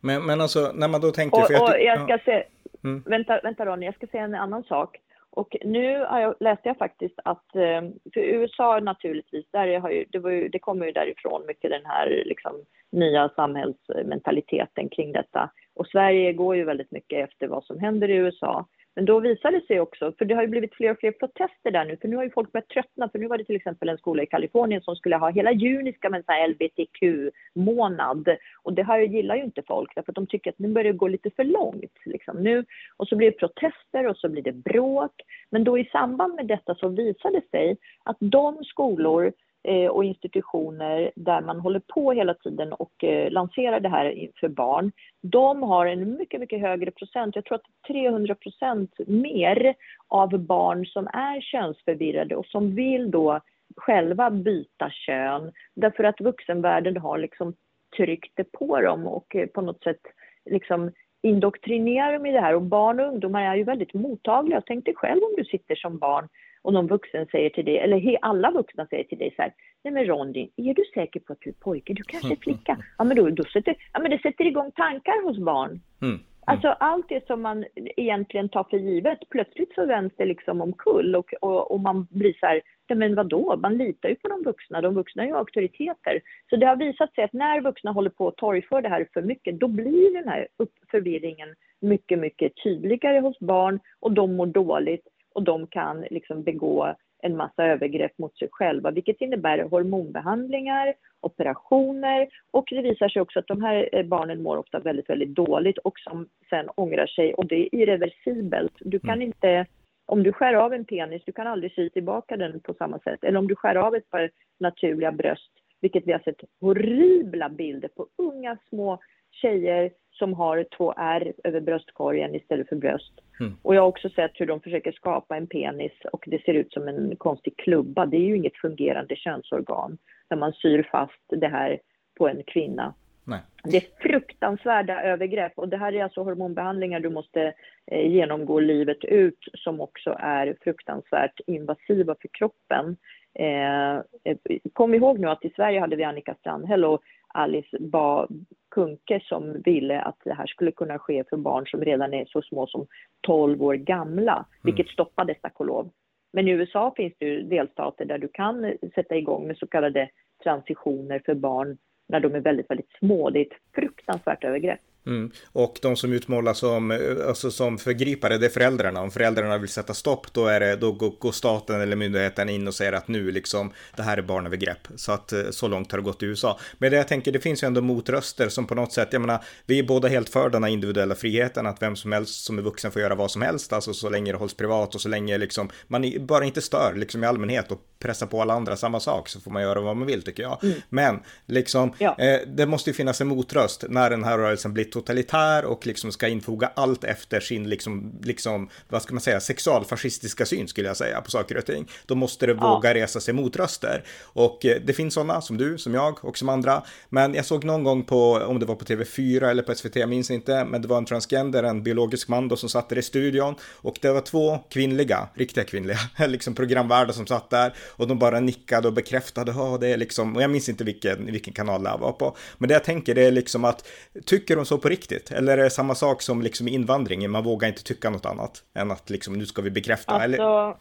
Men, 0.00 0.26
men 0.26 0.40
alltså 0.40 0.72
när 0.74 0.88
man 0.88 1.00
då 1.00 1.10
tänker... 1.10 1.38
Och, 1.38 1.46
jag, 1.50 1.62
och 1.62 1.80
jag 1.80 2.02
ska 2.02 2.12
ja. 2.12 2.18
se, 2.24 2.44
mm. 2.84 3.02
vänta, 3.06 3.40
vänta 3.42 3.66
Ronny, 3.66 3.86
jag 3.86 3.94
ska 3.94 4.06
säga 4.06 4.24
en 4.24 4.34
annan 4.34 4.62
sak. 4.62 4.96
Och 5.38 5.56
nu 5.64 5.84
jag, 6.20 6.34
läste 6.40 6.68
jag 6.68 6.76
faktiskt 6.76 7.18
att, 7.24 7.56
eh, 7.56 7.82
för 8.14 8.20
USA 8.20 8.80
naturligtvis, 8.80 9.46
där 9.50 9.80
har 9.80 9.90
ju, 9.90 10.04
det, 10.08 10.18
var 10.18 10.30
ju, 10.30 10.48
det 10.48 10.58
kommer 10.58 10.86
ju 10.86 10.92
därifrån 10.92 11.46
mycket 11.46 11.70
den 11.70 11.86
här 11.86 12.22
liksom, 12.26 12.52
nya 12.92 13.28
samhällsmentaliteten 13.28 14.88
kring 14.88 15.12
detta. 15.12 15.50
Och 15.74 15.86
Sverige 15.86 16.32
går 16.32 16.56
ju 16.56 16.64
väldigt 16.64 16.90
mycket 16.90 17.28
efter 17.28 17.46
vad 17.46 17.64
som 17.64 17.80
händer 17.80 18.10
i 18.10 18.16
USA. 18.16 18.66
Men 18.98 19.04
då 19.04 19.20
visar 19.20 19.50
det 19.50 19.66
sig 19.66 19.80
också, 19.80 20.12
för 20.18 20.24
det 20.24 20.34
har 20.34 20.42
ju 20.42 20.48
blivit 20.48 20.74
fler 20.74 20.90
och 20.90 20.98
fler 20.98 21.12
protester 21.12 21.70
där 21.70 21.84
nu, 21.84 21.96
för 21.96 22.08
nu 22.08 22.16
har 22.16 22.24
ju 22.24 22.30
folk 22.30 22.52
börjat 22.52 22.68
tröttna, 22.68 23.08
för 23.08 23.18
nu 23.18 23.26
var 23.26 23.38
det 23.38 23.44
till 23.44 23.56
exempel 23.56 23.88
en 23.88 23.98
skola 23.98 24.22
i 24.22 24.26
Kalifornien 24.26 24.82
som 24.82 24.96
skulle 24.96 25.16
ha 25.16 25.30
hela 25.30 25.52
juni 25.52 25.92
ska 25.92 26.10
man 26.10 26.22
säga 26.22 26.46
LBTQ-månad. 26.46 28.28
Och 28.62 28.72
det 28.72 28.82
här 28.82 29.00
gillar 29.00 29.36
ju 29.36 29.44
inte 29.44 29.62
folk, 29.62 29.94
därför 29.94 30.12
att 30.12 30.16
de 30.16 30.26
tycker 30.26 30.50
att 30.50 30.58
nu 30.58 30.68
börjar 30.68 30.92
det 30.92 30.98
gå 30.98 31.08
lite 31.08 31.30
för 31.30 31.44
långt. 31.44 31.98
Liksom. 32.04 32.42
Nu, 32.42 32.64
och 32.96 33.08
så 33.08 33.16
blir 33.16 33.30
det 33.30 33.38
protester 33.38 34.06
och 34.06 34.16
så 34.16 34.28
blir 34.28 34.42
det 34.42 34.52
bråk. 34.52 35.12
Men 35.50 35.64
då 35.64 35.78
i 35.78 35.84
samband 35.84 36.34
med 36.34 36.46
detta 36.46 36.74
så 36.74 36.88
visar 36.88 37.30
det 37.30 37.50
sig 37.50 37.76
att 38.04 38.16
de 38.20 38.64
skolor 38.64 39.32
Eh, 39.68 39.88
och 39.88 40.04
institutioner 40.04 41.10
där 41.16 41.40
man 41.40 41.60
håller 41.60 41.80
på 41.80 42.12
hela 42.12 42.34
tiden 42.34 42.72
och 42.72 43.04
eh, 43.04 43.30
lanserar 43.30 43.80
det 43.80 43.88
här 43.88 44.28
för 44.40 44.48
barn, 44.48 44.92
de 45.22 45.62
har 45.62 45.86
en 45.86 46.16
mycket, 46.16 46.40
mycket 46.40 46.60
högre 46.60 46.90
procent, 46.90 47.36
jag 47.36 47.44
tror 47.44 47.54
att 47.56 47.86
300 47.88 48.34
procent 48.34 48.94
mer 49.06 49.74
av 50.08 50.38
barn 50.38 50.86
som 50.86 51.06
är 51.06 51.40
könsförvirrade 51.40 52.36
och 52.36 52.46
som 52.46 52.74
vill 52.74 53.10
då 53.10 53.40
själva 53.76 54.30
byta 54.30 54.90
kön 54.90 55.52
därför 55.74 56.04
att 56.04 56.20
vuxenvärlden 56.20 56.96
har 56.96 57.18
liksom 57.18 57.54
tryckt 57.96 58.32
det 58.34 58.52
på 58.52 58.80
dem 58.80 59.06
och 59.06 59.36
eh, 59.36 59.46
på 59.46 59.60
något 59.60 59.82
sätt 59.82 60.02
liksom 60.50 60.90
indoktrinerar 61.22 62.12
dem 62.12 62.26
i 62.26 62.32
det 62.32 62.40
här. 62.40 62.54
Och 62.54 62.62
barn 62.62 63.00
och 63.00 63.06
ungdomar 63.06 63.42
är 63.42 63.56
ju 63.56 63.64
väldigt 63.64 63.94
mottagliga. 63.94 64.62
Tänk 64.66 64.84
dig 64.84 64.94
själv 64.94 65.22
om 65.22 65.34
du 65.36 65.44
sitter 65.44 65.74
som 65.74 65.98
barn 65.98 66.28
och 66.62 66.72
någon 66.72 66.86
vuxen 66.86 67.26
säger 67.26 67.50
till 67.50 67.64
dig, 67.64 67.78
eller 67.78 68.18
alla 68.22 68.50
vuxna 68.50 68.86
säger 68.86 69.04
till 69.04 69.18
dig 69.18 69.32
så 69.36 69.42
här, 69.42 69.52
nej 69.84 69.94
men 69.94 70.04
Ronny, 70.04 70.50
är 70.56 70.74
du 70.74 70.84
säker 70.94 71.20
på 71.20 71.32
att 71.32 71.40
du 71.40 71.50
är 71.50 71.54
pojke? 71.54 71.94
Du 71.94 72.02
kanske 72.02 72.32
är 72.32 72.36
flicka? 72.36 72.78
Ja 72.98 73.04
men 73.04 73.16
då, 73.16 73.30
då 73.30 73.44
sätter, 73.44 73.76
ja 73.92 74.00
men 74.00 74.10
det 74.10 74.18
sätter 74.22 74.46
igång 74.46 74.72
tankar 74.72 75.24
hos 75.24 75.38
barn. 75.38 75.80
Mm. 76.02 76.18
Alltså 76.50 76.68
allt 76.68 77.08
det 77.08 77.26
som 77.26 77.42
man 77.42 77.64
egentligen 77.96 78.48
tar 78.48 78.64
för 78.64 78.76
givet, 78.76 79.18
plötsligt 79.30 79.74
så 79.74 79.86
vänds 79.86 80.14
det 80.16 80.24
liksom 80.24 80.60
omkull 80.60 81.16
och, 81.16 81.34
och, 81.40 81.70
och 81.70 81.80
man 81.80 82.06
blir 82.10 82.32
så 82.40 82.46
här, 82.46 82.60
nej 82.88 82.98
men 82.98 83.14
vadå, 83.14 83.56
man 83.56 83.76
litar 83.76 84.08
ju 84.08 84.14
på 84.14 84.28
de 84.28 84.42
vuxna, 84.42 84.80
de 84.80 84.94
vuxna 84.94 85.22
är 85.22 85.26
ju 85.26 85.36
auktoriteter. 85.36 86.20
Så 86.50 86.56
det 86.56 86.66
har 86.66 86.76
visat 86.76 87.14
sig 87.14 87.24
att 87.24 87.32
när 87.32 87.60
vuxna 87.60 87.92
håller 87.92 88.10
på 88.10 88.28
att 88.28 88.36
torgföra 88.36 88.80
det 88.80 88.88
här 88.88 89.08
för 89.12 89.22
mycket, 89.22 89.60
då 89.60 89.68
blir 89.68 90.14
den 90.14 90.28
här 90.28 90.48
förvirringen 90.90 91.54
mycket, 91.80 92.18
mycket 92.18 92.52
tydligare 92.64 93.20
hos 93.20 93.38
barn 93.38 93.80
och 94.00 94.12
de 94.12 94.36
mår 94.36 94.46
dåligt 94.46 95.06
och 95.34 95.42
de 95.42 95.66
kan 95.66 96.00
liksom 96.10 96.42
begå 96.42 96.94
en 97.22 97.36
massa 97.36 97.64
övergrepp 97.64 98.18
mot 98.18 98.38
sig 98.38 98.48
själva, 98.50 98.90
vilket 98.90 99.20
innebär 99.20 99.62
hormonbehandlingar, 99.62 100.94
operationer 101.20 102.28
och 102.50 102.64
det 102.70 102.82
visar 102.82 103.08
sig 103.08 103.22
också 103.22 103.38
att 103.38 103.46
de 103.46 103.62
här 103.62 103.88
eh, 103.92 104.06
barnen 104.06 104.42
mår 104.42 104.56
ofta 104.56 104.78
väldigt, 104.78 105.10
väldigt 105.10 105.34
dåligt 105.34 105.78
och 105.78 105.98
som 105.98 106.28
sen 106.50 106.68
ångrar 106.74 107.06
sig 107.06 107.34
och 107.34 107.46
det 107.46 107.56
är 107.56 107.74
irreversibelt. 107.74 108.72
Du 108.80 108.98
kan 108.98 109.10
mm. 109.10 109.22
inte, 109.22 109.66
om 110.06 110.22
du 110.22 110.32
skär 110.32 110.54
av 110.54 110.74
en 110.74 110.84
penis, 110.84 111.22
du 111.26 111.32
kan 111.32 111.46
aldrig 111.46 111.72
sy 111.72 111.90
tillbaka 111.90 112.36
den 112.36 112.60
på 112.60 112.74
samma 112.74 112.98
sätt. 112.98 113.24
Eller 113.24 113.38
om 113.38 113.48
du 113.48 113.56
skär 113.56 113.74
av 113.74 113.94
ett 113.94 114.10
par 114.10 114.30
naturliga 114.60 115.12
bröst, 115.12 115.52
vilket 115.80 116.06
vi 116.06 116.12
har 116.12 116.18
sett 116.18 116.40
horribla 116.60 117.48
bilder 117.48 117.88
på 117.88 118.06
unga 118.16 118.58
små 118.68 118.98
tjejer 119.30 119.90
som 120.18 120.34
har 120.34 120.64
två 120.76 120.94
R 120.96 121.32
över 121.44 121.60
bröstkorgen 121.60 122.34
istället 122.34 122.68
för 122.68 122.76
bröst. 122.76 123.12
Mm. 123.40 123.56
Och 123.62 123.74
jag 123.74 123.82
har 123.82 123.88
också 123.88 124.08
sett 124.08 124.32
hur 124.34 124.46
de 124.46 124.60
försöker 124.60 124.92
skapa 124.92 125.36
en 125.36 125.46
penis 125.46 125.92
och 126.12 126.24
det 126.26 126.44
ser 126.44 126.54
ut 126.54 126.72
som 126.72 126.88
en 126.88 127.16
konstig 127.16 127.56
klubba. 127.56 128.06
Det 128.06 128.16
är 128.16 128.24
ju 128.24 128.36
inget 128.36 128.56
fungerande 128.56 129.16
könsorgan 129.16 129.98
när 130.30 130.36
man 130.36 130.52
syr 130.52 130.88
fast 130.90 131.24
det 131.28 131.48
här 131.48 131.78
på 132.18 132.28
en 132.28 132.42
kvinna. 132.46 132.94
Nej. 133.24 133.40
Det 133.64 133.76
är 133.76 134.08
fruktansvärda 134.08 135.02
övergrepp 135.02 135.52
och 135.56 135.68
det 135.68 135.76
här 135.76 135.94
är 135.94 136.02
alltså 136.02 136.22
hormonbehandlingar 136.22 137.00
du 137.00 137.10
måste 137.10 137.52
eh, 137.86 138.10
genomgå 138.10 138.60
livet 138.60 139.04
ut 139.04 139.38
som 139.54 139.80
också 139.80 140.16
är 140.18 140.56
fruktansvärt 140.60 141.40
invasiva 141.46 142.14
för 142.20 142.28
kroppen. 142.32 142.96
Eh, 143.34 143.96
eh 143.96 144.36
kom 144.72 144.94
ihåg 144.94 145.18
nu 145.18 145.28
att 145.28 145.44
i 145.44 145.50
Sverige 145.50 145.80
hade 145.80 145.96
vi 145.96 146.04
Annika 146.04 146.34
Strandhäll 146.34 146.84
och 146.84 147.02
Alice 147.28 147.76
ba 147.80 148.26
Kunke 148.70 149.20
som 149.24 149.62
ville 149.64 150.00
att 150.00 150.20
det 150.24 150.34
här 150.34 150.46
skulle 150.46 150.72
kunna 150.72 150.98
ske 150.98 151.24
för 151.30 151.36
barn 151.36 151.66
som 151.66 151.80
redan 151.80 152.14
är 152.14 152.24
så 152.24 152.42
små 152.42 152.66
som 152.66 152.86
12 153.20 153.62
år 153.62 153.74
gamla, 153.74 154.32
mm. 154.32 154.46
vilket 154.62 154.88
stoppades 154.88 155.36
tack 155.42 155.60
och 155.60 155.66
lov. 155.66 155.90
Men 156.32 156.48
i 156.48 156.50
USA 156.50 156.94
finns 156.96 157.14
det 157.18 157.26
ju 157.26 157.42
delstater 157.42 158.04
där 158.04 158.18
du 158.18 158.28
kan 158.28 158.72
sätta 158.94 159.16
igång 159.16 159.46
med 159.46 159.56
så 159.56 159.66
kallade 159.66 160.10
transitioner 160.42 161.22
för 161.24 161.34
barn 161.34 161.78
när 162.08 162.20
de 162.20 162.34
är 162.34 162.40
väldigt, 162.40 162.70
väldigt 162.70 162.90
små. 162.98 163.30
Det 163.30 163.38
är 163.38 163.46
ett 163.46 163.60
fruktansvärt 163.74 164.44
övergrepp. 164.44 164.80
Mm. 165.08 165.30
Och 165.52 165.78
de 165.82 165.96
som 165.96 166.12
utmålas 166.12 166.58
som, 166.58 166.90
eh, 166.90 166.98
alltså 167.28 167.50
som 167.50 167.78
förgripare, 167.78 168.38
det 168.38 168.46
är 168.46 168.50
föräldrarna. 168.50 169.00
Om 169.00 169.10
föräldrarna 169.10 169.58
vill 169.58 169.68
sätta 169.68 169.94
stopp, 169.94 170.32
då, 170.32 170.46
är 170.46 170.60
det, 170.60 170.76
då 170.76 170.92
går 170.92 171.32
staten 171.32 171.80
eller 171.80 171.96
myndigheten 171.96 172.48
in 172.48 172.68
och 172.68 172.74
säger 172.74 172.92
att 172.92 173.08
nu 173.08 173.30
liksom, 173.30 173.72
det 173.96 174.02
här 174.02 174.16
är 174.16 174.22
barnövergrepp. 174.22 174.88
Så 174.96 175.12
att 175.12 175.32
eh, 175.32 175.42
så 175.50 175.68
långt 175.68 175.92
har 175.92 175.98
det 175.98 176.04
gått 176.04 176.22
i 176.22 176.26
USA. 176.26 176.58
Men 176.78 176.90
det 176.90 176.96
jag 176.96 177.08
tänker, 177.08 177.32
det 177.32 177.40
finns 177.40 177.62
ju 177.62 177.66
ändå 177.66 177.80
motröster 177.80 178.48
som 178.48 178.66
på 178.66 178.74
något 178.74 178.92
sätt, 178.92 179.08
jag 179.10 179.20
menar, 179.20 179.44
vi 179.66 179.78
är 179.78 179.82
båda 179.82 180.08
helt 180.08 180.28
för 180.28 180.50
den 180.50 180.64
här 180.64 180.70
individuella 180.70 181.14
friheten, 181.14 181.66
att 181.66 181.82
vem 181.82 181.96
som 181.96 182.12
helst 182.12 182.44
som 182.44 182.58
är 182.58 182.62
vuxen 182.62 182.90
får 182.90 183.02
göra 183.02 183.14
vad 183.14 183.30
som 183.30 183.42
helst, 183.42 183.72
alltså 183.72 183.94
så 183.94 184.10
länge 184.10 184.32
det 184.32 184.38
hålls 184.38 184.54
privat 184.54 184.94
och 184.94 185.00
så 185.00 185.08
länge 185.08 185.38
liksom, 185.38 185.70
man 185.86 186.12
bara 186.20 186.44
inte 186.44 186.60
stör 186.60 186.94
liksom 186.96 187.24
i 187.24 187.26
allmänhet 187.26 187.72
och 187.72 187.80
pressar 187.98 188.26
på 188.26 188.42
alla 188.42 188.54
andra 188.54 188.76
samma 188.76 189.00
sak 189.00 189.28
så 189.28 189.40
får 189.40 189.50
man 189.50 189.62
göra 189.62 189.80
vad 189.80 189.96
man 189.96 190.06
vill 190.06 190.22
tycker 190.22 190.42
jag. 190.42 190.64
Mm. 190.64 190.80
Men 190.88 191.20
liksom, 191.46 191.94
ja. 191.98 192.16
eh, 192.18 192.40
det 192.46 192.66
måste 192.66 192.90
ju 192.90 192.94
finnas 192.94 193.20
en 193.20 193.28
motröst 193.28 193.84
när 193.88 194.10
den 194.10 194.24
här 194.24 194.38
rörelsen 194.38 194.74
blir 194.74 194.84
totalitär 195.00 195.64
och 195.64 195.86
liksom 195.86 196.12
ska 196.12 196.28
infoga 196.28 196.70
allt 196.76 197.04
efter 197.04 197.40
sin, 197.40 197.68
liksom, 197.68 198.12
liksom, 198.22 198.68
vad 198.88 199.02
ska 199.02 199.14
man 199.14 199.20
säga, 199.20 199.40
sexualfascistiska 199.40 200.46
syn 200.46 200.68
skulle 200.68 200.88
jag 200.88 200.96
säga 200.96 201.20
på 201.20 201.30
saker 201.30 201.56
och 201.56 201.66
ting. 201.66 201.88
Då 202.06 202.14
måste 202.14 202.46
det 202.46 202.52
ja. 202.52 202.74
våga 202.74 202.94
resa 202.94 203.20
sig 203.20 203.34
motröster. 203.34 204.04
Och 204.22 204.66
eh, 204.66 204.80
det 204.84 204.92
finns 204.92 205.14
sådana 205.14 205.40
som 205.40 205.56
du, 205.56 205.78
som 205.78 205.94
jag 205.94 206.24
och 206.24 206.38
som 206.38 206.48
andra. 206.48 206.82
Men 207.08 207.34
jag 207.34 207.44
såg 207.44 207.64
någon 207.64 207.84
gång 207.84 208.04
på, 208.04 208.32
om 208.32 208.58
det 208.58 208.66
var 208.66 208.74
på 208.74 208.84
TV4 208.84 209.50
eller 209.50 209.62
på 209.62 209.74
SVT, 209.74 209.96
jag 209.96 210.08
minns 210.08 210.30
inte, 210.30 210.64
men 210.64 210.82
det 210.82 210.88
var 210.88 210.98
en 210.98 211.04
transgender, 211.04 211.62
en 211.62 211.82
biologisk 211.82 212.28
man 212.28 212.48
då 212.48 212.56
som 212.56 212.68
satt 212.68 212.88
där 212.88 212.98
i 212.98 213.02
studion 213.02 213.54
och 213.62 213.98
det 214.00 214.12
var 214.12 214.20
två 214.20 214.58
kvinnliga, 214.70 215.28
riktiga 215.34 215.64
kvinnliga, 215.64 215.98
liksom 216.26 216.54
programvärdar 216.54 217.12
som 217.12 217.26
satt 217.26 217.50
där 217.50 217.74
och 217.96 218.08
de 218.08 218.18
bara 218.18 218.40
nickade 218.40 218.88
och 218.88 218.94
bekräftade, 218.94 219.52
ja 219.56 219.78
det 219.80 219.88
är 219.88 219.96
liksom, 219.96 220.36
och 220.36 220.42
jag 220.42 220.50
minns 220.50 220.68
inte 220.68 220.84
vilken, 220.84 221.26
vilken 221.26 221.52
kanal 221.52 221.82
det 221.82 221.96
var 222.00 222.12
på. 222.12 222.36
Men 222.58 222.68
det 222.68 222.74
jag 222.74 222.84
tänker 222.84 223.14
det 223.14 223.22
är 223.22 223.30
liksom 223.30 223.64
att, 223.64 223.88
tycker 224.24 224.56
de 224.56 224.66
så 224.66 224.78
på 224.78 224.87
riktigt? 224.88 225.30
Eller 225.30 225.58
är 225.58 225.62
det 225.62 225.70
samma 225.70 225.94
sak 225.94 226.22
som 226.22 226.42
liksom 226.42 226.68
invandringen, 226.68 227.30
man 227.30 227.44
vågar 227.44 227.68
inte 227.68 227.84
tycka 227.84 228.10
något 228.10 228.26
annat 228.26 228.64
än 228.74 228.90
att 228.90 229.10
liksom 229.10 229.34
nu 229.34 229.46
ska 229.46 229.62
vi 229.62 229.70
bekräfta? 229.70 230.12
Alltså, 230.12 230.24
eller? 230.24 230.74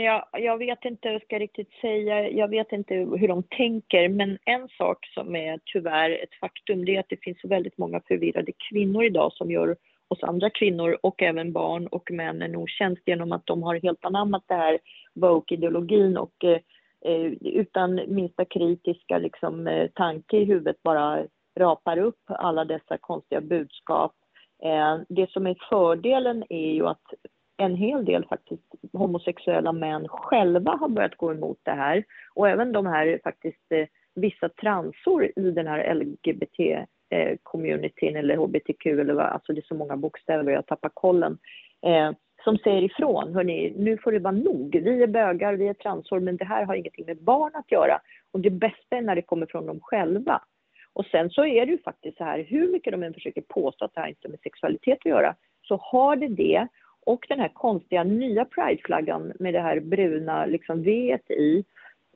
Ja, 0.00 0.28
jag 0.32 0.58
vet 0.58 0.84
inte 0.84 1.08
jag 1.08 1.22
ska 1.22 1.38
riktigt 1.38 1.72
säga. 1.80 2.30
Jag 2.30 2.48
vet 2.48 2.72
inte 2.72 2.94
hur 2.94 3.28
de 3.28 3.42
tänker, 3.42 4.08
men 4.08 4.38
en 4.44 4.68
sak 4.68 5.06
som 5.14 5.36
är 5.36 5.60
tyvärr 5.64 6.10
ett 6.10 6.34
faktum, 6.40 6.84
det 6.84 6.96
är 6.96 7.00
att 7.00 7.08
det 7.08 7.22
finns 7.22 7.44
väldigt 7.44 7.78
många 7.78 8.00
förvirrade 8.08 8.52
kvinnor 8.70 9.04
idag 9.04 9.32
som 9.32 9.50
gör 9.50 9.76
oss 10.08 10.22
andra 10.22 10.50
kvinnor 10.50 10.98
och 11.02 11.22
även 11.22 11.52
barn 11.52 11.86
och 11.86 12.10
män 12.10 12.42
en 12.42 12.56
otjänst 12.56 13.02
genom 13.06 13.32
att 13.32 13.46
de 13.46 13.62
har 13.62 13.80
helt 13.82 14.04
anammat 14.04 14.44
det 14.46 14.54
här 14.54 14.78
woke-ideologin 15.14 16.16
och 16.16 16.44
eh, 16.44 16.60
eh 17.04 17.32
utan 17.40 18.00
minsta 18.06 18.44
kritiska 18.44 19.18
liksom, 19.18 19.66
eh, 19.66 19.88
tanke 19.94 20.36
i 20.36 20.44
huvudet 20.44 20.82
bara 20.82 21.24
rapar 21.58 21.98
upp 21.98 22.20
alla 22.26 22.64
dessa 22.64 22.98
konstiga 22.98 23.40
budskap. 23.40 24.12
Eh, 24.62 25.00
det 25.08 25.30
som 25.30 25.46
är 25.46 25.56
fördelen 25.68 26.44
är 26.48 26.72
ju 26.72 26.86
att 26.86 27.02
en 27.56 27.74
hel 27.74 28.04
del 28.04 28.26
faktiskt 28.26 28.74
homosexuella 28.92 29.72
män 29.72 30.08
själva 30.08 30.76
har 30.76 30.88
börjat 30.88 31.16
gå 31.16 31.32
emot 31.32 31.58
det 31.62 31.70
här 31.70 32.04
och 32.34 32.48
även 32.48 32.72
de 32.72 32.86
här 32.86 33.20
faktiskt 33.24 33.72
eh, 33.72 33.86
vissa 34.14 34.48
transor 34.48 35.24
i 35.36 35.50
den 35.50 35.66
här 35.66 35.94
LGBT 35.94 36.60
eh, 37.10 37.36
communityn 37.42 38.16
eller 38.16 38.36
hbtq 38.36 38.86
eller 38.86 39.14
vad, 39.14 39.26
alltså 39.26 39.52
det 39.52 39.60
är 39.60 39.68
så 39.68 39.74
många 39.74 39.96
bokstäver 39.96 40.52
jag 40.52 40.66
tappar 40.66 40.90
kollen. 40.94 41.38
Som 42.44 42.58
säger 42.58 42.82
ifrån, 42.82 43.34
hörni, 43.34 43.74
nu 43.76 43.98
får 43.98 44.12
det 44.12 44.18
vara 44.18 44.32
nog. 44.32 44.80
Vi 44.84 45.02
är 45.02 45.06
bögar, 45.06 45.54
vi 45.54 45.68
är 45.68 45.74
transor, 45.74 46.20
men 46.20 46.36
det 46.36 46.44
här 46.44 46.64
har 46.64 46.74
ingenting 46.74 47.06
med 47.06 47.22
barn 47.22 47.50
att 47.54 47.72
göra. 47.72 48.00
Och 48.32 48.40
det 48.40 48.50
bästa 48.50 48.96
är 48.96 49.02
när 49.02 49.14
det 49.14 49.22
kommer 49.22 49.46
från 49.46 49.66
dem 49.66 49.80
själva. 49.82 50.42
Och 50.92 51.06
sen 51.06 51.30
så 51.30 51.46
är 51.46 51.66
det 51.66 51.72
ju 51.72 51.78
faktiskt 51.78 52.18
så 52.18 52.24
här, 52.24 52.42
hur 52.42 52.72
mycket 52.72 52.92
de 52.92 53.02
än 53.02 53.14
försöker 53.14 53.40
påstå 53.40 53.84
att 53.84 53.94
det 53.94 54.00
här 54.00 54.08
inte 54.08 54.28
har 54.28 54.30
med 54.30 54.40
sexualitet 54.40 54.98
att 54.98 55.06
göra, 55.06 55.34
så 55.62 55.76
har 55.76 56.16
det 56.16 56.28
det. 56.28 56.66
Och 57.06 57.26
den 57.28 57.40
här 57.40 57.48
konstiga 57.48 58.04
nya 58.04 58.44
prideflaggan 58.44 59.32
med 59.38 59.54
det 59.54 59.60
här 59.60 59.80
bruna 59.80 60.46
liksom 60.46 60.82
V 60.82 61.18
i, 61.28 61.64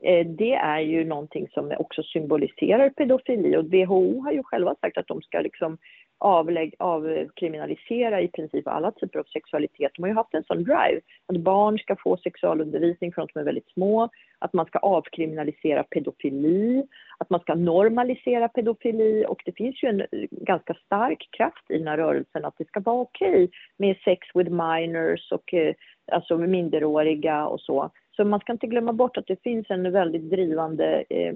eh, 0.02 0.26
det 0.26 0.54
är 0.54 0.80
ju 0.80 1.04
någonting 1.04 1.48
som 1.48 1.72
också 1.78 2.02
symboliserar 2.02 2.90
pedofili 2.90 3.56
och 3.56 3.64
WHO 3.64 4.20
har 4.20 4.32
ju 4.32 4.42
själva 4.42 4.74
sagt 4.80 4.98
att 4.98 5.06
de 5.06 5.22
ska 5.22 5.40
liksom 5.40 5.78
avlägg, 6.22 6.74
avkriminalisera 6.78 8.20
i 8.20 8.28
princip 8.28 8.68
alla 8.68 8.90
typer 8.90 9.18
av 9.18 9.24
sexualitet. 9.24 9.92
De 9.94 10.02
har 10.02 10.08
ju 10.08 10.14
haft 10.14 10.34
en 10.34 10.44
sån 10.44 10.64
drive, 10.64 11.00
att 11.26 11.36
barn 11.36 11.78
ska 11.78 11.96
få 11.96 12.16
sexualundervisning 12.16 13.12
från 13.12 13.24
att 13.24 13.30
de 13.34 13.40
är 13.40 13.44
väldigt 13.44 13.72
små, 13.72 14.08
att 14.38 14.52
man 14.52 14.66
ska 14.66 14.78
avkriminalisera 14.78 15.82
pedofili, 15.82 16.86
att 17.18 17.30
man 17.30 17.40
ska 17.40 17.54
normalisera 17.54 18.48
pedofili 18.48 19.24
och 19.28 19.42
det 19.44 19.52
finns 19.52 19.82
ju 19.82 19.88
en 19.88 20.00
eh, 20.00 20.06
ganska 20.30 20.74
stark 20.74 21.28
kraft 21.30 21.70
i 21.70 21.78
den 21.78 21.88
här 21.88 21.96
rörelsen 21.96 22.44
att 22.44 22.58
det 22.58 22.68
ska 22.68 22.80
vara 22.80 23.00
okej 23.00 23.44
okay 23.44 23.48
med 23.76 23.96
sex 24.04 24.28
with 24.34 24.50
minors 24.50 25.32
och 25.32 25.54
eh, 25.54 25.74
alltså 26.12 26.38
med 26.38 26.48
minderåriga 26.48 27.46
och 27.46 27.60
så. 27.60 27.90
Så 28.16 28.24
man 28.24 28.40
ska 28.40 28.52
inte 28.52 28.66
glömma 28.66 28.92
bort 28.92 29.16
att 29.16 29.26
det 29.26 29.42
finns 29.42 29.70
en 29.70 29.92
väldigt 29.92 30.30
drivande 30.30 31.04
eh, 31.10 31.34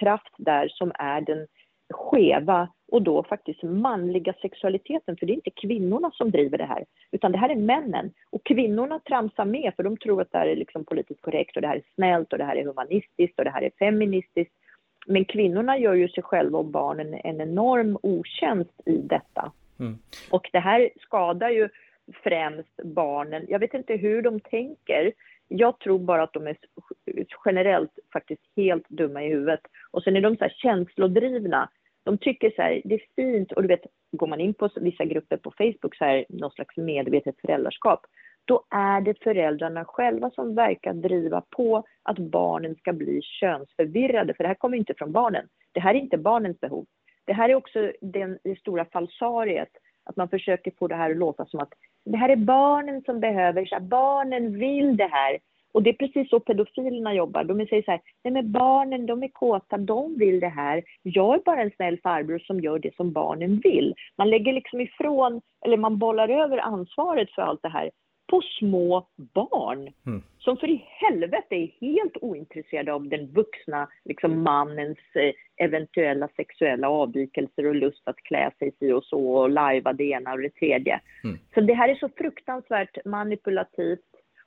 kraft 0.00 0.34
där 0.36 0.68
som 0.68 0.92
är 0.94 1.20
den 1.20 1.46
skeva 1.90 2.68
och 2.92 3.02
då 3.02 3.22
faktiskt 3.22 3.62
manliga 3.62 4.34
sexualiteten, 4.42 5.16
för 5.16 5.26
det 5.26 5.32
är 5.32 5.34
inte 5.34 5.50
kvinnorna 5.50 6.10
som 6.10 6.30
driver 6.30 6.58
det 6.58 6.64
här, 6.64 6.84
utan 7.10 7.32
det 7.32 7.38
här 7.38 7.48
är 7.48 7.56
männen. 7.56 8.12
Och 8.30 8.44
kvinnorna 8.44 8.98
tramsar 8.98 9.44
med, 9.44 9.72
för 9.76 9.82
de 9.82 9.96
tror 9.96 10.22
att 10.22 10.32
det 10.32 10.38
här 10.38 10.46
är 10.46 10.56
liksom 10.56 10.84
politiskt 10.84 11.20
korrekt 11.20 11.56
och 11.56 11.62
det 11.62 11.68
här 11.68 11.76
är 11.76 11.82
snällt 11.94 12.32
och 12.32 12.38
det 12.38 12.44
här 12.44 12.56
är 12.56 12.64
humanistiskt 12.64 13.38
och 13.38 13.44
det 13.44 13.50
här 13.50 13.62
är 13.62 13.70
feministiskt. 13.78 14.54
Men 15.06 15.24
kvinnorna 15.24 15.78
gör 15.78 15.94
ju 15.94 16.08
sig 16.08 16.22
själva 16.22 16.58
och 16.58 16.64
barnen 16.64 17.14
en 17.14 17.40
enorm 17.40 17.98
otjänst 18.02 18.80
i 18.86 18.96
detta. 18.96 19.52
Mm. 19.80 19.98
Och 20.30 20.48
det 20.52 20.58
här 20.58 20.90
skadar 21.00 21.50
ju 21.50 21.68
främst 22.12 22.76
barnen. 22.84 23.46
Jag 23.48 23.58
vet 23.58 23.74
inte 23.74 23.96
hur 23.96 24.22
de 24.22 24.40
tänker. 24.40 25.12
Jag 25.48 25.78
tror 25.78 25.98
bara 25.98 26.22
att 26.22 26.32
de 26.32 26.46
är 26.46 26.56
generellt 27.44 27.98
faktiskt 28.12 28.42
helt 28.56 28.88
dumma 28.88 29.24
i 29.24 29.28
huvudet. 29.28 29.60
Och 29.90 30.02
sen 30.02 30.16
är 30.16 30.20
de 30.20 30.36
så 30.36 30.44
här 30.44 30.54
känslodrivna. 30.56 31.68
De 32.04 32.18
tycker 32.18 32.50
så 32.50 32.62
här, 32.62 32.82
det 32.84 32.94
är 32.94 33.02
fint 33.16 33.52
och 33.52 33.62
du 33.62 33.68
vet, 33.68 33.86
går 34.12 34.26
man 34.26 34.40
in 34.40 34.54
på 34.54 34.68
vissa 34.76 35.04
grupper 35.04 35.36
på 35.36 35.50
Facebook 35.58 35.96
så 35.96 36.04
här, 36.04 36.24
någon 36.28 36.50
slags 36.50 36.76
medvetet 36.76 37.40
föräldraskap, 37.40 38.00
då 38.44 38.64
är 38.70 39.00
det 39.00 39.22
föräldrarna 39.22 39.84
själva 39.84 40.30
som 40.30 40.54
verkar 40.54 40.92
driva 40.92 41.42
på 41.50 41.84
att 42.02 42.18
barnen 42.18 42.74
ska 42.74 42.92
bli 42.92 43.22
könsförvirrade, 43.22 44.34
för 44.34 44.44
det 44.44 44.48
här 44.48 44.54
kommer 44.54 44.76
inte 44.76 44.94
från 44.94 45.12
barnen. 45.12 45.48
Det 45.72 45.80
här 45.80 45.94
är 45.94 45.98
inte 45.98 46.18
barnens 46.18 46.60
behov. 46.60 46.86
Det 47.24 47.32
här 47.32 47.48
är 47.48 47.54
också 47.54 47.92
den, 48.00 48.38
det 48.44 48.58
stora 48.58 48.84
falsariet, 48.84 49.68
att 50.04 50.16
man 50.16 50.28
försöker 50.28 50.72
få 50.78 50.88
det 50.88 50.94
här 50.94 51.10
att 51.10 51.16
låta 51.16 51.46
som 51.46 51.60
att 51.60 51.72
det 52.06 52.16
här 52.16 52.28
är 52.28 52.36
barnen 52.36 53.02
som 53.02 53.20
behöver, 53.20 53.64
så 53.66 53.74
här, 53.74 53.82
barnen 53.82 54.58
vill 54.58 54.96
det 54.96 55.10
här. 55.12 55.38
Och 55.72 55.82
det 55.82 55.90
är 55.90 55.94
precis 55.94 56.30
så 56.30 56.40
pedofilerna 56.40 57.14
jobbar. 57.14 57.44
De 57.44 57.66
säger 57.66 57.82
så 57.82 57.90
här, 57.90 58.00
nej 58.24 58.32
men 58.32 58.52
barnen 58.52 59.06
de 59.06 59.22
är 59.22 59.28
kåta, 59.28 59.76
de 59.76 60.18
vill 60.18 60.40
det 60.40 60.48
här. 60.48 60.82
Jag 61.02 61.34
är 61.34 61.42
bara 61.44 61.62
en 61.62 61.70
snäll 61.76 61.98
farbror 62.02 62.38
som 62.38 62.60
gör 62.60 62.78
det 62.78 62.96
som 62.96 63.12
barnen 63.12 63.60
vill. 63.64 63.94
Man 64.18 64.30
lägger 64.30 64.52
liksom 64.52 64.80
ifrån, 64.80 65.40
eller 65.64 65.76
man 65.76 65.98
bollar 65.98 66.28
över 66.28 66.58
ansvaret 66.58 67.30
för 67.30 67.42
allt 67.42 67.62
det 67.62 67.68
här 67.68 67.90
på 68.26 68.42
små 68.58 69.06
barn. 69.16 69.92
Mm. 70.06 70.22
Som 70.38 70.56
för 70.56 70.70
i 70.70 70.84
helvete 70.86 71.54
är 71.54 71.70
helt 71.80 72.16
ointresserade 72.20 72.92
av 72.92 73.08
den 73.08 73.26
vuxna 73.26 73.88
liksom 74.04 74.42
mannens 74.42 74.98
eh, 75.14 75.64
eventuella 75.64 76.28
sexuella 76.36 76.88
avvikelser 76.88 77.66
och 77.66 77.74
lust 77.74 78.08
att 78.08 78.16
klä 78.16 78.50
sig 78.58 78.72
si 78.78 78.92
och 78.92 79.04
så 79.04 79.36
och 79.36 79.50
lajva 79.50 79.92
det 79.92 80.04
ena 80.04 80.32
och 80.32 80.38
det 80.38 80.54
tredje. 80.54 81.00
Mm. 81.24 81.38
Så 81.54 81.60
det 81.60 81.74
här 81.74 81.88
är 81.88 81.94
så 81.94 82.08
fruktansvärt 82.08 83.04
manipulativt 83.04 84.00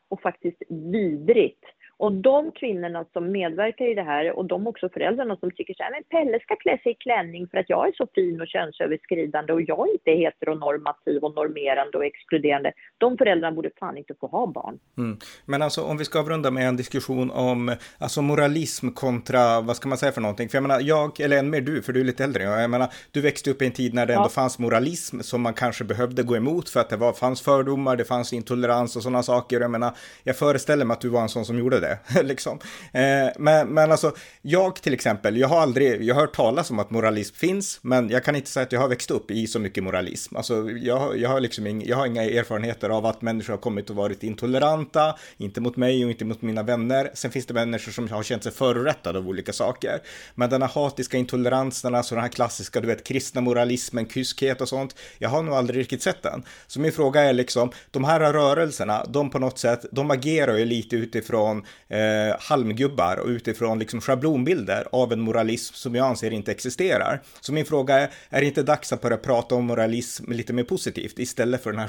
och 0.10 0.22
faktiskt 0.22 0.62
vidrigt. 0.70 1.66
Och 2.00 2.12
de 2.12 2.52
kvinnorna 2.52 3.06
som 3.14 3.32
medverkar 3.32 3.86
i 3.92 3.94
det 3.94 4.04
här 4.04 4.32
och 4.38 4.46
de 4.46 4.68
också 4.68 4.90
föräldrarna 4.90 5.36
som 5.36 5.52
tycker 5.52 5.74
så 5.74 5.84
här, 5.84 5.92
men 5.92 6.04
Pelle 6.04 6.40
ska 6.40 6.56
klä 6.56 6.78
sig 6.84 6.92
i 6.92 6.96
klänning 6.96 7.48
för 7.48 7.58
att 7.58 7.70
jag 7.70 7.88
är 7.88 7.92
så 7.92 8.08
fin 8.16 8.42
och 8.42 8.48
könsöverskridande 8.48 9.54
och 9.54 9.62
jag 9.62 9.88
inte 9.94 10.12
är 10.12 10.16
heteronormativ 10.16 11.24
och 11.24 11.36
normerande 11.36 11.98
och 11.98 12.06
exkluderande. 12.06 12.72
De 12.98 13.18
föräldrarna 13.18 13.56
borde 13.56 13.70
fan 13.80 13.98
inte 13.98 14.14
få 14.20 14.28
ha 14.28 14.48
barn. 14.48 14.80
Mm. 14.98 15.18
Men 15.46 15.62
alltså 15.62 15.82
om 15.84 15.98
vi 15.98 16.06
ska 16.06 16.20
avrunda 16.20 16.52
med 16.52 16.68
en 16.68 16.78
diskussion 16.78 17.32
om 17.32 17.76
alltså 17.98 18.22
moralism 18.22 18.90
kontra, 18.90 19.62
vad 19.62 19.76
ska 19.76 19.90
man 19.90 19.98
säga 19.98 20.12
för 20.12 20.22
någonting? 20.22 20.50
För 20.50 20.58
jag 20.58 20.64
menar, 20.64 20.80
jag, 20.82 21.20
eller 21.20 21.38
än 21.38 21.50
mer 21.50 21.62
du, 21.62 21.82
för 21.82 21.94
du 21.94 22.00
är 22.00 22.06
lite 22.06 22.24
äldre, 22.24 22.44
jag 22.44 22.70
menar, 22.70 22.88
du 23.12 23.22
växte 23.22 23.52
upp 23.52 23.62
i 23.62 23.66
en 23.66 23.72
tid 23.72 23.94
när 23.94 24.06
det 24.06 24.14
ändå 24.14 24.30
fanns 24.30 24.60
moralism 24.60 25.20
som 25.20 25.42
man 25.42 25.54
kanske 25.54 25.84
behövde 25.84 26.24
gå 26.24 26.36
emot 26.36 26.70
för 26.70 26.80
att 26.80 26.90
det 26.90 26.98
var, 26.98 27.14
fanns 27.14 27.42
fördomar, 27.42 27.96
det 27.96 28.06
fanns 28.06 28.34
intolerans 28.34 28.96
och 28.96 29.04
sådana 29.04 29.24
saker. 29.24 29.60
Jag 29.60 29.72
menar, 29.72 29.92
jag 30.24 30.38
föreställer 30.38 30.86
mig 30.86 30.94
att 30.94 31.02
du 31.02 31.10
var 31.10 31.22
en 31.22 31.30
sån 31.30 31.46
som 31.46 31.60
gjorde 31.60 31.80
det 31.80 31.89
det. 31.90 32.24
liksom. 32.24 32.60
Eh, 32.94 33.30
men, 33.38 33.68
men 33.68 33.92
alltså, 33.92 34.12
jag 34.42 34.76
till 34.76 34.94
exempel, 34.94 35.38
jag 35.38 35.48
har 35.48 35.62
aldrig, 35.62 36.04
jag 36.04 36.16
har 36.16 36.22
hört 36.22 36.36
talas 36.36 36.72
om 36.72 36.80
att 36.80 36.92
moralism 36.92 37.36
finns, 37.36 37.80
men 37.82 38.10
jag 38.10 38.24
kan 38.24 38.36
inte 38.36 38.50
säga 38.50 38.64
att 38.64 38.72
jag 38.72 38.80
har 38.80 38.88
växt 38.88 39.12
upp 39.12 39.32
i 39.32 39.48
så 39.48 39.60
mycket 39.60 39.84
moralism. 39.84 40.36
Alltså, 40.36 40.72
jag, 40.72 41.18
jag, 41.18 41.30
har 41.30 41.40
liksom 41.40 41.68
ing, 41.68 41.88
jag 41.88 41.98
har 41.98 42.06
inga 42.06 42.24
erfarenheter 42.24 42.90
av 42.90 43.06
att 43.06 43.22
människor 43.22 43.54
har 43.54 43.58
kommit 43.58 43.90
och 43.90 43.96
varit 43.96 44.24
intoleranta, 44.24 45.16
inte 45.38 45.62
mot 45.62 45.78
mig 45.78 46.06
och 46.06 46.12
inte 46.12 46.26
mot 46.26 46.42
mina 46.42 46.64
vänner. 46.64 47.12
Sen 47.14 47.32
finns 47.32 47.46
det 47.46 47.54
människor 47.54 47.92
som 47.92 48.10
har 48.10 48.24
känt 48.24 48.44
sig 48.44 48.52
förorättade 48.52 49.20
av 49.20 49.28
olika 49.28 49.54
saker. 49.54 50.02
Men 50.36 50.50
den 50.50 50.62
här 50.62 50.70
hatiska 50.70 51.18
intoleransen, 51.18 51.96
alltså 51.96 52.16
den 52.16 52.22
här 52.22 52.30
klassiska, 52.30 52.82
du 52.82 52.88
vet, 52.88 53.04
kristna 53.04 53.42
moralismen, 53.42 54.10
kyskhet 54.10 54.62
och 54.62 54.70
sånt, 54.70 54.96
jag 55.18 55.30
har 55.30 55.44
nog 55.44 55.56
aldrig 55.56 55.80
riktigt 55.80 56.04
sett 56.04 56.24
den. 56.24 56.44
Så 56.68 56.80
min 56.80 56.92
fråga 56.92 57.22
är 57.22 57.34
liksom, 57.34 57.72
de 57.92 58.04
här 58.04 58.34
rörelserna, 58.34 59.06
de 59.06 59.30
på 59.30 59.40
något 59.40 59.60
sätt, 59.60 59.86
de 59.92 60.12
agerar 60.12 60.58
ju 60.58 60.66
lite 60.66 60.96
utifrån 60.96 61.66
eh, 61.88 62.36
halmgubbar 62.40 63.20
och 63.24 63.28
utifrån 63.28 63.80
liksom 63.80 64.02
schablonbilder 64.02 64.84
av 64.92 65.14
en 65.14 65.22
moralism 65.22 65.74
som 65.74 65.96
jag 65.96 66.08
anser 66.08 66.32
inte 66.32 66.52
existerar. 66.52 67.20
Så 67.42 67.54
min 67.54 67.66
fråga 67.66 67.96
är, 67.96 68.10
är 68.30 68.42
det 68.42 68.48
inte 68.48 68.64
dags 68.64 68.94
att 68.94 69.02
börja 69.02 69.18
prata 69.18 69.56
om 69.56 69.66
moralism 69.66 70.32
lite 70.32 70.54
mer 70.54 70.64
positivt 70.64 71.20
istället 71.20 71.64
för 71.64 71.72
den 71.72 71.80
här 71.80 71.88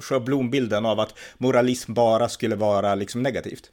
schablonbilden 0.00 0.86
av 0.86 1.00
att 1.00 1.18
moralism 1.38 1.94
bara 1.94 2.28
skulle 2.28 2.56
vara 2.56 2.94
liksom 2.94 3.22
negativt? 3.22 3.70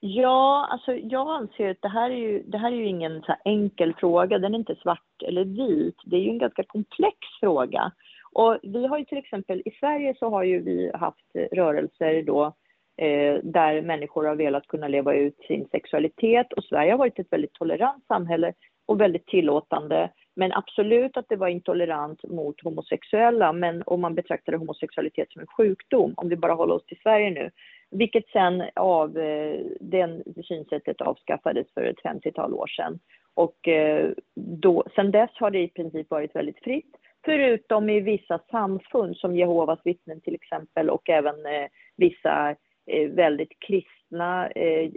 Ja, 0.00 0.68
alltså 0.70 0.92
jag 0.92 1.28
anser 1.28 1.70
att 1.70 1.82
det 1.82 1.88
här 1.88 2.10
är 2.10 2.16
ju, 2.16 2.42
det 2.42 2.58
här 2.58 2.72
är 2.72 2.76
ju 2.76 2.86
ingen 2.86 3.22
så 3.22 3.34
enkel 3.44 3.94
fråga. 3.94 4.38
Den 4.38 4.54
är 4.54 4.58
inte 4.58 4.74
svart 4.74 5.22
eller 5.22 5.44
vit. 5.44 5.96
Det 6.04 6.16
är 6.16 6.20
ju 6.20 6.30
en 6.30 6.38
ganska 6.38 6.62
komplex 6.62 7.16
fråga. 7.40 7.92
Och 8.32 8.58
vi 8.62 8.86
har 8.86 8.98
ju 8.98 9.04
till 9.04 9.18
exempel, 9.18 9.62
i 9.64 9.70
Sverige 9.80 10.14
så 10.18 10.30
har 10.30 10.42
ju 10.42 10.62
vi 10.62 10.90
haft 10.94 11.26
rörelser 11.52 12.22
då 12.22 12.44
eh, 12.44 12.52
Eh, 12.98 13.38
där 13.42 13.82
människor 13.82 14.24
har 14.24 14.34
velat 14.34 14.66
kunna 14.66 14.88
leva 14.88 15.14
ut 15.14 15.38
sin 15.46 15.68
sexualitet. 15.70 16.52
Och 16.52 16.64
Sverige 16.64 16.90
har 16.90 16.98
varit 16.98 17.18
ett 17.18 17.32
väldigt 17.32 17.52
tolerant 17.52 18.06
samhälle 18.06 18.52
och 18.86 19.00
väldigt 19.00 19.26
tillåtande. 19.26 20.10
Men 20.36 20.52
absolut 20.52 21.16
att 21.16 21.28
det 21.28 21.36
var 21.36 21.48
intolerant 21.48 22.24
mot 22.24 22.62
homosexuella, 22.62 23.52
men 23.52 23.82
om 23.86 24.00
man 24.00 24.14
betraktade 24.14 24.56
homosexualitet 24.56 25.32
som 25.32 25.40
en 25.40 25.46
sjukdom, 25.46 26.14
om 26.16 26.28
vi 26.28 26.36
bara 26.36 26.52
håller 26.52 26.74
oss 26.74 26.86
till 26.86 27.00
Sverige 27.02 27.30
nu, 27.30 27.50
vilket 27.90 28.28
sen 28.28 28.64
av 28.76 29.18
eh, 29.18 29.60
den 29.80 30.22
synsättet 30.44 31.00
avskaffades 31.00 31.66
för 31.74 31.84
ett 31.84 32.02
50-tal 32.04 32.54
år 32.54 32.66
sedan. 32.66 32.98
Och 33.34 33.68
eh, 33.68 34.10
då, 34.34 34.84
sen 34.94 35.10
dess 35.10 35.30
har 35.34 35.50
det 35.50 35.62
i 35.62 35.68
princip 35.68 36.10
varit 36.10 36.36
väldigt 36.36 36.64
fritt, 36.64 36.96
förutom 37.24 37.90
i 37.90 38.00
vissa 38.00 38.40
samfund 38.50 39.16
som 39.16 39.36
Jehovas 39.36 39.80
vittnen 39.84 40.20
till 40.20 40.34
exempel 40.34 40.90
och 40.90 41.08
även 41.08 41.46
eh, 41.46 41.66
vissa 41.96 42.50
Eh, 42.50 42.56
Eh, 42.88 43.10
väldigt 43.10 43.58
kristna 43.58 44.48
eh, 44.48 44.90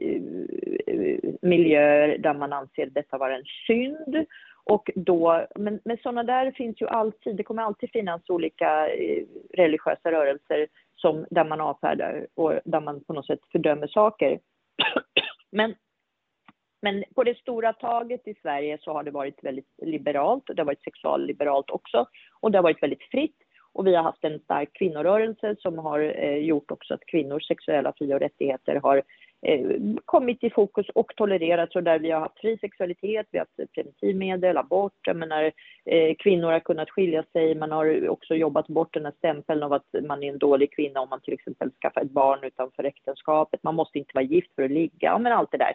miljöer 1.41 2.17
där 2.17 2.33
man 2.33 2.53
anser 2.53 2.85
detta 2.85 3.17
vara 3.17 3.35
en 3.35 3.45
synd. 3.67 4.25
Och 4.63 4.89
då, 4.95 5.47
men, 5.55 5.79
men 5.85 5.97
sådana 5.97 6.23
där 6.23 6.51
finns 6.51 6.81
ju 6.81 6.87
alltid, 6.87 7.35
det 7.35 7.43
kommer 7.43 7.63
alltid 7.63 7.91
finnas 7.91 8.29
olika 8.29 8.89
eh, 8.89 9.23
religiösa 9.53 10.11
rörelser 10.11 10.67
som, 10.95 11.25
där 11.29 11.45
man 11.45 11.61
avfärdar 11.61 12.27
och 12.35 12.53
där 12.65 12.81
man 12.81 13.03
på 13.03 13.13
något 13.13 13.27
sätt 13.27 13.39
fördömer 13.51 13.87
saker. 13.87 14.39
men, 15.51 15.75
men 16.81 17.03
på 17.15 17.23
det 17.23 17.37
stora 17.37 17.73
taget 17.73 18.27
i 18.27 18.33
Sverige 18.41 18.77
så 18.81 18.93
har 18.93 19.03
det 19.03 19.11
varit 19.11 19.43
väldigt 19.43 19.73
liberalt, 19.77 20.43
det 20.47 20.61
har 20.61 20.65
varit 20.65 20.83
sexualliberalt 20.83 21.69
också 21.69 22.07
och 22.39 22.51
det 22.51 22.57
har 22.57 22.63
varit 22.63 22.83
väldigt 22.83 23.03
fritt. 23.03 23.37
Och 23.73 23.87
vi 23.87 23.95
har 23.95 24.03
haft 24.03 24.23
en 24.23 24.39
stark 24.39 24.69
kvinnorörelse 24.73 25.55
som 25.59 25.77
har 25.77 25.99
eh, 25.99 26.35
gjort 26.35 26.71
också 26.71 26.93
att 26.93 27.05
kvinnors 27.05 27.47
sexuella 27.47 27.93
fri 27.97 28.13
och 28.13 28.19
rättigheter 28.19 28.75
har 28.75 29.03
eh, 29.41 29.69
kommit 30.05 30.43
i 30.43 30.49
fokus 30.49 30.89
och 30.89 31.11
tolererats. 31.15 31.75
Och 31.75 31.83
där 31.83 31.99
vi 31.99 32.11
har 32.11 32.19
haft 32.19 32.39
fri 32.39 32.57
sexualitet, 32.57 33.27
vi 33.31 33.37
har 33.37 33.45
haft 33.45 33.73
preventivmedel, 33.73 34.57
abort, 34.57 34.99
jag 35.05 35.15
menar, 35.15 35.51
eh, 35.85 36.15
kvinnor 36.19 36.51
har 36.51 36.59
kunnat 36.59 36.89
skilja 36.89 37.23
sig, 37.33 37.55
man 37.55 37.71
har 37.71 38.09
också 38.09 38.35
jobbat 38.35 38.67
bort 38.67 38.93
den 38.93 39.05
här 39.05 39.13
stämpeln 39.17 39.63
av 39.63 39.73
att 39.73 39.87
man 40.07 40.23
är 40.23 40.29
en 40.29 40.37
dålig 40.37 40.73
kvinna 40.73 41.01
om 41.01 41.09
man 41.09 41.21
till 41.21 41.33
exempel 41.33 41.71
skaffar 41.81 42.01
ett 42.01 42.11
barn 42.11 42.43
utanför 42.43 42.83
äktenskapet, 42.83 43.63
man 43.63 43.75
måste 43.75 43.99
inte 43.99 44.11
vara 44.13 44.25
gift 44.25 44.55
för 44.55 44.63
att 44.63 44.71
ligga, 44.71 45.07
ja, 45.07 45.17
men 45.17 45.33
allt 45.33 45.51
det 45.51 45.57
där. 45.57 45.73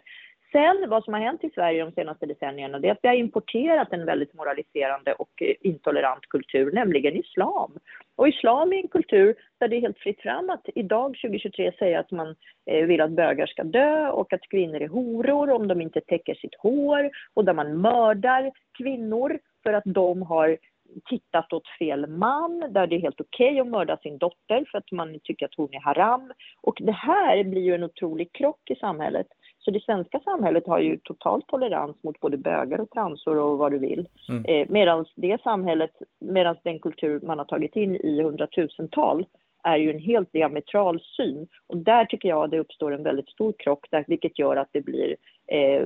Sen 0.51 0.89
vad 0.89 1.03
som 1.03 1.13
har 1.13 1.21
hänt 1.21 1.43
i 1.43 1.49
Sverige 1.49 1.85
de 1.85 1.91
senaste 1.91 2.25
decennierna 2.25 2.79
det 2.79 2.87
är 2.87 2.91
att 2.91 2.99
vi 3.01 3.07
har 3.07 3.15
importerat 3.15 3.93
en 3.93 4.05
väldigt 4.05 4.33
moraliserande 4.33 5.13
och 5.13 5.41
eh, 5.41 5.55
intolerant 5.61 6.25
kultur, 6.25 6.71
nämligen 6.71 7.15
islam. 7.15 7.71
Och 8.15 8.27
islam 8.27 8.73
är 8.73 8.77
en 8.77 8.87
kultur 8.87 9.35
där 9.59 9.67
det 9.67 9.75
är 9.75 9.81
helt 9.81 9.99
fritt 9.99 10.21
fram 10.21 10.49
att 10.49 10.65
idag 10.75 11.17
2023 11.21 11.71
säga 11.79 11.99
att 11.99 12.11
man 12.11 12.35
eh, 12.65 12.85
vill 12.85 13.01
att 13.01 13.11
bögar 13.11 13.45
ska 13.45 13.63
dö 13.63 14.09
och 14.09 14.33
att 14.33 14.49
kvinnor 14.49 14.81
är 14.81 14.87
horor 14.87 15.51
om 15.51 15.67
de 15.67 15.81
inte 15.81 16.01
täcker 16.01 16.35
sitt 16.35 16.55
hår 16.59 17.09
och 17.33 17.45
där 17.45 17.53
man 17.53 17.81
mördar 17.81 18.51
kvinnor 18.77 19.39
för 19.63 19.73
att 19.73 19.83
de 19.85 20.21
har 20.21 20.57
tittat 21.05 21.53
åt 21.53 21.67
fel 21.79 22.07
man, 22.07 22.73
där 22.73 22.87
det 22.87 22.95
är 22.95 22.99
helt 22.99 23.21
okej 23.21 23.47
okay 23.51 23.59
att 23.59 23.67
mörda 23.67 23.97
sin 23.97 24.17
dotter 24.17 24.65
för 24.71 24.77
att 24.77 24.91
man 24.91 25.19
tycker 25.23 25.45
att 25.45 25.55
hon 25.57 25.73
är 25.73 25.79
haram. 25.79 26.33
Och 26.61 26.77
det 26.81 26.91
här 26.91 27.43
blir 27.43 27.61
ju 27.61 27.75
en 27.75 27.83
otrolig 27.83 28.33
krock 28.33 28.71
i 28.71 28.75
samhället. 28.75 29.27
Så 29.67 29.71
det 29.71 29.83
svenska 29.83 30.19
samhället 30.19 30.67
har 30.67 30.79
ju 30.79 30.97
total 30.97 31.41
tolerans 31.41 32.03
mot 32.03 32.19
både 32.19 32.37
bögar 32.37 32.79
och 32.79 32.89
transor 32.89 33.37
och 33.37 33.57
vad 33.57 33.71
du 33.71 33.77
vill. 33.77 34.07
Mm. 34.29 34.45
Eh, 34.45 34.67
medan 34.69 35.05
det 35.15 35.41
samhället, 35.41 35.91
medan 36.19 36.55
den 36.63 36.79
kultur 36.79 37.19
man 37.23 37.37
har 37.37 37.45
tagit 37.45 37.75
in 37.75 37.95
i 37.95 38.21
hundratusental 38.21 39.25
är 39.63 39.77
ju 39.77 39.91
en 39.91 39.99
helt 39.99 40.33
diametral 40.33 40.99
syn. 41.17 41.47
Och 41.67 41.77
där 41.77 42.05
tycker 42.05 42.29
jag 42.29 42.49
det 42.49 42.59
uppstår 42.59 42.91
en 42.91 43.03
väldigt 43.03 43.29
stor 43.29 43.53
krock, 43.57 43.85
där, 43.91 44.05
vilket 44.07 44.39
gör 44.39 44.55
att 44.55 44.69
det 44.71 44.81
blir 44.81 45.15
eh, 45.47 45.85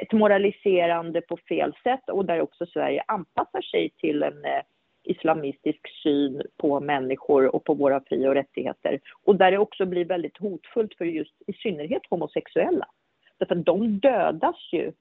ett 0.00 0.12
moraliserande 0.12 1.20
på 1.20 1.36
fel 1.48 1.72
sätt 1.82 2.10
och 2.10 2.24
där 2.24 2.40
också 2.40 2.66
Sverige 2.66 3.04
anpassar 3.06 3.62
sig 3.62 3.90
till 3.90 4.22
en 4.22 4.44
eh, 4.44 4.62
islamistisk 5.06 5.80
syn 6.02 6.42
på 6.56 6.80
människor 6.80 7.54
och 7.54 7.64
på 7.64 7.74
våra 7.74 8.00
fri 8.00 8.28
och 8.28 8.34
rättigheter. 8.34 9.00
Och 9.24 9.36
där 9.36 9.50
det 9.50 9.58
också 9.58 9.86
blir 9.86 10.04
väldigt 10.04 10.38
hotfullt 10.38 10.94
för 10.94 11.04
just 11.04 11.34
i 11.46 11.52
synnerhet 11.52 12.02
homosexuella. 12.10 12.86
Därför 13.38 13.54
de 13.54 13.98
dödas 13.98 14.72
ju. 14.72 14.92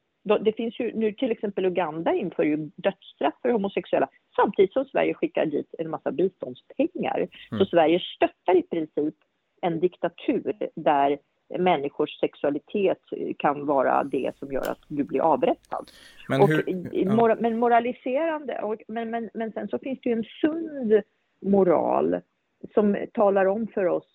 Det 0.42 0.52
finns 0.52 0.80
ju 0.80 0.94
nu 0.96 1.12
till 1.12 1.32
exempel 1.32 1.66
Uganda 1.66 2.14
inför 2.14 2.44
ju 2.44 2.58
dödsstraff 2.76 3.34
för 3.42 3.50
homosexuella 3.50 4.10
samtidigt 4.36 4.74
som 4.74 4.86
Sverige 4.86 5.14
skickar 5.14 5.46
dit 5.46 5.76
en 5.78 5.90
massa 5.90 6.12
biståndspengar. 6.12 7.18
Mm. 7.18 7.60
Så 7.60 7.66
Sverige 7.66 8.00
stöttar 8.00 8.56
i 8.58 8.62
princip 8.62 9.16
en 9.62 9.80
diktatur 9.80 10.54
där 10.76 11.18
människors 11.60 12.20
sexualitet 12.20 13.00
kan 13.38 13.66
vara 13.66 14.04
det 14.04 14.32
som 14.40 14.52
gör 14.52 14.72
att 14.72 14.82
du 14.88 15.04
blir 15.04 15.22
avrättad. 15.22 15.86
Men, 16.30 16.42
hur, 16.42 16.60
och, 16.60 17.16
mora, 17.16 17.38
men 17.40 17.60
moraliserande, 17.60 18.62
och, 18.62 18.82
men, 18.88 19.10
men, 19.10 19.30
men 19.34 19.52
sen 19.52 19.68
så 19.68 19.80
finns 19.80 20.00
det 20.04 20.10
ju 20.10 20.16
en 20.16 20.24
sund 20.24 21.02
moral 21.42 22.22
som 22.74 22.98
talar 23.14 23.46
om 23.46 23.68
för 23.68 23.86
oss 23.86 24.08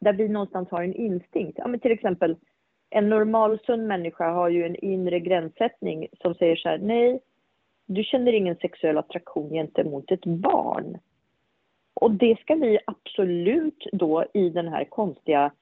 där 0.00 0.12
vi 0.12 0.28
någonstans 0.28 0.70
har 0.70 0.82
en 0.82 0.94
instinkt. 0.94 1.58
Ja, 1.58 1.68
men 1.68 1.80
till 1.80 1.92
exempel 1.92 2.36
en 2.96 3.08
normal 3.08 3.58
sund 3.66 3.86
människa 3.86 4.30
har 4.30 4.48
ju 4.48 4.66
en 4.66 4.76
inre 4.76 5.20
gränssättning 5.20 6.08
som 6.22 6.34
säger 6.34 6.56
så 6.56 6.68
här, 6.68 6.78
nej, 6.78 7.20
du 7.86 8.04
känner 8.04 8.32
ingen 8.32 8.56
sexuell 8.56 8.98
attraktion 8.98 9.50
gentemot 9.50 10.10
ett 10.10 10.24
barn. 10.24 10.98
Och 11.94 12.10
det 12.10 12.40
ska 12.40 12.54
vi 12.54 12.78
absolut 12.86 13.86
då 13.92 14.24
i 14.34 14.48
den 14.48 14.68
här 14.68 14.84
konstiga, 14.84 15.52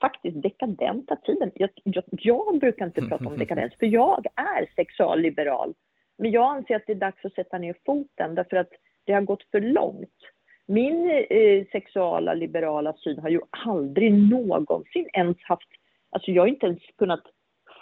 faktiskt 0.00 0.42
dekadenta 0.42 1.16
tiden. 1.16 1.50
Jag, 1.54 1.70
jag, 1.84 2.04
jag 2.10 2.58
brukar 2.60 2.86
inte 2.86 3.02
prata 3.02 3.26
om 3.26 3.38
dekadens, 3.38 3.74
för 3.78 3.86
jag 3.86 4.26
är 4.34 4.74
sexualliberal. 4.76 5.74
Men 6.18 6.30
jag 6.30 6.56
anser 6.56 6.76
att 6.76 6.86
det 6.86 6.92
är 6.92 6.96
dags 6.96 7.24
att 7.24 7.34
sätta 7.34 7.58
ner 7.58 7.76
foten 7.86 8.34
därför 8.34 8.56
att 8.56 8.70
det 9.04 9.12
har 9.12 9.22
gått 9.22 9.42
för 9.50 9.60
långt. 9.60 10.18
Min 10.66 11.10
eh, 11.10 11.66
sexuala 11.72 12.34
liberala 12.34 12.92
syn 12.92 13.18
har 13.18 13.28
ju 13.28 13.40
aldrig 13.50 14.12
någonsin 14.12 15.08
ens 15.12 15.36
haft 15.42 15.68
Alltså 16.14 16.30
jag 16.30 16.42
har 16.42 16.48
inte 16.48 16.66
ens 16.66 16.82
kunnat 16.98 17.22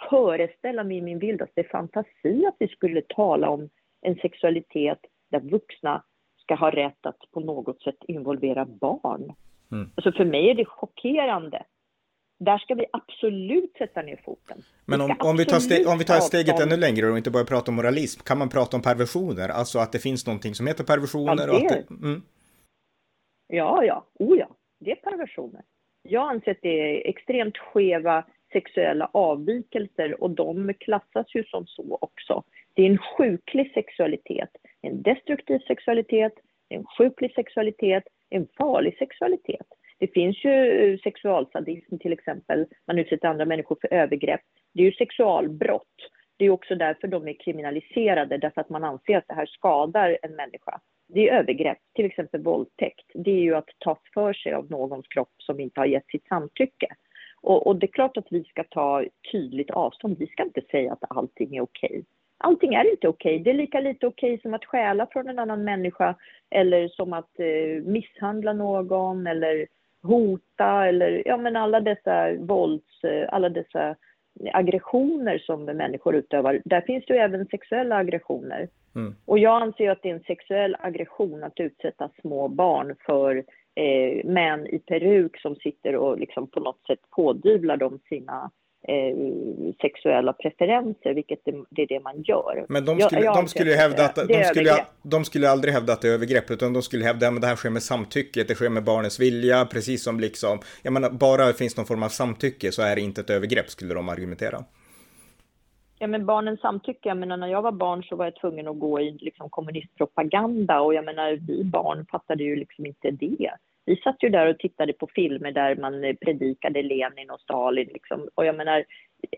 föreställa 0.09 0.83
mig 0.83 0.97
i 0.97 1.01
min 1.01 1.19
vildaste 1.19 1.63
fantasi 1.63 2.45
att 2.45 2.55
vi 2.59 2.67
skulle 2.67 3.01
tala 3.01 3.49
om 3.49 3.69
en 4.01 4.15
sexualitet 4.15 4.99
där 5.31 5.39
vuxna 5.39 6.03
ska 6.41 6.55
ha 6.55 6.71
rätt 6.71 7.05
att 7.05 7.31
på 7.31 7.39
något 7.39 7.81
sätt 7.81 7.97
involvera 8.07 8.65
barn. 8.65 9.33
Mm. 9.71 9.91
Alltså 9.95 10.11
för 10.11 10.25
mig 10.25 10.49
är 10.49 10.55
det 10.55 10.65
chockerande. 10.65 11.65
Där 12.39 12.57
ska 12.57 12.75
vi 12.75 12.85
absolut 12.91 13.73
sätta 13.77 14.01
ner 14.01 14.21
foten. 14.25 14.57
Men 14.85 15.01
om, 15.01 15.15
om, 15.19 15.37
vi 15.37 15.45
tar 15.45 15.59
steg, 15.59 15.87
om 15.87 15.97
vi 15.97 16.05
tar 16.05 16.19
steget 16.19 16.59
ännu 16.59 16.77
längre 16.77 17.11
och 17.11 17.17
inte 17.17 17.31
bara 17.31 17.43
prata 17.43 17.71
om 17.71 17.75
moralism, 17.75 18.21
kan 18.23 18.37
man 18.37 18.49
prata 18.49 18.77
om 18.77 18.83
perversioner? 18.83 19.49
Alltså 19.49 19.79
att 19.79 19.91
det 19.91 19.99
finns 19.99 20.27
någonting 20.27 20.55
som 20.55 20.67
heter 20.67 20.83
perversioner? 20.83 21.47
Ja, 21.47 21.59
det... 21.59 21.85
Det, 21.89 22.05
mm. 22.07 22.21
ja, 23.47 23.83
ja, 23.83 24.05
oh 24.19 24.37
ja, 24.37 24.49
det 24.79 24.91
är 24.91 24.95
perversioner. 24.95 25.61
Jag 26.03 26.29
anser 26.29 26.51
att 26.51 26.61
det 26.61 26.81
är 26.81 27.09
extremt 27.09 27.57
skeva 27.57 28.25
sexuella 28.53 29.09
avvikelser 29.13 30.23
och 30.23 30.29
de 30.29 30.73
klassas 30.79 31.35
ju 31.35 31.43
som 31.43 31.67
så 31.67 31.97
också. 32.01 32.43
Det 32.73 32.81
är 32.81 32.89
en 32.89 32.97
sjuklig 32.97 33.71
sexualitet, 33.73 34.49
en 34.81 35.01
destruktiv 35.01 35.59
sexualitet, 35.59 36.33
en 36.69 36.85
sjuklig 36.97 37.33
sexualitet, 37.33 38.03
en 38.29 38.47
farlig 38.57 38.97
sexualitet. 38.97 39.67
Det 39.99 40.07
finns 40.07 40.45
ju 40.45 40.51
eh, 40.51 40.99
sexualsadism 40.99 41.97
till 41.97 42.13
exempel, 42.13 42.65
man 42.87 42.99
utsätter 42.99 43.27
andra 43.27 43.45
människor 43.45 43.77
för 43.81 43.93
övergrepp. 43.93 44.41
Det 44.73 44.81
är 44.81 44.85
ju 44.85 44.91
sexualbrott. 44.91 45.97
Det 46.43 46.47
är 46.47 46.51
också 46.51 46.75
därför 46.75 47.07
de 47.07 47.27
är 47.27 47.33
kriminaliserade, 47.33 48.37
därför 48.37 48.61
att 48.61 48.69
man 48.69 48.83
anser 48.83 49.17
att 49.17 49.27
det 49.27 49.33
här 49.33 49.45
skadar 49.45 50.17
en 50.21 50.35
människa 50.35 50.79
det 51.07 51.29
är 51.29 51.39
övergrepp, 51.39 51.77
till 51.95 52.05
exempel 52.05 52.41
våldtäkt. 52.41 53.11
Det 53.13 53.31
är 53.31 53.41
ju 53.41 53.55
att 53.55 53.69
ta 53.79 53.97
för 54.13 54.33
sig 54.33 54.53
av 54.53 54.71
någons 54.71 55.07
kropp 55.07 55.33
som 55.37 55.59
inte 55.59 55.79
har 55.79 55.85
gett 55.85 56.07
sitt 56.07 56.27
samtycke. 56.27 56.87
Och, 57.41 57.67
och 57.67 57.75
det 57.75 57.85
är 57.85 57.91
klart 57.91 58.17
att 58.17 58.27
vi 58.29 58.43
ska 58.43 58.63
ta 58.63 59.03
tydligt 59.31 59.71
avstånd. 59.71 60.17
Vi 60.19 60.27
ska 60.27 60.43
inte 60.43 60.61
säga 60.71 60.93
att 60.93 61.03
allting 61.17 61.55
är 61.55 61.61
okej. 61.61 61.89
Okay. 61.89 62.03
Allting 62.37 62.73
är 62.73 62.91
inte 62.91 63.07
okej. 63.07 63.35
Okay. 63.35 63.43
Det 63.43 63.49
är 63.49 63.53
lika 63.53 63.79
lite 63.79 64.07
okej 64.07 64.33
okay 64.33 64.41
som 64.41 64.53
att 64.53 64.65
stjäla 64.65 65.07
från 65.11 65.29
en 65.29 65.39
annan 65.39 65.63
människa 65.63 66.15
eller 66.49 66.87
som 66.87 67.13
att 67.13 67.39
eh, 67.39 67.83
misshandla 67.83 68.53
någon 68.53 69.27
eller 69.27 69.67
hota 70.01 70.87
eller 70.87 71.23
ja 71.25 71.37
men 71.37 71.55
alla 71.55 71.79
dessa 71.79 72.33
vålds, 72.33 73.03
eh, 73.03 73.29
alla 73.31 73.49
dessa 73.49 73.95
aggressioner 74.53 75.37
som 75.37 75.65
människor 75.65 76.15
utövar. 76.15 76.61
Där 76.65 76.81
finns 76.81 77.05
det 77.05 77.13
ju 77.13 77.19
även 77.19 77.45
sexuella 77.45 77.95
aggressioner. 77.95 78.69
Mm. 78.95 79.15
Och 79.25 79.39
jag 79.39 79.61
anser 79.61 79.89
att 79.89 80.01
det 80.01 80.09
är 80.09 80.13
en 80.13 80.23
sexuell 80.23 80.75
aggression 80.79 81.43
att 81.43 81.59
utsätta 81.59 82.09
små 82.21 82.47
barn 82.47 82.95
för 83.05 83.43
eh, 83.75 84.25
män 84.25 84.67
i 84.67 84.79
peruk 84.79 85.39
som 85.39 85.55
sitter 85.55 85.95
och 85.95 86.19
liksom 86.19 86.47
på 86.47 86.59
något 86.59 86.85
sätt 86.87 86.99
pådyvlar 87.09 87.77
dem 87.77 87.99
sina 88.09 88.51
eh, 88.87 89.15
sexuella 89.81 90.33
preferenser, 90.33 91.13
vilket 91.13 91.39
det, 91.45 91.63
det, 91.69 91.81
är 91.81 91.87
det 91.87 91.99
man 91.99 92.21
gör. 92.21 92.65
Men 92.69 92.85
de 92.85 92.99
skulle, 92.99 93.21
jag, 93.21 93.35
jag 93.35 93.43
de 93.43 93.47
skulle 93.47 93.71
ju 93.71 93.77
hävda 93.77 94.05
att 94.05 94.15
de 94.15 94.43
skulle, 94.43 94.85
de 95.03 95.25
skulle 95.25 95.49
aldrig 95.49 95.73
hävda 95.73 95.93
att 95.93 96.01
det 96.01 96.07
är 96.07 96.13
övergrepp, 96.13 96.51
utan 96.51 96.73
de 96.73 96.81
skulle 96.81 97.05
hävda 97.05 97.27
att 97.27 97.41
det 97.41 97.47
här 97.47 97.55
sker 97.55 97.69
med 97.69 97.83
samtycke, 97.83 98.43
det 98.43 98.55
sker 98.55 98.69
med 98.69 98.83
barnets 98.83 99.19
vilja, 99.19 99.65
precis 99.65 100.03
som 100.03 100.19
liksom, 100.19 100.59
jag 100.81 100.93
menar, 100.93 101.09
bara 101.09 101.45
det 101.45 101.53
finns 101.53 101.77
någon 101.77 101.85
form 101.85 102.03
av 102.03 102.09
samtycke 102.09 102.71
så 102.71 102.81
är 102.81 102.95
det 102.95 103.01
inte 103.01 103.21
ett 103.21 103.29
övergrepp, 103.29 103.69
skulle 103.69 103.93
de 103.93 104.09
argumentera. 104.09 104.63
Ja, 105.99 106.07
men 106.07 106.25
barnens 106.25 106.59
samtycke, 106.59 107.09
jag 107.09 107.17
menar 107.17 107.37
när 107.37 107.47
jag 107.47 107.61
var 107.61 107.71
barn 107.71 108.03
så 108.03 108.15
var 108.15 108.25
jag 108.25 108.35
tvungen 108.35 108.67
att 108.67 108.79
gå 108.79 108.99
i 109.01 109.11
liksom 109.11 109.49
kommunistpropaganda 109.49 110.81
och 110.81 110.93
jag 110.93 111.05
menar 111.05 111.31
vi 111.31 111.63
barn 111.63 112.05
fattade 112.11 112.43
ju 112.43 112.55
liksom 112.55 112.85
inte 112.85 113.11
det. 113.11 113.51
Vi 113.85 113.95
satt 113.95 114.23
ju 114.23 114.29
där 114.29 114.47
och 114.47 114.59
tittade 114.59 114.93
på 114.93 115.07
filmer 115.15 115.51
där 115.51 115.75
man 115.75 116.03
eh, 116.03 116.15
predikade 116.15 116.81
Lenin 116.81 117.29
och 117.29 117.39
Stalin 117.39 117.89
liksom. 117.93 118.29
Och 118.35 118.45
jag 118.45 118.55
menar, 118.55 118.85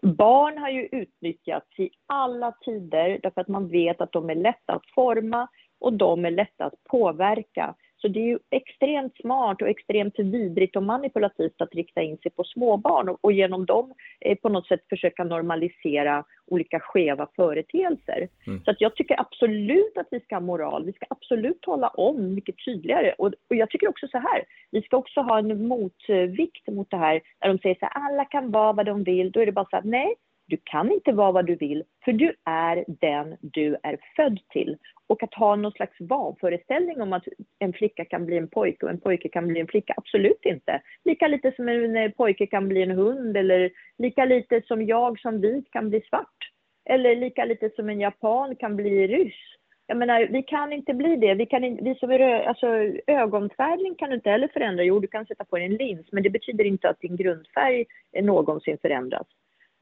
barn 0.02 0.58
har 0.58 0.70
ju 0.70 0.88
utnyttjats 0.92 1.80
i 1.80 1.90
alla 2.08 2.52
tider 2.52 3.20
därför 3.24 3.42
att 3.42 3.48
man 3.48 3.68
vet 3.68 4.02
att 4.02 4.12
de 4.12 4.30
är 4.30 4.36
lätta 4.36 4.74
att 4.74 4.92
forma 4.96 5.48
och 5.80 5.94
de 5.94 6.26
är 6.26 6.32
lätta 6.32 6.66
att 6.66 6.84
påverka. 6.84 7.76
Så 7.98 8.08
det 8.08 8.20
är 8.20 8.28
ju 8.28 8.40
extremt 8.52 9.16
smart 9.18 9.62
och 9.62 9.70
extremt 9.70 10.20
vidrigt 10.20 10.76
och 10.76 10.84
manipulativt 10.84 11.62
att 11.62 11.76
rikta 11.76 12.02
in 12.02 12.18
sig 12.18 12.32
på 12.32 12.44
småbarn 12.44 13.10
och, 13.10 13.18
och 13.22 13.32
genom 13.32 13.66
dem 13.66 13.94
eh, 14.20 14.38
på 14.38 14.50
något 14.50 14.68
sätt 14.68 14.80
försöka 14.90 15.24
normalisera 15.24 16.24
olika 16.48 16.80
skeva 16.80 17.28
företeelser. 17.36 18.28
Mm. 18.48 18.64
Så 18.64 18.72
att 18.72 18.82
jag 18.82 18.96
tycker 18.96 19.20
absolut 19.20 19.98
att 19.98 20.08
vi 20.12 20.20
ska 20.20 20.36
ha 20.36 20.40
moral. 20.40 20.86
Vi 20.86 20.94
ska 20.94 21.06
absolut 21.10 21.62
tala 21.62 21.88
om 21.88 22.34
mycket 22.34 22.56
tydligare. 22.66 23.14
Och, 23.18 23.28
och 23.28 23.56
jag 23.56 23.70
tycker 23.70 23.88
också 23.88 24.08
så 24.08 24.18
här, 24.18 24.44
vi 24.72 24.82
ska 24.82 24.98
också 24.98 25.22
ha 25.22 25.40
en 25.40 25.68
motvikt 25.68 26.68
mot 26.68 26.92
det 26.92 26.98
här 26.98 27.22
när 27.42 27.48
de 27.48 27.58
säger 27.58 27.76
så 27.76 27.86
här, 27.86 28.06
alla 28.06 28.26
kan 28.26 28.52
vara 28.52 28.74
vad 28.74 28.86
de 28.86 29.04
vill. 29.04 29.32
Då 29.32 29.40
är 29.40 29.46
det 29.46 29.52
bara 29.52 29.70
så 29.70 29.76
här, 29.76 29.84
nej, 29.84 30.16
du 30.48 30.58
kan 30.64 30.92
inte 30.92 31.12
vara 31.12 31.32
vad 31.32 31.46
du 31.46 31.56
vill, 31.56 31.84
för 32.06 32.14
du 32.14 32.34
är 32.46 32.86
den 32.88 33.38
du 33.42 33.78
är 33.84 33.98
född 34.16 34.40
till. 34.50 34.78
Och 35.08 35.24
att 35.24 35.34
ha 35.34 35.56
någon 35.56 35.72
slags 35.72 35.96
vanföreställning 36.00 37.02
om 37.02 37.14
att 37.14 37.24
en 37.60 37.74
flicka 37.74 38.06
kan 38.06 38.26
bli 38.26 38.38
en 38.38 38.48
pojke 38.48 38.86
och 38.86 38.92
en 38.92 39.00
pojke 39.00 39.30
kan 39.30 39.48
bli 39.48 39.60
en 39.60 39.68
flicka, 39.68 39.94
absolut 39.98 40.46
inte. 40.46 40.82
Lika 41.04 41.28
lite 41.28 41.52
som 41.56 41.70
en 41.70 42.12
pojke 42.12 42.48
kan 42.48 42.68
bli 42.68 42.82
en 42.82 42.92
hund 42.92 43.38
eller 43.38 43.72
lika 43.98 44.26
lite 44.26 44.62
som 44.68 44.86
jag 44.86 45.20
som 45.20 45.42
vit 45.42 45.72
kan 45.72 45.90
bli 45.90 46.02
svart. 46.02 46.52
Eller 46.90 47.16
lika 47.16 47.46
lite 47.46 47.70
som 47.76 47.90
en 47.90 48.00
japan 48.00 48.56
kan 48.56 48.76
bli 48.76 49.08
ryss. 49.08 49.56
Jag 49.88 49.98
menar, 49.98 50.28
vi 50.32 50.44
kan 50.44 50.74
inte 50.74 50.94
bli 50.94 51.16
det. 51.16 51.34
Vi, 51.34 51.46
kan 51.46 51.64
in, 51.64 51.80
vi 51.82 51.96
som 51.96 52.12
är 52.12 52.20
alltså, 52.20 52.68
ögonfärgning 53.08 53.96
kan 53.96 54.10
du 54.10 54.16
inte 54.16 54.30
heller 54.30 54.48
förändra. 54.48 54.84
Jo, 54.84 55.00
du 55.00 55.08
kan 55.08 55.26
sätta 55.26 55.46
på 55.46 55.58
dig 55.58 55.66
en 55.66 55.76
lins, 55.76 56.12
men 56.12 56.24
det 56.24 56.30
betyder 56.30 56.64
inte 56.64 56.90
att 56.90 57.00
din 57.00 57.16
grundfärg 57.16 57.86
någonsin 58.22 58.78
förändras. 58.82 59.28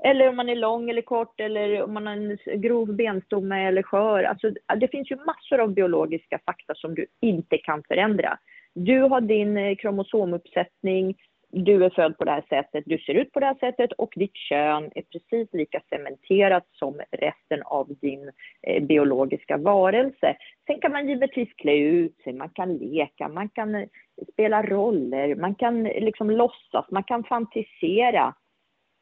Eller 0.06 0.30
om 0.30 0.36
man 0.36 0.49
är 0.49 0.56
lång 0.56 0.89
eller 0.89 1.01
kort 1.01 1.39
eller 1.39 1.84
om 1.84 1.93
man 1.93 2.08
har 2.08 2.14
en 2.14 2.38
grov 2.62 2.95
benstomme 2.95 3.68
eller 3.68 3.84
skör. 3.84 4.24
Alltså, 4.24 4.51
det 4.80 4.88
finns 4.88 5.12
ju 5.12 5.16
massor 5.16 5.60
av 5.60 5.74
biologiska 5.74 6.39
fakta 6.45 6.76
som 6.76 6.95
du 6.95 7.06
inte 7.22 7.58
kan 7.58 7.84
förändra. 7.88 8.38
Du 8.76 8.99
har 8.99 9.22
din 9.22 9.58
eh, 9.58 9.76
kromosomuppsättning 9.76 11.16
du 11.54 11.86
är 11.86 11.89
född 11.89 12.18
på 12.18 12.24
det 12.26 12.32
här 12.32 12.45
sättet, 12.49 12.84
du 12.86 12.97
ser 12.97 13.14
ut 13.14 13.32
på 13.32 13.39
det 13.39 13.45
här 13.45 13.56
sättet 13.60 13.91
och 13.91 14.14
ditt 14.16 14.36
kön 14.36 14.91
är 14.95 15.01
precis 15.01 15.54
lika 15.54 15.82
cementerat 15.89 16.64
som 16.72 17.01
resten 17.12 17.64
av 17.64 17.88
din 18.01 18.32
eh, 18.68 18.84
biologiska 18.84 19.58
varelse. 19.58 20.36
Sen 20.68 20.80
kan 20.82 20.91
man 20.91 21.08
givetvis 21.08 21.54
klä 21.54 21.78
ut 21.78 22.18
sig, 22.24 22.34
man 22.34 22.49
kan 22.49 22.78
leka, 22.78 23.28
man 23.28 23.49
kan 23.49 23.76
eh, 23.76 23.88
spela 24.34 24.64
roller, 24.64 25.36
man 25.36 25.56
kan 25.56 25.86
eh, 25.86 26.04
liksom 26.04 26.30
låtsas, 26.32 26.86
man 26.91 27.04
kan 27.04 27.24
fantisera. 27.24 28.34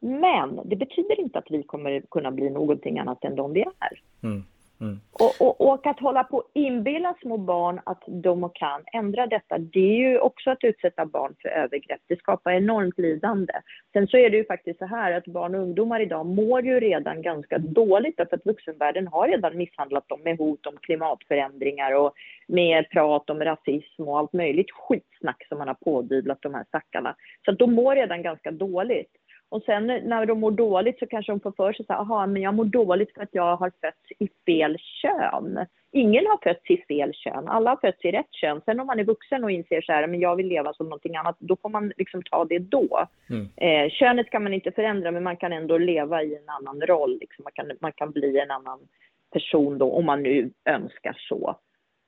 Men 0.02 0.60
det 0.64 0.76
betyder 0.76 1.20
inte 1.20 1.38
att 1.38 1.50
vi 1.50 1.62
kommer 1.62 2.02
kunna 2.10 2.30
bli 2.30 2.50
någonting 2.50 2.98
annat 2.98 3.24
än 3.24 3.36
de 3.36 3.52
vi 3.52 3.60
är. 3.60 4.00
Mm. 4.22 4.44
Mm. 4.82 5.00
Och, 5.12 5.32
och, 5.40 5.60
och, 5.60 5.86
att 5.86 6.00
hålla 6.00 6.24
på 6.24 6.36
och 6.36 6.50
inbilla 6.54 7.14
små 7.22 7.36
barn 7.36 7.80
att 7.84 8.02
de 8.06 8.50
kan 8.54 8.82
ändra 8.92 9.26
detta, 9.26 9.58
det 9.58 9.80
är 9.80 10.10
ju 10.10 10.18
också 10.18 10.50
att 10.50 10.64
utsätta 10.64 11.06
barn 11.06 11.34
för 11.42 11.48
övergrepp. 11.48 12.00
Det 12.06 12.18
skapar 12.18 12.52
enormt 12.52 12.98
lidande. 12.98 13.52
Sen 13.92 14.06
så 14.06 14.16
är 14.16 14.30
det 14.30 14.36
ju 14.36 14.44
faktiskt 14.44 14.78
så 14.78 14.86
här 14.86 15.12
att 15.12 15.24
barn 15.24 15.54
och 15.54 15.60
ungdomar 15.60 16.00
idag 16.00 16.26
mår 16.26 16.64
ju 16.64 16.80
redan 16.80 17.22
ganska 17.22 17.58
dåligt 17.58 18.16
därför 18.16 18.36
att 18.36 18.46
vuxenvärlden 18.46 19.06
har 19.06 19.28
redan 19.28 19.56
misshandlat 19.56 20.08
dem 20.08 20.20
med 20.24 20.38
hot 20.38 20.66
om 20.66 20.76
klimatförändringar 20.76 21.94
och 21.94 22.12
med 22.46 22.90
prat 22.90 23.30
om 23.30 23.40
rasism 23.40 24.02
och 24.02 24.18
allt 24.18 24.32
möjligt 24.32 24.70
skitsnack 24.70 25.46
som 25.48 25.58
man 25.58 25.68
har 25.68 25.74
pådyvlat 25.74 26.42
de 26.42 26.54
här 26.54 26.64
stackarna. 26.64 27.16
Så 27.44 27.50
att 27.50 27.58
de 27.58 27.74
mår 27.74 27.94
redan 27.94 28.22
ganska 28.22 28.50
dåligt. 28.50 29.10
Och 29.52 29.62
sen 29.62 29.86
när 29.86 30.26
de 30.26 30.40
mår 30.40 30.50
dåligt 30.50 30.98
så 30.98 31.06
kanske 31.06 31.32
de 31.32 31.40
får 31.40 31.52
för 31.52 31.72
sig 31.72 31.86
så 31.86 31.92
här, 31.92 32.26
men 32.26 32.42
jag 32.42 32.54
mår 32.54 32.64
dåligt 32.64 33.14
för 33.14 33.22
att 33.22 33.28
jag 33.32 33.56
har 33.56 33.72
fötts 33.80 34.12
i 34.18 34.28
fel 34.46 34.76
kön. 34.78 35.66
Ingen 35.92 36.26
har 36.26 36.38
fötts 36.42 36.70
i 36.70 36.76
fel 36.88 37.12
kön, 37.14 37.48
alla 37.48 37.70
har 37.70 37.76
fötts 37.76 38.04
i 38.04 38.10
rätt 38.10 38.32
kön. 38.32 38.60
Sen 38.64 38.80
om 38.80 38.86
man 38.86 38.98
är 38.98 39.04
vuxen 39.04 39.44
och 39.44 39.50
inser 39.50 39.80
så 39.80 39.92
här, 39.92 40.06
men 40.06 40.20
jag 40.20 40.36
vill 40.36 40.46
leva 40.46 40.72
som 40.72 40.86
någonting 40.86 41.16
annat, 41.16 41.36
då 41.38 41.56
får 41.56 41.68
man 41.68 41.92
liksom 41.96 42.22
ta 42.22 42.44
det 42.44 42.58
då. 42.58 43.06
Mm. 43.30 43.48
Eh, 43.56 43.90
könet 43.90 44.30
kan 44.30 44.42
man 44.42 44.54
inte 44.54 44.72
förändra, 44.72 45.10
men 45.10 45.22
man 45.22 45.36
kan 45.36 45.52
ändå 45.52 45.78
leva 45.78 46.22
i 46.22 46.36
en 46.36 46.48
annan 46.48 46.80
roll. 46.80 47.18
Liksom. 47.20 47.42
Man, 47.42 47.52
kan, 47.52 47.76
man 47.80 47.92
kan 47.92 48.10
bli 48.10 48.38
en 48.38 48.50
annan 48.50 48.78
person 49.32 49.78
då, 49.78 49.92
om 49.92 50.06
man 50.06 50.22
nu 50.22 50.50
önskar 50.64 51.16
så. 51.28 51.56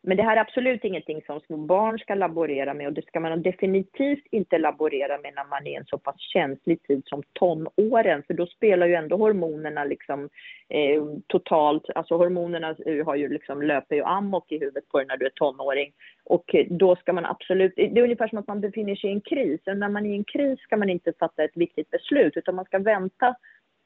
Men 0.06 0.16
det 0.16 0.22
här 0.22 0.36
är 0.36 0.40
absolut 0.40 0.84
ingenting 0.84 1.22
som 1.26 1.40
små 1.40 1.56
barn 1.56 1.98
ska 1.98 2.14
laborera 2.14 2.74
med 2.74 2.86
och 2.86 2.92
det 2.92 3.06
ska 3.06 3.20
man 3.20 3.42
definitivt 3.42 4.26
inte 4.30 4.58
laborera 4.58 5.18
med 5.18 5.32
när 5.34 5.44
man 5.44 5.66
är 5.66 5.70
i 5.70 5.74
en 5.74 5.86
så 5.86 5.98
pass 5.98 6.14
känslig 6.18 6.82
tid 6.82 7.02
som 7.06 7.22
tonåren, 7.32 8.22
för 8.26 8.34
då 8.34 8.46
spelar 8.46 8.86
ju 8.86 8.94
ändå 8.94 9.16
hormonerna 9.16 9.84
liksom 9.84 10.28
eh, 10.68 11.02
totalt, 11.26 11.90
alltså 11.94 12.16
hormonerna 12.16 12.76
eh, 12.86 13.06
har 13.06 13.16
ju 13.16 13.28
liksom, 13.28 13.62
löper 13.62 13.96
ju 13.96 14.02
amok 14.02 14.52
i 14.52 14.58
huvudet 14.58 14.88
på 14.88 14.98
dig 14.98 15.06
när 15.06 15.16
du 15.16 15.26
är 15.26 15.30
tonåring. 15.30 15.92
Och 16.24 16.54
eh, 16.54 16.66
då 16.70 16.96
ska 16.96 17.12
man 17.12 17.26
absolut, 17.26 17.72
det 17.76 17.98
är 17.98 18.02
ungefär 18.02 18.28
som 18.28 18.38
att 18.38 18.48
man 18.48 18.60
befinner 18.60 18.96
sig 18.96 19.10
i 19.10 19.12
en 19.12 19.20
kris, 19.20 19.60
och 19.66 19.76
när 19.76 19.88
man 19.88 20.06
är 20.06 20.10
i 20.10 20.16
en 20.16 20.24
kris 20.24 20.60
ska 20.60 20.76
man 20.76 20.90
inte 20.90 21.12
fatta 21.18 21.44
ett 21.44 21.56
viktigt 21.56 21.90
beslut, 21.90 22.36
utan 22.36 22.54
man 22.54 22.64
ska 22.64 22.78
vänta 22.78 23.36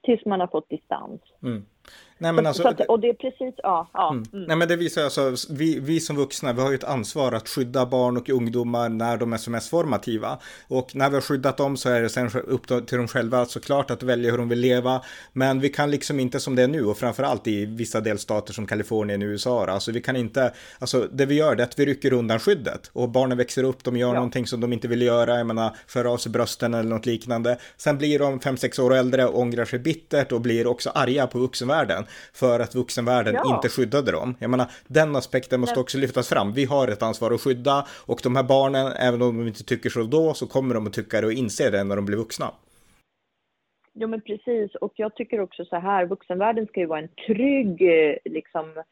tills 0.03 0.25
man 0.25 0.41
har 0.41 0.47
fått 0.47 0.69
distans. 0.69 1.21
Mm. 1.43 1.63
Nej, 2.19 2.33
men 2.33 2.47
alltså, 2.47 2.69
att, 2.69 2.81
och 2.81 3.01
det 3.01 3.09
är 3.09 3.15
precis, 3.15 3.55
ja. 3.63 3.89
ja 3.93 4.11
mm. 4.11 4.25
Mm. 4.33 4.45
Nej, 4.45 4.57
men 4.57 4.69
det 4.69 4.77
visar 4.77 5.05
alltså, 5.05 5.35
vi, 5.51 5.81
vi 5.81 6.01
som 6.01 6.17
vuxna, 6.17 6.53
vi 6.53 6.61
har 6.61 6.71
ju 6.71 6.75
ett 6.75 6.85
ansvar 6.85 7.33
att 7.33 7.49
skydda 7.49 7.87
barn 7.87 8.17
och 8.17 8.29
ungdomar 8.29 8.89
när 8.89 9.17
de 9.17 9.33
är 9.33 9.37
som 9.37 9.53
mest 9.53 9.71
formativa. 9.71 10.39
Och 10.69 10.97
när 10.97 11.09
vi 11.09 11.15
har 11.15 11.21
skyddat 11.21 11.57
dem 11.57 11.77
så 11.77 11.89
är 11.89 12.03
det 12.03 12.09
sen 12.09 12.31
upp 12.47 12.67
till 12.67 12.99
dem 12.99 13.09
själva 13.09 13.47
såklart 13.47 13.91
att 13.91 14.03
välja 14.03 14.31
hur 14.31 14.39
de 14.39 14.49
vill 14.49 14.61
leva. 14.61 15.03
Men 15.33 15.61
vi 15.61 15.69
kan 15.69 15.91
liksom 15.91 16.21
inte 16.21 16.41
som 16.41 16.55
det 16.55 16.63
är 16.63 16.69
nu 16.69 16.85
och 16.85 16.99
framförallt 16.99 17.47
i 17.47 17.67
vissa 17.67 18.01
delstater 18.01 18.53
som 18.53 18.67
Kalifornien 18.67 19.23
i 19.23 19.25
USA. 19.25 19.67
Alltså 19.67 19.93
vi 19.93 20.01
kan 20.01 20.17
inte, 20.17 20.53
alltså 20.79 21.09
det 21.13 21.27
vi 21.27 21.35
gör 21.35 21.57
det 21.57 21.63
är 21.63 21.67
att 21.67 21.79
vi 21.79 21.87
rycker 21.87 22.13
undan 22.13 22.39
skyddet 22.39 22.91
och 22.93 23.09
barnen 23.09 23.39
växer 23.39 23.65
upp, 23.65 23.85
de 23.85 23.97
gör 23.97 24.09
ja. 24.09 24.15
någonting 24.15 24.47
som 24.47 24.61
de 24.61 24.73
inte 24.73 24.89
vill 24.89 25.03
göra, 25.03 25.39
jag 25.39 25.47
menar, 25.47 25.77
för 25.87 26.05
av 26.05 26.17
sig 26.17 26.33
brösten 26.33 26.75
eller 26.75 26.91
något 26.91 27.07
liknande. 27.07 27.59
Sen 27.77 27.99
blir 27.99 28.19
de 28.19 28.41
fem 28.41 28.57
sex 28.57 28.79
år 28.79 28.95
äldre 28.95 29.27
och 29.27 29.39
ångrar 29.39 29.65
sig 29.65 29.79
bittert 29.79 30.33
och 30.33 30.41
blir 30.41 30.67
också 30.67 30.91
arga 30.91 31.27
på 31.27 31.39
vuxenvärlden 31.39 32.05
för 32.33 32.61
att 32.61 32.75
vuxenvärlden 32.75 33.35
ja. 33.35 33.55
inte 33.55 33.69
skyddade 33.69 34.13
dem. 34.13 34.35
Jag 34.39 34.51
menar, 34.51 34.67
den 34.87 35.17
aspekten 35.17 35.61
måste 35.61 35.81
också 35.81 35.99
lyftas 35.99 36.29
fram. 36.29 36.53
Vi 36.53 36.65
har 36.65 36.89
ett 36.89 37.03
ansvar 37.03 37.31
att 37.31 37.41
skydda 37.41 37.87
och 38.07 38.21
de 38.23 38.37
här 38.37 38.43
barnen, 38.43 38.93
även 38.93 39.23
om 39.23 39.39
de 39.39 39.47
inte 39.47 39.65
tycker 39.65 39.91
så 39.91 40.03
då, 40.03 40.35
så 40.35 40.47
kommer 40.47 40.75
de 40.75 40.87
att 40.87 40.93
tycka 40.93 41.21
det 41.21 41.27
och 41.27 41.33
inse 41.33 41.71
det 41.71 41.85
när 41.85 41.97
de 41.97 42.07
blir 42.07 42.17
vuxna. 42.17 42.51
Ja, 44.01 44.07
men 44.07 44.21
precis. 44.21 44.75
Och 44.75 44.93
jag 44.97 45.15
tycker 45.15 45.41
också 45.41 45.65
så 45.65 45.77
här, 45.77 46.07
vuxenvärlden 46.07 46.67
ska 46.67 46.81
ju 46.81 46.87
vara 46.87 47.01
en 47.01 47.09
trygg, 47.27 47.83
eh, 47.83 48.17
liksom, 48.25 48.83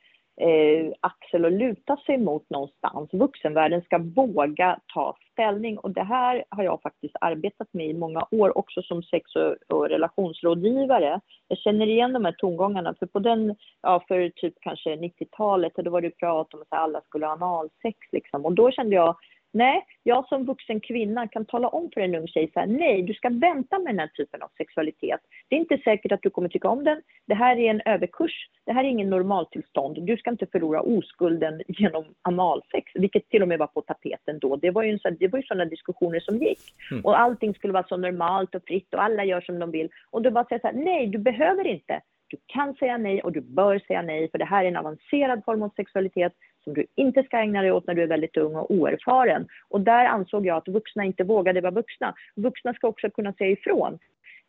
eh, 0.40 0.92
axel 1.00 1.44
att 1.44 1.52
luta 1.52 1.96
sig 1.96 2.18
mot 2.18 2.50
någonstans. 2.50 3.08
Vuxenvärlden 3.12 3.82
ska 3.82 3.98
våga 3.98 4.78
ta 4.94 5.16
ställning 5.32 5.78
och 5.78 5.90
det 5.90 6.02
här 6.02 6.44
har 6.48 6.64
jag 6.64 6.82
faktiskt 6.82 7.16
arbetat 7.20 7.68
med 7.72 7.86
i 7.86 7.94
många 7.94 8.26
år 8.30 8.58
också 8.58 8.82
som 8.82 9.02
sex 9.02 9.36
och, 9.36 9.76
och 9.76 9.88
relationsrådgivare. 9.88 11.20
Jag 11.48 11.58
känner 11.58 11.86
igen 11.86 12.12
de 12.12 12.24
här 12.24 12.34
tongångarna 12.38 12.94
för 12.98 13.06
på 13.06 13.18
den, 13.18 13.56
ja 13.82 14.04
för 14.08 14.30
typ 14.30 14.54
kanske 14.60 14.96
90-talet, 14.96 15.72
då 15.76 15.90
var 15.90 16.00
det 16.00 16.10
prat 16.10 16.54
om 16.54 16.62
att 16.62 16.78
alla 16.78 17.00
skulle 17.00 17.26
ha 17.26 17.32
analsex 17.32 17.98
liksom 18.12 18.44
och 18.44 18.52
då 18.52 18.70
kände 18.70 18.96
jag 18.96 19.16
Nej, 19.56 19.86
jag 20.02 20.28
som 20.28 20.44
vuxen 20.44 20.80
kvinna 20.80 21.28
kan 21.28 21.44
tala 21.44 21.68
om 21.68 21.90
för 21.94 22.00
en 22.00 22.14
ung 22.14 22.28
tjej 22.28 22.50
så 22.54 22.60
här, 22.60 22.66
nej, 22.66 23.02
du 23.02 23.14
ska 23.14 23.28
vänta 23.28 23.78
med 23.78 23.86
den 23.94 23.98
här 23.98 24.06
typen 24.06 24.42
av 24.42 24.48
sexualitet. 24.58 25.20
Det 25.48 25.56
är 25.56 25.60
inte 25.60 25.78
säkert 25.78 26.12
att 26.12 26.22
du 26.22 26.30
kommer 26.30 26.48
tycka 26.48 26.68
om 26.68 26.84
den. 26.84 27.02
Det 27.26 27.34
här 27.34 27.56
är 27.56 27.70
en 27.70 27.80
överkurs. 27.84 28.48
Det 28.66 28.72
här 28.72 28.84
är 28.84 28.88
ingen 28.88 29.10
normaltillstånd. 29.10 30.06
Du 30.06 30.16
ska 30.16 30.30
inte 30.30 30.46
förlora 30.46 30.80
oskulden 30.80 31.62
genom 31.68 32.04
analsex, 32.22 32.92
vilket 32.94 33.28
till 33.28 33.42
och 33.42 33.48
med 33.48 33.58
var 33.58 33.66
på 33.66 33.80
tapeten 33.80 34.38
då. 34.38 34.56
Det 34.56 34.70
var 34.70 34.82
ju, 34.82 34.90
en, 34.90 35.16
det 35.18 35.28
var 35.28 35.38
ju 35.38 35.42
sådana 35.46 35.64
diskussioner 35.64 36.20
som 36.20 36.36
gick. 36.36 36.60
Mm. 36.90 37.04
Och 37.04 37.20
allting 37.20 37.54
skulle 37.54 37.72
vara 37.72 37.86
så 37.88 37.96
normalt 37.96 38.54
och 38.54 38.62
fritt 38.66 38.94
och 38.94 39.02
alla 39.02 39.24
gör 39.24 39.40
som 39.40 39.58
de 39.58 39.70
vill. 39.70 39.88
Och 40.10 40.22
då 40.22 40.30
bara 40.30 40.44
säga 40.44 40.60
så 40.60 40.66
här, 40.66 40.74
nej, 40.74 41.06
du 41.06 41.18
behöver 41.18 41.66
inte. 41.66 42.00
Du 42.28 42.36
kan 42.46 42.74
säga 42.74 42.98
nej 42.98 43.22
och 43.22 43.32
du 43.32 43.40
bör 43.40 43.78
säga 43.78 44.02
nej, 44.02 44.30
för 44.30 44.38
det 44.38 44.44
här 44.44 44.64
är 44.64 44.68
en 44.68 44.76
avancerad 44.76 45.44
form 45.44 45.62
av 45.62 45.70
sexualitet 45.76 46.32
som 46.66 46.74
du 46.74 46.86
inte 46.94 47.22
ska 47.22 47.38
ägna 47.38 47.62
dig 47.62 47.72
åt 47.72 47.86
när 47.86 47.94
du 47.94 48.02
är 48.02 48.06
väldigt 48.06 48.36
ung 48.36 48.56
och 48.56 48.70
oerfaren. 48.70 49.48
Och 49.68 49.80
där 49.80 50.04
ansåg 50.04 50.46
jag 50.46 50.56
att 50.56 50.68
vuxna 50.68 51.04
inte 51.04 51.24
vågade 51.24 51.60
vara 51.60 51.70
vuxna. 51.70 52.14
Vuxna 52.36 52.74
ska 52.74 52.88
också 52.88 53.10
kunna 53.10 53.32
säga 53.32 53.50
ifrån 53.50 53.98